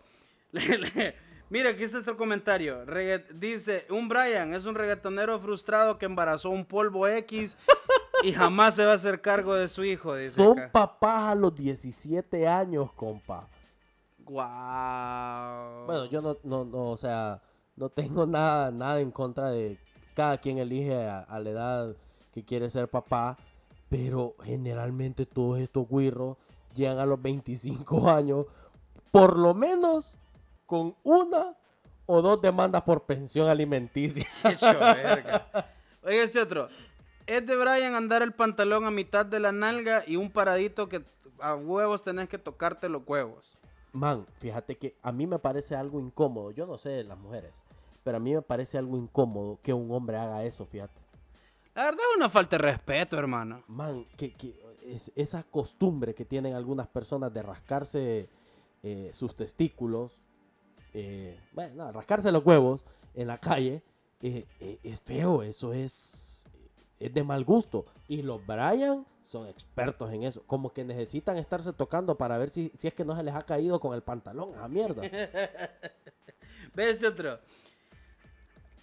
Le- 0.52 0.78
le- 0.78 1.26
Mira, 1.48 1.70
aquí 1.70 1.84
está 1.84 2.00
otro 2.00 2.18
comentario. 2.18 2.86
Regga- 2.86 3.24
dice, 3.36 3.86
un 3.92 4.08
Brian 4.10 4.54
es 4.56 4.66
un 4.66 4.74
reggaetonero 4.74 5.40
frustrado 5.40 5.98
que 6.00 6.06
embarazó 6.06 6.50
un 6.50 6.66
polvo 6.66 7.08
X 7.08 7.56
y 8.24 8.34
jamás 8.34 8.76
se 8.76 8.84
va 8.84 8.94
a 8.94 8.96
hacer 8.96 9.22
cargo 9.22 9.54
de 9.54 9.68
su 9.68 9.84
hijo, 9.84 10.16
dice 10.16 10.32
Son 10.32 10.58
acá. 10.58 10.72
papás 10.72 11.30
a 11.32 11.36
los 11.36 11.54
17 11.54 12.48
años, 12.48 12.92
compa. 12.94 13.48
Guau. 14.26 15.86
Bueno, 15.86 16.06
yo 16.06 16.22
no, 16.22 16.38
no, 16.44 16.66
no, 16.66 16.90
o 16.92 16.98
sea, 16.98 17.42
no 17.76 17.90
tengo 17.90 18.26
nada, 18.28 18.72
nada 18.72 19.00
en 19.00 19.12
contra 19.12 19.52
de 19.52 19.78
cada 20.14 20.38
quien 20.38 20.58
elige 20.58 21.06
a, 21.06 21.20
a 21.20 21.40
la 21.40 21.50
edad 21.50 21.96
que 22.34 22.44
quiere 22.44 22.70
ser 22.70 22.90
papá, 22.90 23.38
pero 23.90 24.36
generalmente 24.44 25.26
todos 25.26 25.60
estos 25.60 25.88
guirros 25.90 26.38
llegan 26.74 27.00
a 27.00 27.06
los 27.06 27.22
25 27.22 28.10
años, 28.12 28.46
por 29.12 29.38
lo 29.38 29.54
menos 29.54 30.16
con 30.66 30.96
una 31.04 31.56
o 32.06 32.22
dos 32.22 32.42
demandas 32.42 32.84
por 32.84 33.04
pensión 33.06 33.48
alimenticia. 33.48 34.28
Oiga, 36.04 36.24
este 36.24 36.40
otro. 36.40 36.68
Es 37.26 37.46
de 37.48 37.56
Brian 37.56 37.96
andar 37.96 38.22
el 38.22 38.34
pantalón 38.34 38.86
a 38.86 38.92
mitad 38.92 39.26
de 39.26 39.40
la 39.40 39.52
nalga 39.52 40.04
y 40.06 40.16
un 40.16 40.30
paradito 40.30 40.88
que 40.88 41.04
a 41.40 41.56
huevos 41.56 42.04
tenés 42.04 42.30
que 42.30 42.38
tocarte 42.38 42.88
los 42.88 43.02
huevos. 43.08 43.58
Man, 43.96 44.26
fíjate 44.40 44.78
que 44.78 44.98
a 45.02 45.12
mí 45.12 45.26
me 45.26 45.40
parece 45.40 45.76
algo 45.76 46.00
incómodo, 46.00 46.52
yo 46.52 46.68
no 46.68 46.78
sé 46.78 46.90
de 46.90 47.04
las 47.04 47.18
mujeres, 47.18 47.54
pero 48.04 48.18
a 48.18 48.20
mí 48.20 48.34
me 48.36 48.42
parece 48.42 48.78
algo 48.78 48.98
incómodo 48.98 49.60
que 49.64 49.74
un 49.74 49.90
hombre 49.92 50.18
haga 50.18 50.44
eso, 50.44 50.66
fíjate. 50.66 51.02
La 51.74 51.86
verdad 51.86 52.02
es 52.12 52.18
una 52.18 52.30
falta 52.30 52.58
de 52.58 52.64
respeto, 52.64 53.18
hermano. 53.18 53.64
Man, 53.68 54.06
que, 54.18 54.34
que 54.34 54.54
es, 54.86 55.12
esa 55.16 55.44
costumbre 55.44 56.14
que 56.14 56.26
tienen 56.26 56.56
algunas 56.56 56.88
personas 56.88 57.34
de 57.34 57.42
rascarse 57.42 58.30
eh, 58.84 59.10
sus 59.14 59.34
testículos, 59.34 60.24
eh, 60.94 61.40
bueno, 61.54 61.86
no, 61.86 61.92
rascarse 61.92 62.32
los 62.32 62.46
huevos 62.46 62.86
en 63.14 63.28
la 63.28 63.38
calle, 63.38 63.82
eh, 64.22 64.46
eh, 64.60 64.80
es 64.84 65.02
feo, 65.02 65.44
eso 65.44 65.74
es, 65.74 66.46
es 67.00 67.14
de 67.14 67.24
mal 67.24 67.44
gusto. 67.44 67.86
Y 68.08 68.22
los 68.22 68.46
Brian 68.46 69.06
son 69.24 69.48
expertos 69.48 70.12
en 70.14 70.24
eso, 70.24 70.44
como 70.46 70.72
que 70.74 70.84
necesitan 70.84 71.38
estarse 71.38 71.74
tocando 71.74 72.16
para 72.16 72.38
ver 72.38 72.50
si, 72.50 72.72
si 72.76 72.88
es 72.88 72.94
que 72.94 73.06
no 73.06 73.16
se 73.16 73.24
les 73.24 73.34
ha 73.34 73.44
caído 73.44 73.80
con 73.80 73.96
el 73.96 74.04
pantalón, 74.04 74.52
a 74.58 74.68
mierda. 74.68 75.02
Ve 76.74 76.90
este 76.90 77.08
otro. 77.08 77.40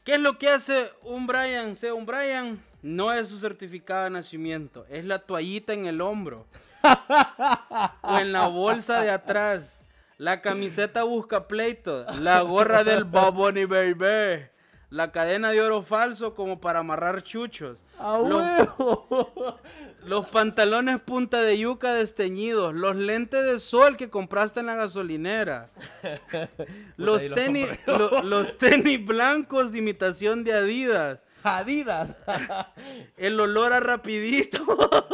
¿Qué 0.05 0.15
es 0.15 0.21
lo 0.21 0.37
que 0.37 0.49
hace 0.49 0.91
un 1.03 1.27
Brian, 1.27 1.77
sea 1.77 1.95
un 1.95 2.07
Brian? 2.07 2.61
No 2.83 3.13
es 3.13 3.29
su 3.29 3.39
certificado 3.39 4.05
de 4.05 4.11
nacimiento, 4.11 4.85
es 4.89 5.05
la 5.05 5.21
toallita 5.21 5.73
en 5.73 5.87
el 5.87 6.01
hombro. 6.01 6.47
o 8.03 8.19
en 8.19 8.33
la 8.33 8.49
bolsa 8.49 9.01
de 9.01 9.11
atrás. 9.11 9.83
La 10.19 10.41
camiseta 10.41 11.05
busca 11.05 11.47
pleito. 11.47 12.05
La 12.21 12.41
gorra 12.43 12.83
del 12.85 13.05
Baboni 13.05 13.65
Baby. 13.65 14.49
La 14.91 15.11
cadena 15.11 15.51
de 15.51 15.63
oro 15.63 15.83
falso 15.83 16.35
como 16.35 16.61
para 16.61 16.81
amarrar 16.81 17.23
chuchos. 17.23 17.83
¡A 18.03 18.19
Los- 18.19 18.79
huevo! 18.79 19.59
Los 20.05 20.27
pantalones 20.29 21.01
punta 21.01 21.41
de 21.43 21.57
yuca 21.59 21.95
desteñidos, 21.95 22.75
los 22.75 22.97
lentes 22.97 23.45
de 23.45 23.61
sol 23.61 23.97
que 23.97 24.11
compraste 24.11 24.59
en 24.61 24.67
la 24.67 24.75
gasolinera, 24.75 25.71
los 26.97 27.25
los 27.27 27.35
tenis, 27.35 27.69
compré. 27.69 27.99
lo- 27.99 28.23
los 28.25 28.59
tenis 28.59 29.05
blancos 29.05 29.75
imitación 29.77 30.43
de 30.43 30.55
Adidas, 30.55 31.21
Adidas. 31.43 32.23
el 33.17 33.39
olor 33.41 33.73
a 33.73 33.81
rapidito, 33.81 34.65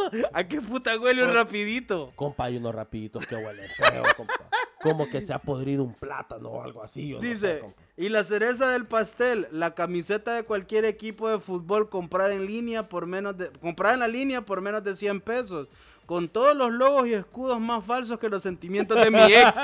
a 0.33 0.43
qué 0.47 0.61
puta 0.61 0.97
huele 0.99 1.23
un 1.23 1.33
rapidito. 1.33 2.11
compa, 2.15 2.45
hay 2.45 2.57
unos 2.57 2.73
rapiditos 2.75 3.25
que 3.25 3.35
huelen 3.35 3.67
feo, 3.77 4.03
compa. 4.17 4.33
Como 4.81 5.09
que 5.09 5.19
se 5.21 5.33
ha 5.33 5.39
podrido 5.39 5.83
un 5.83 5.93
plátano 5.93 6.49
o 6.49 6.63
algo 6.63 6.81
así. 6.81 7.09
yo 7.09 7.17
no 7.17 7.21
sé, 7.23 7.29
Dice, 7.29 7.59
compa. 7.59 7.81
y 7.97 8.09
la 8.09 8.23
cereza 8.23 8.69
del 8.69 8.85
pastel, 8.85 9.47
la 9.51 9.75
camiseta 9.75 10.33
de 10.35 10.43
cualquier 10.43 10.85
equipo 10.85 11.27
de 11.29 11.39
fútbol 11.39 11.89
comprada 11.89 12.33
en 12.33 12.45
línea 12.45 12.83
por 12.83 13.05
menos 13.05 13.37
de, 13.37 13.49
comprada 13.51 13.95
en 13.95 13.99
la 13.99 14.07
línea 14.07 14.41
por 14.45 14.61
menos 14.61 14.83
de 14.83 14.95
100 14.95 15.19
pesos, 15.21 15.67
con 16.05 16.29
todos 16.29 16.55
los 16.55 16.71
logos 16.71 17.07
y 17.07 17.13
escudos 17.13 17.59
más 17.59 17.83
falsos 17.85 18.17
que 18.19 18.29
los 18.29 18.41
sentimientos 18.41 18.97
de 19.03 19.11
mi 19.11 19.19
ex. 19.21 19.59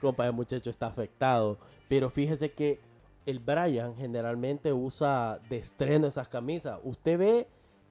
Compa, 0.00 0.26
el 0.26 0.32
muchacho 0.32 0.70
está 0.70 0.86
afectado. 0.86 1.58
Pero 1.86 2.08
fíjese 2.10 2.50
que 2.50 2.80
el 3.26 3.38
Brian 3.38 3.96
generalmente 3.96 4.72
usa 4.72 5.38
de 5.48 5.56
estreno 5.58 6.06
esas 6.06 6.28
camisas. 6.28 6.78
Usted 6.84 7.18
ve 7.18 7.48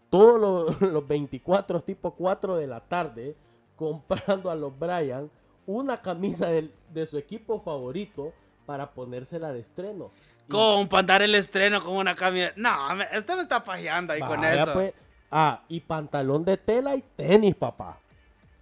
todos 0.09 0.39
los, 0.81 0.81
los 0.81 1.07
24 1.07 1.81
tipo 1.81 2.11
4 2.15 2.55
de 2.57 2.67
la 2.67 2.79
tarde 2.81 3.35
comprando 3.75 4.49
a 4.51 4.55
los 4.55 4.77
Brian 4.77 5.29
una 5.65 5.97
camisa 5.97 6.47
de 6.49 7.07
su 7.07 7.17
equipo 7.17 7.59
favorito 7.61 8.33
para 8.65 8.91
ponérsela 8.93 9.51
de 9.53 9.59
estreno. 9.61 10.11
Compa, 10.49 10.99
andar 10.99 11.21
el 11.21 11.33
estreno 11.35 11.83
con 11.83 11.95
una 11.95 12.15
camiseta. 12.15 12.53
No, 12.57 12.95
me- 12.95 13.07
este 13.13 13.35
me 13.35 13.41
está 13.43 13.63
pajeando 13.63 14.13
ahí 14.13 14.19
con 14.19 14.43
eso. 14.43 14.73
pues. 14.73 14.93
Ah, 15.31 15.63
y 15.67 15.79
pantalón 15.79 16.43
de 16.45 16.57
tela 16.57 16.95
y 16.95 17.01
tenis, 17.15 17.55
papá. 17.55 17.97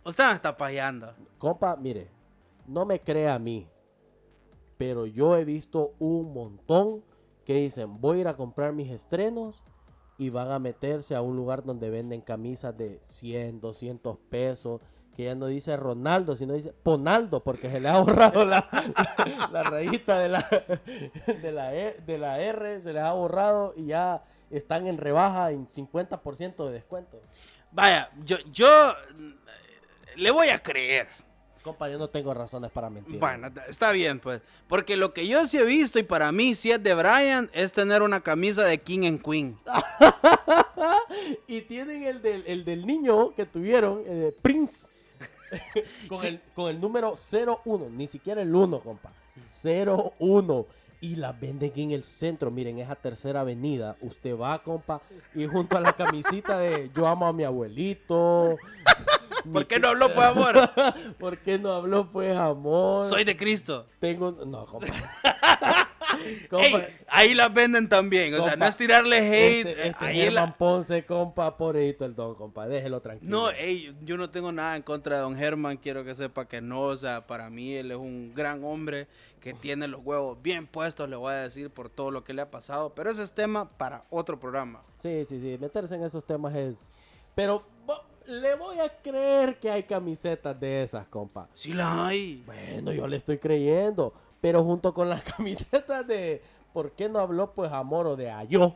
Usted 0.05 0.25
me 0.27 0.33
está 0.33 0.55
pajeando. 0.55 1.13
Compa, 1.37 1.75
mire, 1.75 2.07
no 2.67 2.85
me 2.85 2.99
crea 2.99 3.33
a 3.35 3.39
mí, 3.39 3.67
pero 4.81 5.05
yo 5.05 5.37
he 5.37 5.45
visto 5.45 5.93
un 5.99 6.33
montón 6.33 7.03
que 7.45 7.53
dicen, 7.53 8.01
voy 8.01 8.17
a 8.17 8.21
ir 8.21 8.27
a 8.27 8.35
comprar 8.35 8.73
mis 8.73 8.89
estrenos 8.89 9.63
y 10.17 10.31
van 10.31 10.49
a 10.49 10.57
meterse 10.57 11.13
a 11.13 11.21
un 11.21 11.35
lugar 11.35 11.63
donde 11.63 11.91
venden 11.91 12.19
camisas 12.21 12.75
de 12.75 12.97
100, 13.03 13.61
200 13.61 14.17
pesos, 14.31 14.81
que 15.15 15.25
ya 15.25 15.35
no 15.35 15.45
dice 15.45 15.77
Ronaldo, 15.77 16.35
sino 16.35 16.55
dice 16.55 16.73
Ponaldo, 16.73 17.43
porque 17.43 17.69
se 17.69 17.79
le 17.79 17.89
ha 17.89 17.99
borrado 17.99 18.43
la, 18.43 18.67
la, 19.51 19.61
rayita 19.61 20.17
de 20.17 20.29
la, 20.29 20.49
de, 21.27 21.51
la 21.51 21.75
E- 21.75 22.01
de 22.03 22.17
la 22.17 22.39
R, 22.39 22.81
se 22.81 22.91
les 22.91 23.03
ha 23.03 23.11
borrado 23.11 23.73
y 23.77 23.85
ya 23.85 24.23
están 24.49 24.87
en 24.87 24.97
rebaja 24.97 25.51
en 25.51 25.67
50% 25.67 26.65
de 26.65 26.71
descuento. 26.71 27.21
Vaya, 27.71 28.09
yo, 28.25 28.37
yo 28.51 28.95
le 30.15 30.31
voy 30.31 30.49
a 30.49 30.57
creer. 30.63 31.07
Compa, 31.63 31.89
yo 31.89 31.97
no 31.99 32.07
tengo 32.09 32.33
razones 32.33 32.71
para 32.71 32.89
mentir. 32.89 33.19
Bueno, 33.19 33.49
está 33.67 33.91
bien, 33.91 34.19
pues. 34.19 34.41
Porque 34.67 34.97
lo 34.97 35.13
que 35.13 35.27
yo 35.27 35.45
sí 35.47 35.57
he 35.57 35.63
visto 35.65 35.99
y 35.99 36.03
para 36.03 36.31
mí 36.31 36.55
sí 36.55 36.71
es 36.71 36.81
de 36.81 36.93
Brian 36.95 37.49
es 37.53 37.71
tener 37.71 38.01
una 38.01 38.21
camisa 38.21 38.63
de 38.63 38.79
King 38.79 39.05
and 39.05 39.21
Queen. 39.23 39.57
y 41.47 41.61
tienen 41.61 42.03
el 42.03 42.21
del, 42.21 42.43
el 42.47 42.65
del 42.65 42.85
niño 42.85 43.33
que 43.35 43.45
tuvieron, 43.45 44.03
eh, 44.05 44.35
Prince. 44.41 44.89
con, 46.07 46.17
Sí. 46.17 46.27
el, 46.27 46.41
con 46.55 46.69
el 46.69 46.79
número 46.79 47.13
01, 47.15 47.89
ni 47.91 48.07
siquiera 48.07 48.41
el 48.41 48.53
1, 48.55 48.79
compa. 48.79 49.11
01. 49.63 50.65
Y 51.03 51.15
las 51.15 51.39
venden 51.39 51.71
en 51.75 51.91
el 51.91 52.03
centro. 52.03 52.51
Miren, 52.51 52.77
esa 52.79 52.95
tercera 52.95 53.41
avenida. 53.41 53.95
Usted 54.01 54.37
va, 54.37 54.61
compa, 54.61 55.01
y 55.33 55.47
junto 55.47 55.75
a 55.77 55.81
la 55.81 55.93
camisita 55.93 56.59
de 56.59 56.91
yo 56.95 57.07
amo 57.07 57.27
a 57.27 57.33
mi 57.33 57.43
abuelito. 57.43 58.55
¿Por 59.53 59.67
qué 59.67 59.79
no 59.79 59.89
habló, 59.89 60.13
pues, 60.13 60.27
amor? 60.27 60.55
¿Por 61.19 61.37
qué 61.39 61.59
no 61.59 61.73
habló, 61.73 62.09
pues, 62.09 62.35
amor? 62.35 63.07
Soy 63.07 63.23
de 63.23 63.35
Cristo. 63.35 63.87
Tengo. 63.99 64.31
No, 64.45 64.65
compa. 64.65 64.87
Ey, 66.51 66.75
ahí 67.07 67.33
las 67.33 67.53
venden 67.53 67.87
también. 67.87 68.33
O 68.33 68.43
sea, 68.43 68.55
no 68.55 68.65
es 68.65 68.77
tirarle 68.77 69.17
hate. 69.17 69.67
Este, 69.67 69.87
este 69.87 70.05
ahí 70.05 70.21
Germán 70.21 70.49
la- 70.49 70.57
Ponce, 70.57 71.05
compa, 71.05 71.57
pobrecito 71.57 72.05
el 72.05 72.15
don, 72.15 72.35
compa. 72.35 72.67
Déjelo 72.67 73.01
tranquilo. 73.01 73.29
No, 73.31 73.49
ey, 73.51 73.95
yo 74.03 74.17
no 74.17 74.29
tengo 74.29 74.51
nada 74.51 74.75
en 74.75 74.83
contra 74.83 75.15
de 75.17 75.21
don 75.21 75.37
Germán, 75.37 75.77
quiero 75.77 76.03
que 76.03 76.13
sepa 76.15 76.47
que 76.47 76.61
no, 76.61 76.81
o 76.81 76.97
sea, 76.97 77.27
para 77.27 77.49
mí 77.49 77.73
él 77.75 77.91
es 77.91 77.97
un 77.97 78.33
gran 78.35 78.63
hombre 78.63 79.07
que 79.39 79.53
tiene 79.53 79.87
los 79.87 80.01
huevos 80.03 80.41
bien 80.41 80.67
puestos, 80.67 81.09
le 81.09 81.15
voy 81.15 81.33
a 81.33 81.37
decir, 81.37 81.69
por 81.71 81.89
todo 81.89 82.11
lo 82.11 82.23
que 82.23 82.33
le 82.33 82.43
ha 82.43 82.51
pasado, 82.51 82.93
pero 82.93 83.09
ese 83.09 83.23
es 83.23 83.31
tema 83.33 83.69
para 83.77 84.03
otro 84.09 84.39
programa. 84.39 84.83
Sí, 84.99 85.25
sí, 85.25 85.39
sí. 85.39 85.57
Meterse 85.59 85.95
en 85.95 86.03
esos 86.03 86.25
temas 86.25 86.55
es. 86.55 86.91
Pero 87.33 87.63
le 88.27 88.55
voy 88.55 88.79
a 88.79 88.89
creer 89.01 89.59
que 89.59 89.69
hay 89.71 89.83
camisetas 89.83 90.59
de 90.59 90.83
esas, 90.83 91.07
compa. 91.07 91.47
Sí 91.53 91.73
la 91.73 92.07
hay. 92.07 92.43
Bueno, 92.45 92.91
yo 92.93 93.07
le 93.07 93.17
estoy 93.17 93.37
creyendo. 93.37 94.13
Pero 94.39 94.63
junto 94.63 94.93
con 94.93 95.09
las 95.09 95.21
camisetas 95.35 96.05
de. 96.07 96.41
¿Por 96.73 96.91
qué 96.91 97.09
no 97.09 97.19
habló, 97.19 97.51
pues, 97.51 97.71
amor 97.71 98.07
o 98.07 98.15
de 98.15 98.31
Ayo? 98.31 98.73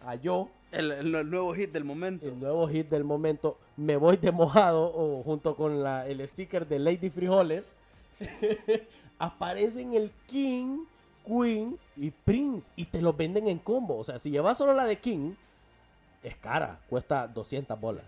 Ayo, 0.00 0.48
El, 0.72 0.92
el- 0.92 1.14
el 1.14 1.30
nuevo 1.30 1.52
hit 1.54 1.72
del 1.72 1.84
momento. 1.84 2.26
el 2.26 2.38
nuevo 2.38 2.68
hit 2.68 2.88
del 2.88 3.02
momento. 3.04 3.58
Me 3.76 3.96
voy 3.96 4.16
de 4.16 4.30
mojado, 4.32 4.92
o 4.94 5.22
junto 5.24 5.56
con 5.56 5.82
la, 5.82 6.06
el 6.06 6.26
sticker 6.28 6.66
de 6.68 6.78
Lady 6.78 7.10
Frijoles. 7.10 7.76
aparecen 9.18 9.94
el 9.94 10.10
King, 10.26 10.84
Queen 11.26 11.78
y 11.96 12.10
Prince. 12.10 12.70
Y 12.76 12.84
te 12.86 13.02
los 13.02 13.16
venden 13.16 13.48
en 13.48 13.58
combo. 13.58 13.98
O 13.98 14.04
sea, 14.04 14.18
si 14.18 14.30
llevas 14.30 14.58
solo 14.58 14.72
la 14.72 14.84
de 14.84 14.98
King, 14.98 15.32
es 16.22 16.36
cara. 16.36 16.80
Cuesta 16.88 17.26
200 17.26 17.78
bolas. 17.80 18.04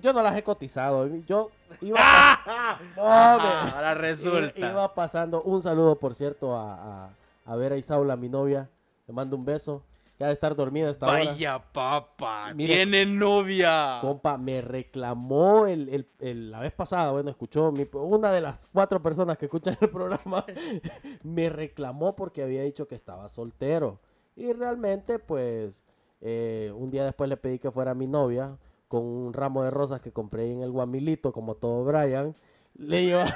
Yo 0.00 0.12
no 0.12 0.22
las 0.22 0.36
he 0.36 0.42
cotizado. 0.42 1.06
Yo 1.26 1.50
iba. 1.80 1.98
No. 2.96 3.02
Ah, 3.04 3.72
ahora 3.74 3.94
resulta. 3.94 4.58
Iba, 4.58 4.94
pasando. 4.94 5.42
Un 5.42 5.62
saludo, 5.62 5.96
por 5.96 6.14
cierto, 6.14 6.56
a, 6.56 7.04
a, 7.04 7.10
a 7.46 7.56
Vera 7.56 7.76
Isaula, 7.76 8.16
mi 8.16 8.28
novia. 8.28 8.68
Le 9.06 9.12
mando 9.14 9.36
un 9.36 9.44
beso. 9.44 9.82
Ya 10.18 10.26
de 10.28 10.32
estar 10.34 10.54
dormida 10.54 10.90
esta 10.90 11.06
hora. 11.06 11.24
Vaya 11.24 11.58
papa, 11.72 12.52
Mire. 12.54 12.74
tiene 12.76 13.06
novia. 13.06 13.98
Compa, 14.00 14.36
me 14.38 14.60
reclamó 14.60 15.66
el, 15.66 15.88
el- 15.88 16.08
el- 16.20 16.50
la 16.52 16.60
vez 16.60 16.72
pasada, 16.72 17.10
bueno, 17.10 17.28
escuchó 17.30 17.72
mi- 17.72 17.88
una 17.92 18.30
de 18.30 18.40
las 18.40 18.66
cuatro 18.72 19.02
personas 19.02 19.36
que 19.36 19.46
escuchan 19.46 19.76
el 19.80 19.90
programa, 19.90 20.44
me 21.24 21.48
reclamó 21.48 22.14
porque 22.14 22.42
había 22.44 22.62
dicho 22.62 22.86
que 22.86 22.94
estaba 22.94 23.28
soltero. 23.28 23.98
Y 24.36 24.52
realmente, 24.52 25.18
pues, 25.18 25.84
eh, 26.20 26.72
un 26.76 26.90
día 26.90 27.04
después 27.04 27.28
le 27.28 27.36
pedí 27.36 27.58
que 27.58 27.70
fuera 27.72 27.92
mi 27.94 28.06
novia 28.06 28.56
con 28.92 29.06
un 29.06 29.32
ramo 29.32 29.62
de 29.62 29.70
rosas 29.70 30.02
que 30.02 30.12
compré 30.12 30.52
en 30.52 30.60
el 30.60 30.70
Guamilito, 30.70 31.32
como 31.32 31.54
todo 31.54 31.82
Brian. 31.82 32.34
Le 32.74 33.06
llevaba, 33.06 33.34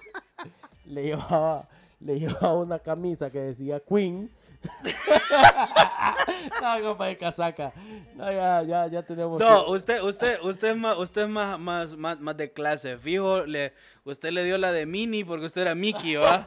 le 0.86 1.02
llevaba, 1.02 1.68
le 2.00 2.18
llevaba 2.18 2.54
una 2.54 2.78
camisa 2.78 3.28
que 3.28 3.40
decía 3.40 3.80
Queen. 3.80 4.30
no, 6.62 6.82
compa 6.82 7.08
de 7.08 7.18
casaca. 7.18 7.74
No, 8.14 8.32
ya, 8.32 8.62
ya, 8.62 8.86
ya 8.86 9.02
tenemos. 9.02 9.38
No, 9.38 9.66
que- 9.66 9.72
usted, 9.72 10.02
usted, 10.02 10.38
usted 10.42 10.70
es 10.70 10.76
más, 10.78 10.96
usted 10.96 11.24
es 11.24 11.28
más, 11.28 11.60
más, 11.60 11.94
más, 11.94 12.18
más 12.18 12.36
de 12.38 12.50
clase. 12.50 12.96
Fijo, 12.96 13.44
le, 13.44 13.74
usted 14.04 14.30
le 14.30 14.42
dio 14.42 14.56
la 14.56 14.72
de 14.72 14.86
Mini 14.86 15.22
porque 15.22 15.44
usted 15.44 15.60
era 15.60 15.74
Mickey, 15.74 16.14
¿va? 16.14 16.46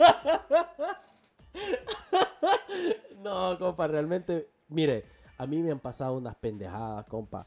No, 3.21 3.55
compa, 3.59 3.85
realmente, 3.85 4.49
mire, 4.67 5.05
a 5.37 5.45
mí 5.45 5.61
me 5.61 5.71
han 5.71 5.79
pasado 5.79 6.17
unas 6.17 6.33
pendejadas, 6.33 7.05
compa. 7.05 7.45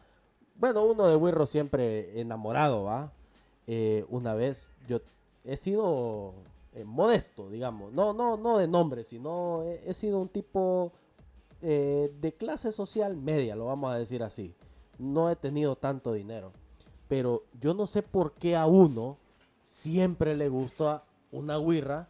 Bueno, 0.59 0.85
uno 0.85 1.07
de 1.07 1.15
Wirro 1.15 1.47
siempre 1.47 2.21
enamorado, 2.21 2.83
¿va? 2.83 3.13
Eh, 3.69 4.05
una 4.09 4.35
vez 4.35 4.73
yo 4.89 5.01
he 5.45 5.57
sido 5.57 6.35
eh, 6.75 6.85
modesto, 6.85 7.49
digamos. 7.49 7.93
No, 7.93 8.13
no, 8.13 8.37
no 8.37 8.59
de 8.59 8.67
nombre, 8.67 9.05
sino 9.05 9.63
he, 9.63 9.89
he 9.89 9.95
sido 9.95 10.19
un 10.19 10.29
tipo 10.29 10.93
eh, 11.63 12.13
de 12.21 12.33
clase 12.33 12.73
social 12.73 13.17
media, 13.17 13.55
lo 13.55 13.67
vamos 13.67 13.93
a 13.93 13.99
decir 13.99 14.23
así. 14.25 14.53
No 14.99 15.31
he 15.31 15.37
tenido 15.37 15.77
tanto 15.77 16.13
dinero. 16.13 16.53
Pero 17.07 17.45
yo 17.61 17.73
no 17.73 17.87
sé 17.87 18.03
por 18.03 18.33
qué 18.33 18.57
a 18.57 18.67
uno 18.67 19.17
siempre 19.63 20.37
le 20.37 20.49
gusta 20.49 21.05
una 21.31 21.59
wirra 21.59 22.09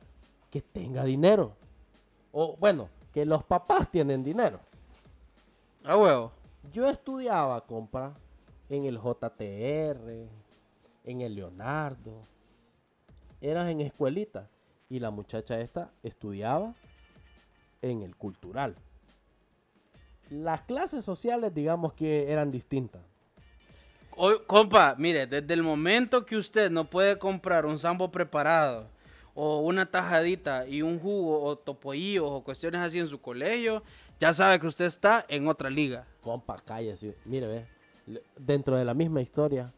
que 0.50 0.62
tenga 0.62 1.04
dinero. 1.04 1.52
O 2.32 2.56
bueno, 2.56 2.88
que 3.12 3.26
los 3.26 3.44
papás 3.44 3.90
tienen 3.90 4.24
dinero. 4.24 4.60
Ah, 5.84 5.96
huevo. 5.96 6.32
Yo 6.72 6.88
estudiaba, 6.88 7.60
compra, 7.66 8.14
en 8.68 8.84
el 8.84 8.98
JTR, 8.98 10.28
en 11.04 11.20
el 11.20 11.34
Leonardo. 11.34 12.22
Eras 13.40 13.70
en 13.70 13.80
escuelita. 13.80 14.48
Y 14.90 15.00
la 15.00 15.10
muchacha 15.10 15.60
esta 15.60 15.90
estudiaba 16.02 16.74
en 17.82 18.02
el 18.02 18.16
cultural. 18.16 18.74
Las 20.30 20.62
clases 20.62 21.04
sociales, 21.04 21.52
digamos 21.54 21.92
que 21.92 22.30
eran 22.30 22.50
distintas. 22.50 23.02
Oy, 24.16 24.36
compa, 24.46 24.94
mire, 24.98 25.26
desde 25.26 25.54
el 25.54 25.62
momento 25.62 26.26
que 26.26 26.36
usted 26.36 26.70
no 26.70 26.88
puede 26.88 27.18
comprar 27.18 27.64
un 27.66 27.78
sambo 27.78 28.10
preparado 28.10 28.88
o 29.34 29.60
una 29.60 29.88
tajadita 29.88 30.66
y 30.66 30.82
un 30.82 30.98
jugo 30.98 31.42
o 31.44 31.56
topollillos 31.56 32.26
o 32.26 32.42
cuestiones 32.42 32.80
así 32.80 32.98
en 32.98 33.06
su 33.06 33.20
colegio, 33.20 33.82
ya 34.18 34.32
sabe 34.32 34.58
que 34.58 34.66
usted 34.66 34.86
está 34.86 35.24
en 35.28 35.46
otra 35.46 35.70
liga. 35.70 36.04
Compa, 36.20 36.56
cállese. 36.64 37.16
Mire, 37.24 37.46
ve. 37.46 37.77
Dentro 38.36 38.76
de 38.76 38.84
la 38.84 38.94
misma 38.94 39.20
historia. 39.20 39.72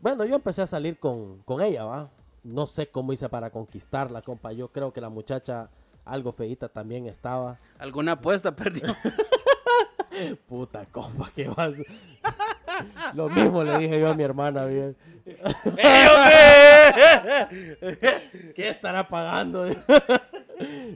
Bueno, 0.00 0.24
yo 0.24 0.34
empecé 0.34 0.62
a 0.62 0.66
salir 0.66 0.98
con, 0.98 1.42
con 1.42 1.60
ella, 1.60 1.84
¿va? 1.84 2.10
No 2.42 2.66
sé 2.66 2.88
cómo 2.88 3.12
hice 3.12 3.28
para 3.28 3.50
conquistarla, 3.50 4.22
compa. 4.22 4.52
Yo 4.52 4.68
creo 4.68 4.92
que 4.92 5.00
la 5.00 5.08
muchacha 5.08 5.70
algo 6.04 6.32
feíta 6.32 6.68
también 6.68 7.06
estaba. 7.06 7.58
¿Alguna 7.78 8.12
apuesta 8.12 8.54
perdió? 8.54 8.94
Puta, 10.48 10.86
compa, 10.86 11.30
¿qué 11.34 11.48
vas? 11.48 11.76
Lo 13.14 13.28
mismo 13.28 13.62
le 13.62 13.78
dije 13.78 14.00
yo 14.00 14.10
a 14.10 14.14
mi 14.14 14.22
hermana, 14.22 14.64
bien. 14.64 14.96
¿Qué 18.54 18.68
estará 18.68 19.08
pagando? 19.08 19.66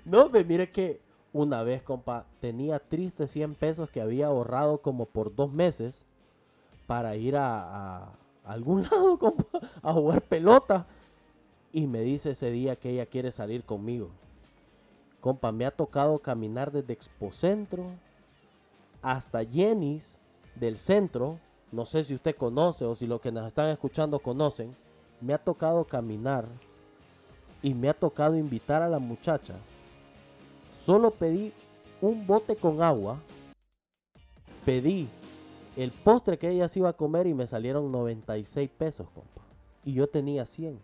no, 0.05 0.29
me 0.29 0.45
mire 0.45 0.71
que 0.71 1.01
una 1.33 1.63
vez, 1.63 1.83
compa, 1.83 2.27
tenía 2.41 2.79
triste 2.79 3.29
100 3.29 3.55
pesos 3.55 3.91
que 3.91 4.01
había 4.01 4.27
ahorrado 4.27 4.79
como 4.79 5.07
por 5.07 5.35
dos 5.35 5.53
meses 5.53 6.07
para 6.87 7.17
ir 7.17 7.37
a, 7.37 8.13
algún 8.45 8.83
lado, 8.91 9.19
compa, 9.19 9.45
a 9.83 9.93
jugar 9.93 10.23
pelota. 10.23 10.87
Y 11.73 11.87
me 11.87 12.01
dice 12.01 12.31
ese 12.31 12.51
día 12.51 12.77
que 12.77 12.91
ella 12.91 13.07
quiere 13.07 13.31
salir 13.31 13.65
conmigo. 13.65 14.11
Compa, 15.21 15.53
me 15.53 15.67
ha 15.67 15.71
tocado 15.71 16.19
caminar 16.19 16.71
desde 16.71 16.93
Expocentro 16.93 17.87
hasta 19.03 19.45
Jenny's 19.45 20.19
del 20.55 20.79
centro. 20.79 21.39
No 21.73 21.85
sé 21.85 22.05
si 22.05 22.15
usted 22.15 22.37
conoce 22.37 22.85
o 22.85 22.95
si 22.95 23.07
los 23.07 23.21
que 23.21 23.33
nos 23.33 23.47
están 23.47 23.69
escuchando 23.69 24.19
conocen. 24.21 24.75
Me 25.21 25.35
ha 25.35 25.39
tocado 25.39 25.85
caminar 25.85 26.47
y 27.63 27.75
me 27.75 27.89
ha 27.89 27.95
tocado 27.95 28.37
invitar 28.37 28.83
a 28.83 28.89
la 28.89 28.99
muchacha. 28.99 29.55
Solo 30.75 31.11
pedí 31.11 31.53
un 32.01 32.27
bote 32.27 32.57
con 32.57 32.83
agua. 32.83 33.19
Pedí 34.65 35.09
el 35.77 35.93
postre 35.93 36.39
que 36.39 36.51
ella 36.51 36.69
se 36.69 36.79
iba 36.81 36.89
a 36.89 36.97
comer 36.97 37.27
y 37.27 37.35
me 37.35 37.47
salieron 37.47 37.93
96 37.93 38.71
pesos, 38.71 39.09
compa. 39.15 39.43
Y 39.85 39.93
yo 39.95 40.09
tenía 40.09 40.47
100. 40.47 40.81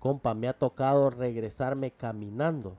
Compa, 0.00 0.34
me 0.34 0.48
ha 0.48 0.52
tocado 0.52 1.10
regresarme 1.10 1.92
caminando. 1.92 2.76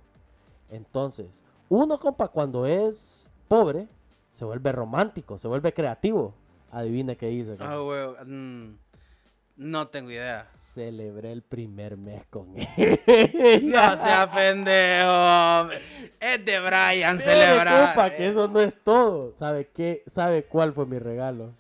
Entonces, 0.70 1.42
uno, 1.70 2.00
compa, 2.00 2.28
cuando 2.28 2.66
es 2.66 3.32
pobre, 3.48 3.88
se 4.32 4.46
vuelve 4.46 4.72
romántico, 4.72 5.38
se 5.38 5.48
vuelve 5.48 5.74
creativo. 5.74 6.34
Adivine 6.70 7.16
qué 7.16 7.32
hice. 7.32 7.56
Ah, 7.60 7.78
mm, 8.26 8.78
no 9.58 9.88
tengo 9.88 10.12
idea. 10.12 10.50
Celebré 10.54 11.32
el 11.32 11.42
primer 11.42 11.98
mes 11.98 12.26
con 12.30 12.54
No 12.56 12.62
ella. 12.68 13.98
sea 13.98 14.30
pendejo. 14.34 15.72
Es 16.20 16.46
de 16.46 16.60
Brian 16.60 17.20
celebrar. 17.20 17.88
compa, 17.88 18.14
que 18.16 18.28
eso 18.28 18.48
no 18.48 18.60
es 18.60 18.78
todo. 18.84 19.34
¿Sabe 19.36 19.68
qué? 19.74 20.04
¿Sabe 20.08 20.44
cuál 20.44 20.74
fue 20.74 20.86
mi 20.86 21.00
regalo? 21.00 21.54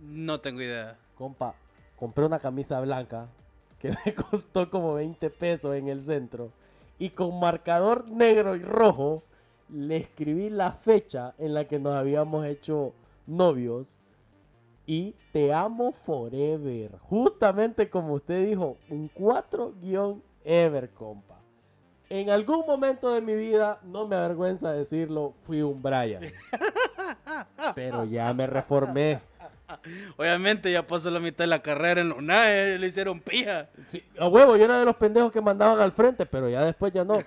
No 0.00 0.40
tengo 0.40 0.62
idea. 0.62 0.96
Compa, 1.16 1.54
compré 1.96 2.24
una 2.24 2.38
camisa 2.38 2.80
blanca 2.80 3.28
que 3.80 3.90
me 4.06 4.14
costó 4.14 4.70
como 4.70 4.94
20 4.94 5.30
pesos 5.30 5.74
en 5.76 5.88
el 5.88 6.00
centro. 6.00 6.52
Y 6.98 7.10
con 7.10 7.38
marcador 7.38 8.08
negro 8.08 8.56
y 8.56 8.62
rojo 8.62 9.22
le 9.68 9.96
escribí 9.96 10.50
la 10.50 10.72
fecha 10.72 11.34
en 11.38 11.54
la 11.54 11.64
que 11.66 11.78
nos 11.78 11.94
habíamos 11.94 12.46
hecho 12.46 12.92
novios. 13.26 13.98
Y 14.90 15.14
te 15.32 15.52
amo 15.52 15.92
forever. 15.92 16.96
Justamente 17.00 17.90
como 17.90 18.14
usted 18.14 18.46
dijo, 18.46 18.78
un 18.88 19.10
4-ever, 19.12 20.94
compa. 20.94 21.42
En 22.08 22.30
algún 22.30 22.64
momento 22.66 23.12
de 23.12 23.20
mi 23.20 23.34
vida, 23.34 23.80
no 23.84 24.08
me 24.08 24.16
avergüenza 24.16 24.72
decirlo, 24.72 25.34
fui 25.42 25.60
un 25.60 25.82
Brian. 25.82 26.22
Pero 27.74 28.06
ya 28.06 28.32
me 28.32 28.46
reformé. 28.46 29.20
Obviamente 30.16 30.70
ya 30.72 30.86
pasó 30.86 31.10
la 31.10 31.20
mitad 31.20 31.44
de 31.44 31.48
la 31.48 31.60
carrera 31.60 32.00
en 32.00 32.12
UNAE, 32.12 32.78
le 32.78 32.86
hicieron 32.86 33.20
pija. 33.20 33.68
Sí, 33.84 34.02
a 34.18 34.26
huevo, 34.28 34.56
yo 34.56 34.64
era 34.64 34.78
de 34.78 34.84
los 34.84 34.96
pendejos 34.96 35.30
que 35.30 35.40
mandaban 35.40 35.80
al 35.80 35.92
frente, 35.92 36.26
pero 36.26 36.48
ya 36.48 36.62
después 36.64 36.92
ya 36.92 37.04
no. 37.04 37.18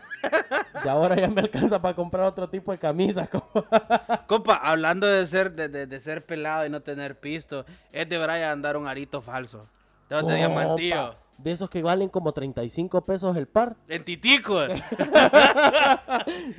Y 0.84 0.88
ahora 0.88 1.16
ya 1.16 1.28
me 1.28 1.42
alcanza 1.42 1.82
para 1.82 1.96
comprar 1.96 2.26
otro 2.26 2.50
tipo 2.50 2.72
de 2.72 2.78
camisas. 2.78 3.30
Compa, 4.28 4.56
hablando 4.56 5.08
de 5.08 5.26
ser, 5.28 5.52
de, 5.54 5.70
de- 5.70 5.88
de 5.88 6.02
ser 6.02 6.26
pelado 6.26 6.66
y 6.66 6.70
no 6.70 6.82
tener 6.82 7.20
pisto, 7.20 7.66
es 7.92 8.08
de 8.10 8.18
Brian 8.18 8.50
andar 8.52 8.78
un 8.78 8.88
arito 8.88 9.22
falso. 9.22 9.68
De 10.10 10.36
diamantillo. 10.36 11.16
Esos 11.44 11.72
que 11.72 11.82
valen 11.82 12.08
como 12.10 12.34
35 12.34 13.04
pesos 13.04 13.36
el 13.36 13.48
par. 13.48 13.76
En 13.88 14.04
titico. 14.06 14.60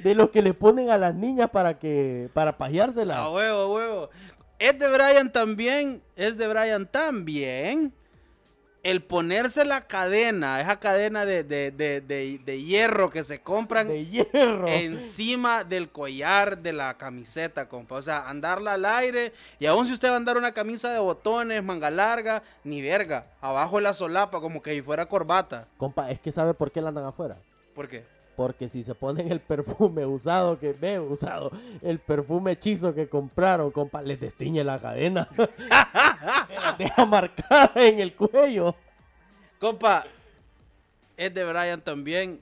De 0.03 0.14
los 0.14 0.30
que 0.30 0.43
le 0.43 0.55
ponen 0.55 0.91
a 0.91 0.99
las 0.99 1.14
niñas 1.14 1.51
para 1.51 1.78
que 1.78 2.28
para 2.33 2.57
pajeárselas. 2.59 3.16
A 3.16 3.30
huevo, 3.30 3.61
a 3.61 3.68
huevo. 3.68 4.11
Es 4.62 4.78
de 4.78 4.88
Brian 4.88 5.32
también, 5.32 6.02
es 6.14 6.36
de 6.38 6.46
Brian 6.48 6.86
también. 6.86 7.92
El 8.84 9.00
ponerse 9.00 9.64
la 9.64 9.86
cadena, 9.86 10.60
esa 10.60 10.80
cadena 10.80 11.24
de, 11.24 11.44
de- 11.44 11.70
de- 11.70 12.00
de- 12.00 12.62
hierro 12.62 13.10
que 13.10 13.22
se 13.22 13.40
compran 13.40 13.86
de 13.86 14.06
hierro. 14.06 14.66
encima 14.66 15.62
del 15.62 15.88
collar 15.90 16.58
de 16.58 16.72
la 16.72 16.98
camiseta, 16.98 17.68
compa. 17.68 17.94
O 17.96 18.02
sea, 18.02 18.28
andarla 18.28 18.72
al 18.74 18.84
aire. 18.84 19.32
Y 19.60 19.66
aún 19.66 19.86
si 19.86 19.92
usted 19.92 20.08
va 20.08 20.14
a 20.14 20.16
andar 20.16 20.36
una 20.36 20.50
camisa 20.52 20.92
de 20.92 20.98
botones, 20.98 21.62
manga 21.62 21.90
larga, 21.92 22.42
ni 22.64 22.82
verga. 22.82 23.26
Abajo 23.40 23.76
de 23.76 23.82
la 23.84 23.94
solapa, 23.94 24.40
como 24.40 24.62
que 24.62 24.72
si 24.72 24.82
fuera 24.82 25.06
corbata. 25.06 25.68
Compa, 25.76 26.10
es 26.10 26.18
que 26.18 26.32
sabe 26.32 26.52
por 26.54 26.72
qué 26.72 26.80
la 26.80 26.88
andan 26.88 27.04
afuera. 27.06 27.36
¿Por 27.76 27.88
qué? 27.88 28.04
Porque 28.37 28.68
si 28.68 28.83
se 28.83 28.95
ponen 28.95 29.30
el 29.30 29.41
perfume 29.41 30.07
usado 30.07 30.59
que 30.59 30.72
ve, 30.72 30.99
usado, 30.99 31.51
el 31.83 31.99
perfume 31.99 32.53
hechizo 32.53 32.95
que 32.95 33.09
compraron, 33.09 33.70
compa, 33.70 34.03
les 34.03 34.20
destiñe 34.20 34.64
la 34.64 34.80
cadena. 34.80 35.28
la 35.68 36.76
deja 36.78 37.05
marcada 37.05 37.72
en 37.76 38.01
el 38.01 38.14
cuello. 38.14 38.74
Compa, 39.59 40.05
es 41.16 41.33
de 41.35 41.45
Brian 41.45 41.80
también 41.80 42.41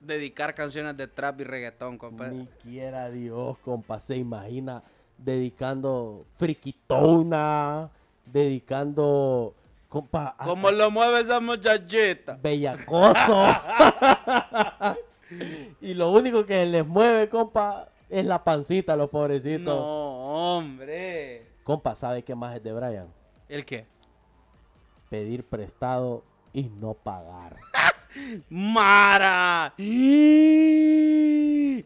dedicar 0.00 0.54
canciones 0.54 0.96
de 0.96 1.08
trap 1.08 1.40
y 1.40 1.44
reggaetón, 1.44 1.98
compa. 1.98 2.28
Ni 2.28 2.46
quiera 2.62 3.10
Dios, 3.10 3.58
compa, 3.58 3.98
se 3.98 4.16
imagina 4.16 4.82
dedicando 5.18 6.26
friquitona, 6.36 7.90
dedicando, 8.24 9.54
compa, 9.88 10.36
¿Cómo 10.44 10.70
lo 10.70 10.90
mueve 10.90 11.20
esa 11.20 11.40
muchachita? 11.40 12.38
bellacoso. 12.40 13.46
y 15.80 15.94
lo 15.94 16.10
único 16.12 16.46
que 16.46 16.64
les 16.66 16.86
mueve, 16.86 17.28
compa, 17.28 17.90
es 18.08 18.24
la 18.24 18.44
pancita, 18.44 18.96
los 18.96 19.10
pobrecitos. 19.10 19.74
No, 19.74 20.56
hombre. 20.56 21.46
Compa, 21.64 21.94
¿sabe 21.94 22.22
qué 22.22 22.34
más 22.34 22.56
es 22.56 22.62
de 22.62 22.72
Brian? 22.72 23.08
¿El 23.48 23.64
qué? 23.64 23.86
Pedir 25.08 25.44
prestado 25.44 26.24
y 26.52 26.70
no 26.70 26.94
pagar. 26.94 27.65
¡Mara! 28.48 29.74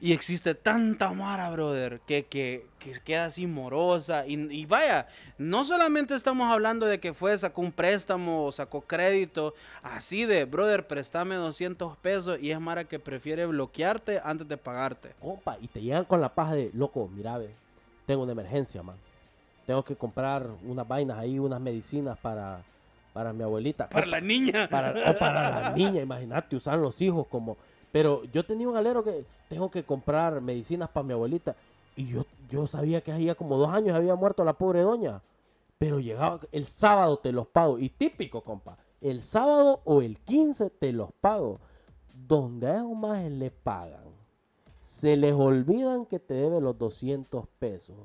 Y 0.02 0.12
existe 0.12 0.54
tanta 0.54 1.12
Mara, 1.12 1.50
brother, 1.50 2.00
que, 2.06 2.24
que, 2.24 2.66
que 2.78 2.92
queda 3.00 3.26
así 3.26 3.46
morosa. 3.46 4.26
Y, 4.26 4.34
y 4.50 4.64
vaya, 4.64 5.08
no 5.36 5.64
solamente 5.64 6.14
estamos 6.14 6.50
hablando 6.50 6.86
de 6.86 7.00
que 7.00 7.12
fue, 7.12 7.36
sacó 7.36 7.60
un 7.60 7.70
préstamo 7.70 8.46
o 8.46 8.52
sacó 8.52 8.80
crédito, 8.80 9.54
así 9.82 10.24
de, 10.24 10.46
brother, 10.46 10.86
préstame 10.86 11.34
200 11.34 11.98
pesos 11.98 12.38
y 12.40 12.50
es 12.50 12.58
Mara 12.60 12.84
que 12.84 12.98
prefiere 12.98 13.44
bloquearte 13.44 14.20
antes 14.24 14.48
de 14.48 14.56
pagarte. 14.56 15.10
Compa, 15.20 15.58
y 15.60 15.68
te 15.68 15.82
llegan 15.82 16.06
con 16.06 16.20
la 16.20 16.34
paja 16.34 16.54
de, 16.54 16.70
loco, 16.72 17.10
mira, 17.14 17.36
ve, 17.36 17.50
tengo 18.06 18.22
una 18.22 18.32
emergencia, 18.32 18.82
man. 18.82 18.96
Tengo 19.66 19.84
que 19.84 19.94
comprar 19.94 20.46
unas 20.64 20.88
vainas 20.88 21.18
ahí, 21.18 21.38
unas 21.38 21.60
medicinas 21.60 22.18
para, 22.18 22.64
para 23.12 23.32
mi 23.32 23.42
abuelita. 23.42 23.88
Para 23.88 24.06
la 24.06 24.20
niña. 24.20 24.68
para, 24.70 25.10
o 25.10 25.18
para 25.18 25.50
la 25.50 25.70
niña, 25.70 26.02
imagínate, 26.02 26.56
usan 26.56 26.80
los 26.80 27.00
hijos 27.00 27.26
como... 27.26 27.56
Pero 27.92 28.22
yo 28.24 28.44
tenía 28.44 28.68
un 28.68 28.76
alero 28.76 29.02
que 29.02 29.24
tengo 29.48 29.70
que 29.70 29.82
comprar 29.82 30.40
medicinas 30.40 30.88
para 30.88 31.04
mi 31.04 31.12
abuelita. 31.12 31.56
Y 31.96 32.06
yo, 32.06 32.24
yo 32.48 32.66
sabía 32.66 33.00
que 33.00 33.12
hacía 33.12 33.34
como 33.34 33.56
dos 33.56 33.70
años 33.70 33.96
había 33.96 34.14
muerto 34.14 34.44
la 34.44 34.52
pobre 34.52 34.82
doña. 34.82 35.22
Pero 35.78 35.98
llegaba, 35.98 36.40
el 36.52 36.66
sábado 36.66 37.18
te 37.18 37.32
los 37.32 37.48
pago. 37.48 37.78
Y 37.78 37.88
típico, 37.88 38.42
compa. 38.42 38.78
El 39.00 39.22
sábado 39.22 39.80
o 39.84 40.02
el 40.02 40.18
15 40.20 40.70
te 40.70 40.92
los 40.92 41.10
pago. 41.20 41.58
Donde 42.14 42.68
a 42.68 42.76
esos 42.76 42.94
más 42.94 43.24
le 43.30 43.50
pagan. 43.50 44.04
Se 44.82 45.16
les 45.16 45.32
olvidan 45.32 46.06
que 46.06 46.20
te 46.20 46.34
debe 46.34 46.60
los 46.60 46.78
200 46.78 47.46
pesos. 47.58 47.96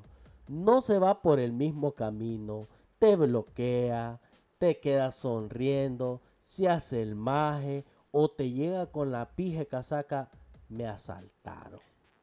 No 0.47 0.81
se 0.81 0.97
va 0.99 1.21
por 1.21 1.39
el 1.39 1.51
mismo 1.51 1.91
camino. 1.91 2.63
Te 2.97 3.15
bloquea. 3.15 4.19
Te 4.57 4.79
queda 4.79 5.11
sonriendo. 5.11 6.21
Se 6.39 6.69
hace 6.69 7.01
el 7.01 7.15
maje. 7.15 7.85
O 8.11 8.29
te 8.29 8.51
llega 8.51 8.87
con 8.87 9.11
la 9.11 9.29
pije 9.29 9.67
casaca. 9.67 10.29
Me 10.69 10.87
asaltaron. 10.87 11.79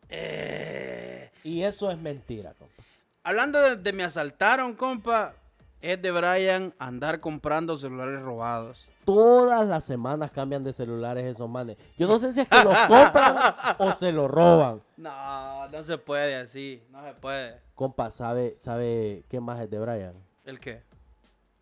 Eh, 0.09 1.31
Y 1.45 1.63
eso 1.63 1.91
es 1.91 1.99
mentira, 1.99 2.55
compa. 2.55 2.83
hablando 3.25 3.59
de, 3.61 3.77
de 3.77 3.93
me 3.93 4.05
asaltaron, 4.05 4.75
compa, 4.75 5.35
es 5.81 6.01
de 6.03 6.11
Brian 6.11 6.75
andar 6.79 7.19
comprando 7.21 7.77
celulares 7.79 8.21
robados. 8.21 8.87
Todas 9.05 9.67
las 9.67 9.85
semanas 9.85 10.31
cambian 10.31 10.63
de 10.63 10.73
celulares 10.73 11.25
esos 11.25 11.49
manes. 11.49 11.77
Yo 11.97 12.07
no 12.07 12.19
sé 12.19 12.33
si 12.33 12.41
es 12.43 12.49
que 12.49 12.63
los 12.63 12.77
compran 12.81 13.37
o 13.79 13.93
se 13.93 14.13
los 14.13 14.31
roban. 14.31 14.83
No, 14.97 15.69
no 15.69 15.83
se 15.83 15.97
puede 15.99 16.37
así, 16.37 16.83
no 16.91 17.03
se 17.05 17.15
puede. 17.15 17.61
Compa, 17.75 18.11
¿sabe, 18.11 18.55
¿sabe 18.57 19.25
qué 19.29 19.41
más 19.41 19.61
es 19.61 19.71
de 19.71 19.79
Brian? 19.81 20.15
¿El 20.45 20.61
qué? 20.61 20.83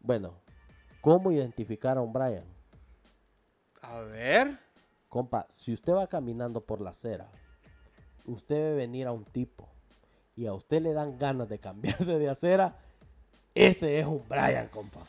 Bueno, 0.00 0.34
¿cómo 1.00 1.32
identificar 1.32 1.96
a 1.98 2.00
un 2.00 2.12
Brian? 2.12 2.44
A 3.82 4.00
ver. 4.00 4.58
Compa, 5.08 5.46
si 5.48 5.72
usted 5.72 5.92
va 5.92 6.06
caminando 6.06 6.60
por 6.60 6.80
la 6.80 6.90
acera, 6.90 7.28
usted 8.26 8.56
ve 8.56 8.74
venir 8.74 9.06
a 9.06 9.12
un 9.12 9.24
tipo 9.24 9.68
y 10.36 10.46
a 10.46 10.52
usted 10.52 10.80
le 10.80 10.92
dan 10.92 11.18
ganas 11.18 11.48
de 11.48 11.58
cambiarse 11.58 12.18
de 12.18 12.28
acera, 12.28 12.76
ese 13.54 13.98
es 13.98 14.06
un 14.06 14.22
Brian, 14.28 14.68
compa. 14.68 15.00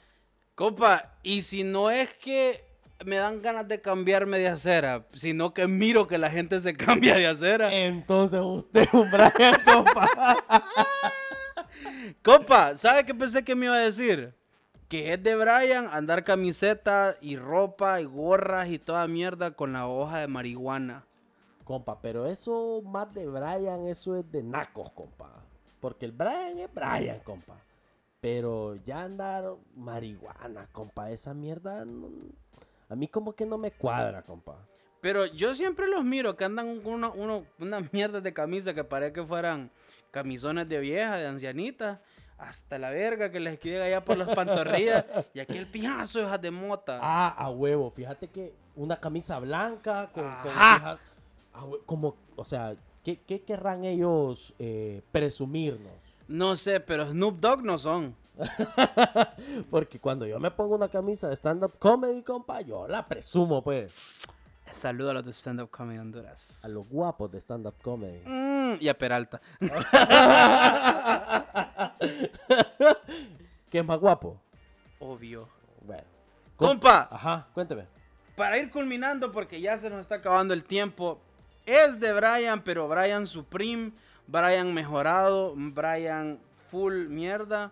Compa, 0.56 1.14
y 1.24 1.44
si 1.44 1.64
no 1.64 1.92
es 1.92 2.14
que 2.16 2.64
me 3.06 3.18
dan 3.18 3.42
ganas 3.42 3.68
de 3.68 3.82
cambiarme 3.82 4.39
de 4.39 4.48
acera, 4.48 5.06
sino 5.14 5.54
que 5.54 5.68
miro 5.68 6.08
que 6.08 6.18
la 6.18 6.30
gente 6.30 6.60
se 6.60 6.74
cambia 6.74 7.16
de 7.16 7.28
acera. 7.28 7.74
Entonces 7.74 8.42
usted 8.42 8.82
es 8.82 8.94
un 8.94 9.10
Brian, 9.12 9.56
compa. 9.64 10.08
Compa, 12.24 12.78
¿sabe 12.78 13.06
qué 13.06 13.14
pensé 13.14 13.44
que 13.44 13.56
me 13.56 13.66
iba 13.66 13.76
a 13.76 13.80
decir? 13.80 14.34
Que 14.92 15.14
es 15.14 15.24
de 15.24 15.38
Brian 15.38 15.88
andar 15.89 16.26
camiseta 16.26 17.16
y 17.22 17.38
ropa 17.38 18.02
y 18.02 18.04
gorras 18.04 18.68
y 18.68 18.78
toda 18.78 19.08
mierda 19.08 19.52
con 19.52 19.72
la 19.72 19.88
hoja 19.88 20.20
de 20.20 20.28
marihuana. 20.28 21.06
Compa, 21.64 22.02
pero 22.02 22.26
eso 22.26 22.82
más 22.84 23.14
de 23.14 23.26
Brian, 23.26 23.88
eso 23.88 24.18
es 24.18 24.30
de 24.30 24.44
nacos, 24.44 24.89
compa. 24.92 25.32
Porque 25.80 26.04
el 26.06 26.12
Brian 26.12 26.58
es 26.58 26.70
Brian, 26.74 27.20
compa. 27.24 27.56
Pero 28.20 28.76
ya 28.84 29.04
andar 29.04 29.46
marihuana, 29.78 30.68
compa, 30.74 31.10
esa 31.10 31.34
mierda 31.34 31.86
no- 31.86 32.10
a 32.89 32.96
mí 32.96 33.08
como 33.08 33.32
que 33.32 33.46
no 33.46 33.58
me 33.58 33.72
cuadra, 33.72 34.24
compa. 34.24 34.58
Pero 35.00 35.26
yo 35.26 35.56
siempre 35.56 35.88
los 35.88 36.04
miro 36.04 36.36
que 36.36 36.44
andan 36.44 36.82
con 36.82 37.02
unas 37.60 37.94
mierdas 37.94 38.22
de 38.24 38.34
camisa 38.34 38.74
que 38.74 38.84
parece 38.84 39.14
que 39.14 39.24
fueran 39.24 39.72
camisones 40.12 40.68
de 40.68 40.80
vieja, 40.82 41.16
de 41.16 41.28
ancianita. 41.28 42.02
Hasta 42.42 42.80
la 42.80 42.89
verga 42.89 43.32
que 43.32 43.39
les 43.39 43.60
llega 43.60 43.86
allá 43.86 44.04
por 44.04 44.18
las 44.18 44.34
pantorrillas. 44.36 45.06
y 45.34 45.39
aquí 45.39 45.58
el 45.58 45.68
pijazo 45.68 46.20
de 46.20 46.26
hojas 46.26 46.42
de 46.42 46.52
mota. 46.52 47.00
Ah, 47.02 47.30
a 47.38 47.50
huevo, 47.52 47.89
fíjate 47.92 48.28
que 48.28 48.54
una 48.76 48.98
camisa 48.98 49.38
blanca 49.39 50.10
con, 50.12 50.24
con 50.24 50.52
a 50.56 50.98
como, 51.86 52.16
o 52.36 52.44
sea, 52.44 52.76
¿qué, 53.04 53.20
qué 53.20 53.42
querrán 53.42 53.84
ellos 53.84 54.54
eh, 54.60 55.02
presumirnos? 55.12 55.92
No 56.28 56.56
sé, 56.56 56.80
pero 56.80 57.10
Snoop 57.12 57.39
Dogg 57.39 57.64
no 57.64 57.78
son. 57.78 58.16
Porque 59.70 60.00
cuando 60.00 60.26
yo 60.26 60.39
me 60.39 60.50
pongo 60.50 60.76
una 60.76 60.88
camisa 60.88 61.28
de 61.28 61.36
stand-up 61.36 61.78
comedy, 61.78 62.24
compa, 62.24 62.62
yo 62.62 62.88
la 62.88 63.08
presumo, 63.08 63.62
pues, 63.62 64.22
Saludo 64.74 65.11
a 65.11 65.13
los 65.13 65.26
de 65.26 65.32
Stand 65.34 65.61
Up 65.61 65.69
Comedy 65.69 65.99
Honduras. 65.99 66.63
a 66.65 66.67
los 66.69 66.88
guapos 66.88 67.32
de 67.32 67.39
stand-up 67.39 67.76
comedy. 67.82 68.22
Mm, 68.26 68.76
y 68.80 68.88
a 68.88 68.97
Peralta. 68.97 69.41
¿Qué 73.69 73.80
es 73.80 73.86
más 73.86 73.99
guapo? 73.99 74.39
Obvio. 74.99 75.47
Bueno. 75.86 76.03
Compa, 76.55 77.07
Ajá, 77.11 77.47
cuénteme. 77.53 77.86
para 78.36 78.57
ir 78.59 78.69
culminando, 78.72 79.32
porque 79.32 79.59
ya 79.61 79.78
se 79.78 79.89
nos 79.89 80.01
está 80.01 80.15
acabando 80.15 80.53
el 80.53 80.63
tiempo, 80.63 81.19
es 81.65 81.99
de 81.99 82.13
Brian, 82.13 82.61
pero 82.63 82.88
Brian 82.88 83.26
Supreme, 83.26 83.91
Brian 84.28 84.74
mejorado, 84.74 85.53
Brian 85.55 86.39
full 86.69 87.07
mierda. 87.07 87.72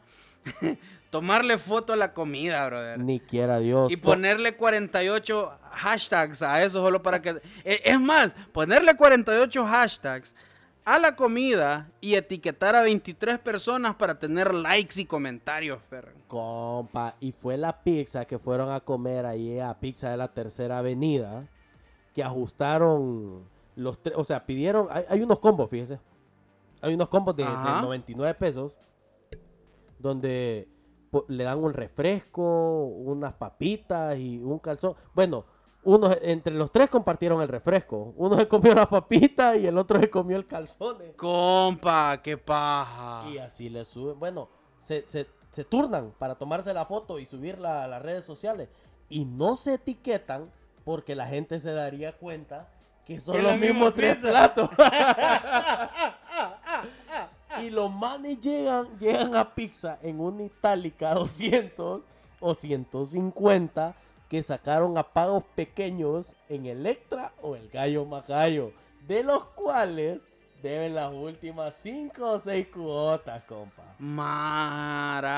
Tomarle 1.11 1.57
foto 1.57 1.93
a 1.93 1.95
la 1.95 2.13
comida, 2.13 2.65
brother. 2.67 2.99
Ni 2.99 3.19
quiera 3.19 3.57
Dios. 3.59 3.91
Y 3.91 3.97
ponerle 3.97 4.55
48 4.55 5.58
hashtags 5.73 6.41
a 6.41 6.63
eso 6.63 6.81
solo 6.81 7.01
para 7.01 7.21
que... 7.21 7.41
Eh, 7.63 7.81
es 7.85 7.99
más, 7.99 8.33
ponerle 8.51 8.95
48 8.95 9.65
hashtags 9.65 10.35
a 10.85 10.97
la 10.97 11.15
comida 11.15 11.91
y 12.01 12.15
etiquetar 12.15 12.75
a 12.75 12.81
23 12.81 13.39
personas 13.39 13.95
para 13.95 14.17
tener 14.17 14.53
likes 14.53 14.99
y 14.99 15.05
comentarios, 15.05 15.81
perro. 15.89 16.13
Compa, 16.27 17.15
y 17.19 17.31
fue 17.31 17.57
la 17.57 17.83
pizza 17.83 18.25
que 18.25 18.39
fueron 18.39 18.71
a 18.71 18.79
comer 18.79 19.25
ahí 19.25 19.59
a 19.59 19.79
Pizza 19.79 20.09
de 20.09 20.17
la 20.17 20.29
Tercera 20.29 20.79
Avenida, 20.79 21.47
que 22.13 22.23
ajustaron 22.23 23.47
los 23.75 24.01
tres, 24.01 24.17
o 24.17 24.23
sea, 24.23 24.45
pidieron, 24.45 24.87
hay, 24.91 25.21
unos 25.21 25.39
combos, 25.39 25.69
fíjese. 25.69 25.99
Hay 26.81 26.93
unos 26.93 27.09
combos 27.09 27.35
de, 27.35 27.43
de 27.43 27.49
99 27.49 28.33
pesos, 28.35 28.75
donde 29.99 30.67
le 31.27 31.43
dan 31.43 31.59
un 31.59 31.73
refresco, 31.73 32.85
unas 32.85 33.33
papitas 33.33 34.17
y 34.17 34.39
un 34.39 34.59
calzón. 34.59 34.95
Bueno, 35.13 35.45
uno, 35.83 36.11
entre 36.21 36.53
los 36.53 36.71
tres 36.71 36.89
compartieron 36.89 37.41
el 37.41 37.47
refresco. 37.47 38.13
Uno 38.17 38.35
se 38.35 38.47
comió 38.47 38.75
la 38.75 38.89
papita 38.89 39.55
y 39.55 39.65
el 39.65 39.77
otro 39.77 39.99
se 39.99 40.09
comió 40.09 40.35
el 40.35 40.45
calzón. 40.45 40.97
Compa, 41.15 42.21
qué 42.21 42.37
paja. 42.37 43.29
Y 43.29 43.37
así 43.37 43.69
le 43.69 43.85
suben. 43.85 44.19
Bueno, 44.19 44.49
se, 44.77 45.05
turnan 45.69 46.13
para 46.17 46.35
tomarse 46.35 46.73
la 46.73 46.85
foto 46.85 47.19
y 47.19 47.25
subirla 47.25 47.83
a 47.83 47.87
las 47.87 48.01
redes 48.01 48.25
sociales. 48.25 48.67
Y 49.07 49.25
no 49.25 49.55
se 49.55 49.75
etiquetan 49.75 50.51
porque 50.83 51.15
la 51.15 51.27
gente 51.27 51.59
se 51.59 51.71
daría 51.71 52.17
cuenta 52.17 52.69
que 53.05 53.19
son 53.19 53.41
los 53.41 53.57
mismos 53.57 53.95
tres 53.95 54.17
platos. 54.17 54.69
y 57.63 57.69
los 57.69 57.91
manes 57.91 58.39
llegan, 58.41 58.85
llegan 58.99 59.35
a 59.35 59.55
pizza 59.55 59.97
en 60.01 60.19
una 60.19 60.43
itálica 60.43 61.13
200 61.13 62.03
o 62.41 62.55
150 62.55 63.95
que 64.29 64.43
sacaron 64.43 64.97
a 64.97 65.03
pagos 65.03 65.43
pequeños 65.55 66.35
en 66.47 66.67
Electra 66.67 67.33
o 67.41 67.55
el 67.55 67.67
Gallo 67.69 68.05
Macayo, 68.05 68.71
de 69.07 69.23
los 69.23 69.43
cuales 69.45 70.27
deben 70.61 70.93
las 70.93 71.11
últimas 71.11 71.75
5 71.75 72.29
o 72.31 72.39
6 72.39 72.67
cuotas, 72.67 73.43
compa. 73.45 73.95
Mara. 73.97 75.29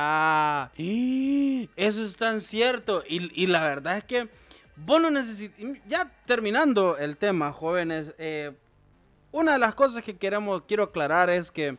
Eso 0.76 2.04
es 2.04 2.18
tan 2.18 2.42
cierto. 2.42 3.04
Y, 3.08 3.48
la 3.48 3.64
verdad 3.64 3.98
es 3.98 4.04
que 4.04 4.28
vos 4.76 5.02
no 5.02 5.10
necesitas... 5.10 5.58
Ya 5.88 6.12
terminando 6.26 6.98
el 6.98 7.16
tema, 7.18 7.54
jóvenes, 7.54 8.14
eh, 8.18 8.52
una 9.32 9.54
de 9.54 9.60
las 9.60 9.74
cosas 9.74 10.04
que 10.04 10.18
queremos, 10.18 10.64
quiero 10.68 10.84
aclarar 10.84 11.30
es 11.30 11.50
que 11.50 11.78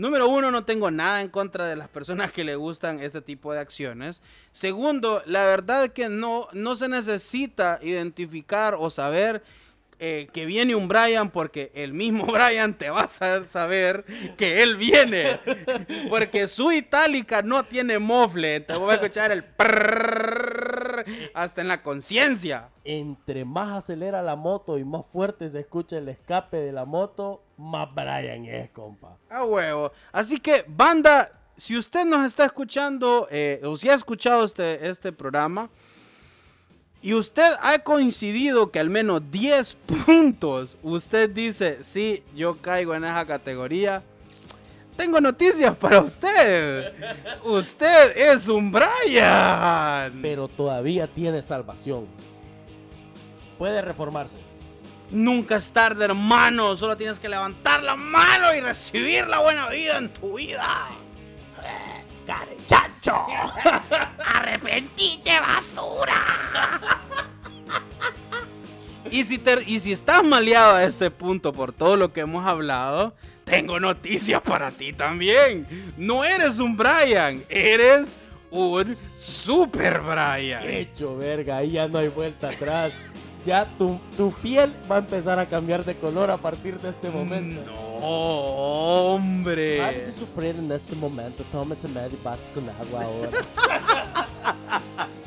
Número 0.00 0.30
uno, 0.30 0.50
no 0.50 0.64
tengo 0.64 0.90
nada 0.90 1.20
en 1.20 1.28
contra 1.28 1.66
de 1.66 1.76
las 1.76 1.90
personas 1.90 2.32
que 2.32 2.42
le 2.42 2.56
gustan 2.56 3.00
este 3.00 3.20
tipo 3.20 3.52
de 3.52 3.58
acciones. 3.58 4.22
Segundo, 4.50 5.22
la 5.26 5.44
verdad 5.44 5.84
es 5.84 5.90
que 5.90 6.08
no, 6.08 6.48
no 6.54 6.74
se 6.74 6.88
necesita 6.88 7.78
identificar 7.82 8.74
o 8.78 8.88
saber 8.88 9.42
eh, 9.98 10.30
que 10.32 10.46
viene 10.46 10.74
un 10.74 10.88
Brian 10.88 11.28
porque 11.28 11.70
el 11.74 11.92
mismo 11.92 12.24
Brian 12.32 12.72
te 12.72 12.88
va 12.88 13.00
a 13.00 13.04
hacer 13.04 13.44
saber 13.46 14.06
que 14.38 14.62
él 14.62 14.78
viene. 14.78 15.38
Porque 16.08 16.48
su 16.48 16.72
itálica 16.72 17.42
no 17.42 17.64
tiene 17.64 17.98
mofle. 17.98 18.60
Te 18.60 18.78
voy 18.78 18.92
a 18.92 18.94
escuchar 18.94 19.30
el 19.32 19.44
hasta 21.34 21.60
en 21.60 21.68
la 21.68 21.82
conciencia. 21.82 22.70
Entre 22.84 23.44
más 23.44 23.76
acelera 23.76 24.22
la 24.22 24.36
moto 24.36 24.78
y 24.78 24.84
más 24.84 25.04
fuerte 25.06 25.50
se 25.50 25.60
escucha 25.60 25.98
el 25.98 26.08
escape 26.08 26.56
de 26.56 26.72
la 26.72 26.86
moto, 26.86 27.42
más 27.60 27.88
Brian 27.94 28.44
es, 28.44 28.70
compa. 28.70 29.16
A 29.28 29.44
huevo. 29.44 29.92
Así 30.12 30.38
que, 30.38 30.64
banda, 30.66 31.30
si 31.56 31.76
usted 31.76 32.04
nos 32.04 32.26
está 32.26 32.44
escuchando, 32.44 33.28
eh, 33.30 33.60
o 33.64 33.76
si 33.76 33.88
ha 33.88 33.94
escuchado 33.94 34.44
este, 34.44 34.88
este 34.88 35.12
programa, 35.12 35.70
y 37.02 37.14
usted 37.14 37.52
ha 37.62 37.78
coincidido 37.78 38.70
que 38.70 38.78
al 38.78 38.90
menos 38.90 39.22
10 39.30 39.74
puntos 40.06 40.76
usted 40.82 41.30
dice, 41.30 41.82
sí, 41.82 42.22
yo 42.34 42.60
caigo 42.60 42.94
en 42.94 43.04
esa 43.04 43.26
categoría 43.26 44.02
tengo 45.00 45.18
noticias 45.18 45.74
para 45.78 46.02
usted. 46.02 46.92
Usted 47.42 48.18
es 48.18 48.48
un 48.50 48.70
Brian. 48.70 50.20
Pero 50.20 50.46
todavía 50.46 51.06
tiene 51.06 51.40
salvación. 51.40 52.06
Puede 53.56 53.80
reformarse. 53.80 54.36
Nunca 55.10 55.56
es 55.56 55.72
tarde, 55.72 56.04
hermano. 56.04 56.76
Solo 56.76 56.96
tienes 56.96 57.18
que 57.18 57.28
levantar 57.28 57.82
la 57.82 57.96
mano 57.96 58.54
y 58.54 58.60
recibir 58.60 59.26
la 59.26 59.40
buena 59.40 59.68
vida 59.68 59.98
en 59.98 60.12
tu 60.12 60.36
vida. 60.36 60.88
¡Chacho! 62.66 63.26
¡Arrepentite, 64.24 65.40
basura! 65.40 66.24
y, 69.10 69.24
si 69.24 69.42
y 69.66 69.80
si 69.80 69.92
estás 69.92 70.22
maleado 70.22 70.76
a 70.76 70.84
este 70.84 71.10
punto 71.10 71.52
por 71.52 71.72
todo 71.72 71.96
lo 71.96 72.12
que 72.12 72.20
hemos 72.20 72.46
hablado, 72.46 73.14
tengo 73.44 73.80
noticias 73.80 74.40
para 74.42 74.70
ti 74.70 74.92
también. 74.92 75.66
No 75.96 76.24
eres 76.24 76.60
un 76.60 76.76
Brian, 76.76 77.42
eres 77.48 78.16
un 78.50 78.96
Super 79.16 80.00
Brian. 80.00 80.62
Hecho, 80.64 81.16
verga, 81.16 81.56
ahí 81.56 81.72
ya 81.72 81.88
no 81.88 81.98
hay 81.98 82.08
vuelta 82.08 82.50
atrás. 82.50 82.92
Ya 83.44 83.64
tu, 83.78 83.98
tu 84.16 84.30
piel 84.42 84.74
va 84.90 84.96
a 84.96 84.98
empezar 84.98 85.38
a 85.38 85.46
cambiar 85.46 85.84
de 85.84 85.96
color 85.96 86.30
a 86.30 86.36
partir 86.36 86.78
de 86.80 86.90
este 86.90 87.08
momento. 87.08 87.60
No, 87.64 88.06
hombre. 89.14 89.82
Antes 89.82 90.06
de 90.06 90.12
sufrir 90.12 90.56
en 90.56 90.70
este 90.72 90.94
momento, 90.94 91.42
tómese 91.50 91.88
medio 91.88 92.18
básico 92.22 92.60
con 92.60 92.68
agua 92.68 93.04
ahora. 93.04 93.30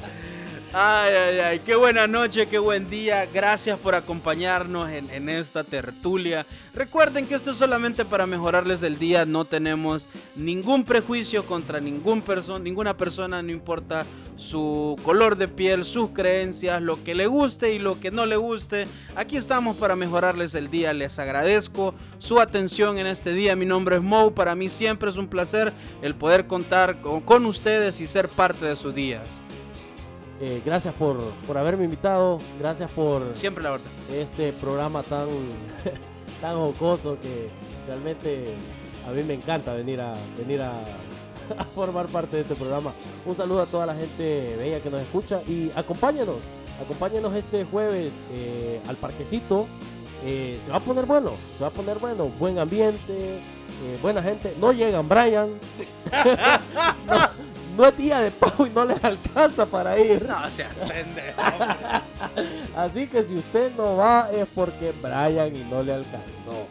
Ay, 0.75 1.13
ay, 1.13 1.39
ay, 1.39 1.59
qué 1.59 1.75
buena 1.75 2.07
noche, 2.07 2.47
qué 2.47 2.57
buen 2.57 2.89
día. 2.89 3.27
Gracias 3.31 3.77
por 3.77 3.93
acompañarnos 3.93 4.89
en, 4.89 5.29
esta 5.29 5.63
tertulia. 5.63 6.47
Recuerden 6.73 7.27
que 7.27 7.35
esto 7.35 7.51
es 7.51 7.57
solamente 7.57 8.05
para 8.05 8.25
mejorarles 8.25 8.81
el 8.81 8.97
día. 8.97 9.23
No 9.23 9.45
tenemos 9.45 10.07
ningún 10.35 10.83
prejuicio 10.83 11.45
contra 11.45 11.79
ningún 11.79 12.23
ninguna 12.59 12.97
persona, 12.97 13.43
no 13.43 13.51
importa 13.51 14.03
su 14.35 14.97
color 15.03 15.35
de 15.35 15.47
piel, 15.47 15.85
sus 15.85 16.09
creencias, 16.09 16.81
lo 16.81 17.03
que 17.03 17.13
le 17.13 17.27
guste 17.27 17.75
y 17.75 17.77
lo 17.77 17.99
que 17.99 18.09
no 18.09 18.25
le 18.25 18.37
guste. 18.37 18.87
Aquí 19.15 19.37
estamos 19.37 19.77
para 19.77 19.95
mejorarles 19.95 20.55
el 20.55 20.71
día. 20.71 20.91
Les 20.91 21.19
agradezco 21.19 21.93
su 22.17 22.39
atención 22.39 22.97
en 22.97 23.05
este 23.05 23.31
día. 23.33 23.55
Mi 23.55 23.67
nombre 23.67 23.97
es 23.97 24.01
Mo. 24.01 24.31
Para 24.31 24.55
mí 24.55 24.69
siempre 24.69 25.11
es 25.11 25.17
un 25.17 25.27
placer 25.27 25.71
el 26.01 26.15
poder 26.15 26.47
contar 26.47 26.99
con 26.99 27.45
ustedes 27.45 28.01
y 28.01 28.07
ser 28.07 28.27
parte 28.27 28.65
de 28.65 28.75
sus 28.75 28.95
días. 28.95 29.21
Eh, 30.45 30.61
gracias 30.65 30.93
por, 30.95 31.17
por, 31.47 31.57
haberme 31.57 31.85
invitado. 31.85 32.37
Gracias 32.59 32.91
por. 32.91 33.33
Siempre 33.33 33.63
la 33.63 33.71
verdad. 33.71 33.87
Este 34.11 34.51
programa 34.51 35.01
tan, 35.01 35.29
tan 36.41 36.57
jocoso 36.57 37.17
que 37.17 37.47
realmente 37.87 38.53
a 39.07 39.11
mí 39.11 39.23
me 39.23 39.35
encanta 39.35 39.73
venir 39.73 40.01
a, 40.01 40.13
venir 40.37 40.61
a, 40.61 40.83
formar 41.73 42.07
parte 42.07 42.35
de 42.35 42.41
este 42.41 42.55
programa. 42.55 42.91
Un 43.25 43.37
saludo 43.37 43.61
a 43.61 43.67
toda 43.67 43.85
la 43.85 43.95
gente 43.95 44.57
bella 44.57 44.81
que 44.81 44.89
nos 44.89 45.01
escucha 45.01 45.41
y 45.47 45.71
acompáñenos. 45.77 46.39
Acompáñenos 46.83 47.33
este 47.35 47.63
jueves 47.63 48.21
eh, 48.29 48.81
al 48.89 48.97
parquecito. 48.97 49.65
Eh, 50.25 50.59
se 50.61 50.71
va 50.71 50.77
a 50.77 50.81
poner 50.81 51.05
bueno, 51.05 51.31
se 51.57 51.63
va 51.63 51.69
a 51.69 51.71
poner 51.71 51.99
bueno. 51.99 52.25
Buen 52.37 52.59
ambiente, 52.59 53.39
buena 54.01 54.21
gente. 54.21 54.57
No 54.59 54.73
llegan 54.73 55.07
Bryans. 55.07 55.73
no 57.07 57.62
es 57.79 57.97
día 57.97 58.19
de 58.19 58.31
pago 58.31 58.67
y 58.67 58.69
no 58.69 58.85
les 58.85 59.03
alcanza 59.03 59.65
para 59.65 59.99
ir. 59.99 60.27
No 60.27 60.49
seas 60.49 60.79
pendejo. 60.79 61.41
Así 62.75 63.07
que 63.07 63.23
si 63.23 63.35
usted 63.35 63.71
no 63.75 63.97
va 63.97 64.29
es 64.31 64.47
porque 64.53 64.93
Brian 65.01 65.55
y 65.55 65.63
no 65.69 65.83
le 65.83 65.93
alcanzó. 65.93 66.67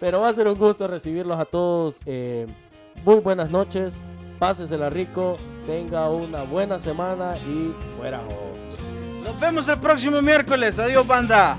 Pero 0.00 0.20
va 0.20 0.28
a 0.28 0.34
ser 0.34 0.48
un 0.48 0.58
gusto 0.58 0.86
recibirlos 0.86 1.38
a 1.38 1.44
todos. 1.44 2.00
Eh, 2.06 2.46
muy 3.04 3.20
buenas 3.20 3.50
noches. 3.50 4.02
Pásesela 4.38 4.90
rico. 4.90 5.36
Tenga 5.66 6.10
una 6.10 6.42
buena 6.42 6.78
semana 6.78 7.36
y 7.38 7.74
fuera. 7.98 8.20
Nos 9.24 9.40
vemos 9.40 9.68
el 9.68 9.78
próximo 9.78 10.20
miércoles. 10.22 10.78
Adiós, 10.78 11.06
banda. 11.06 11.58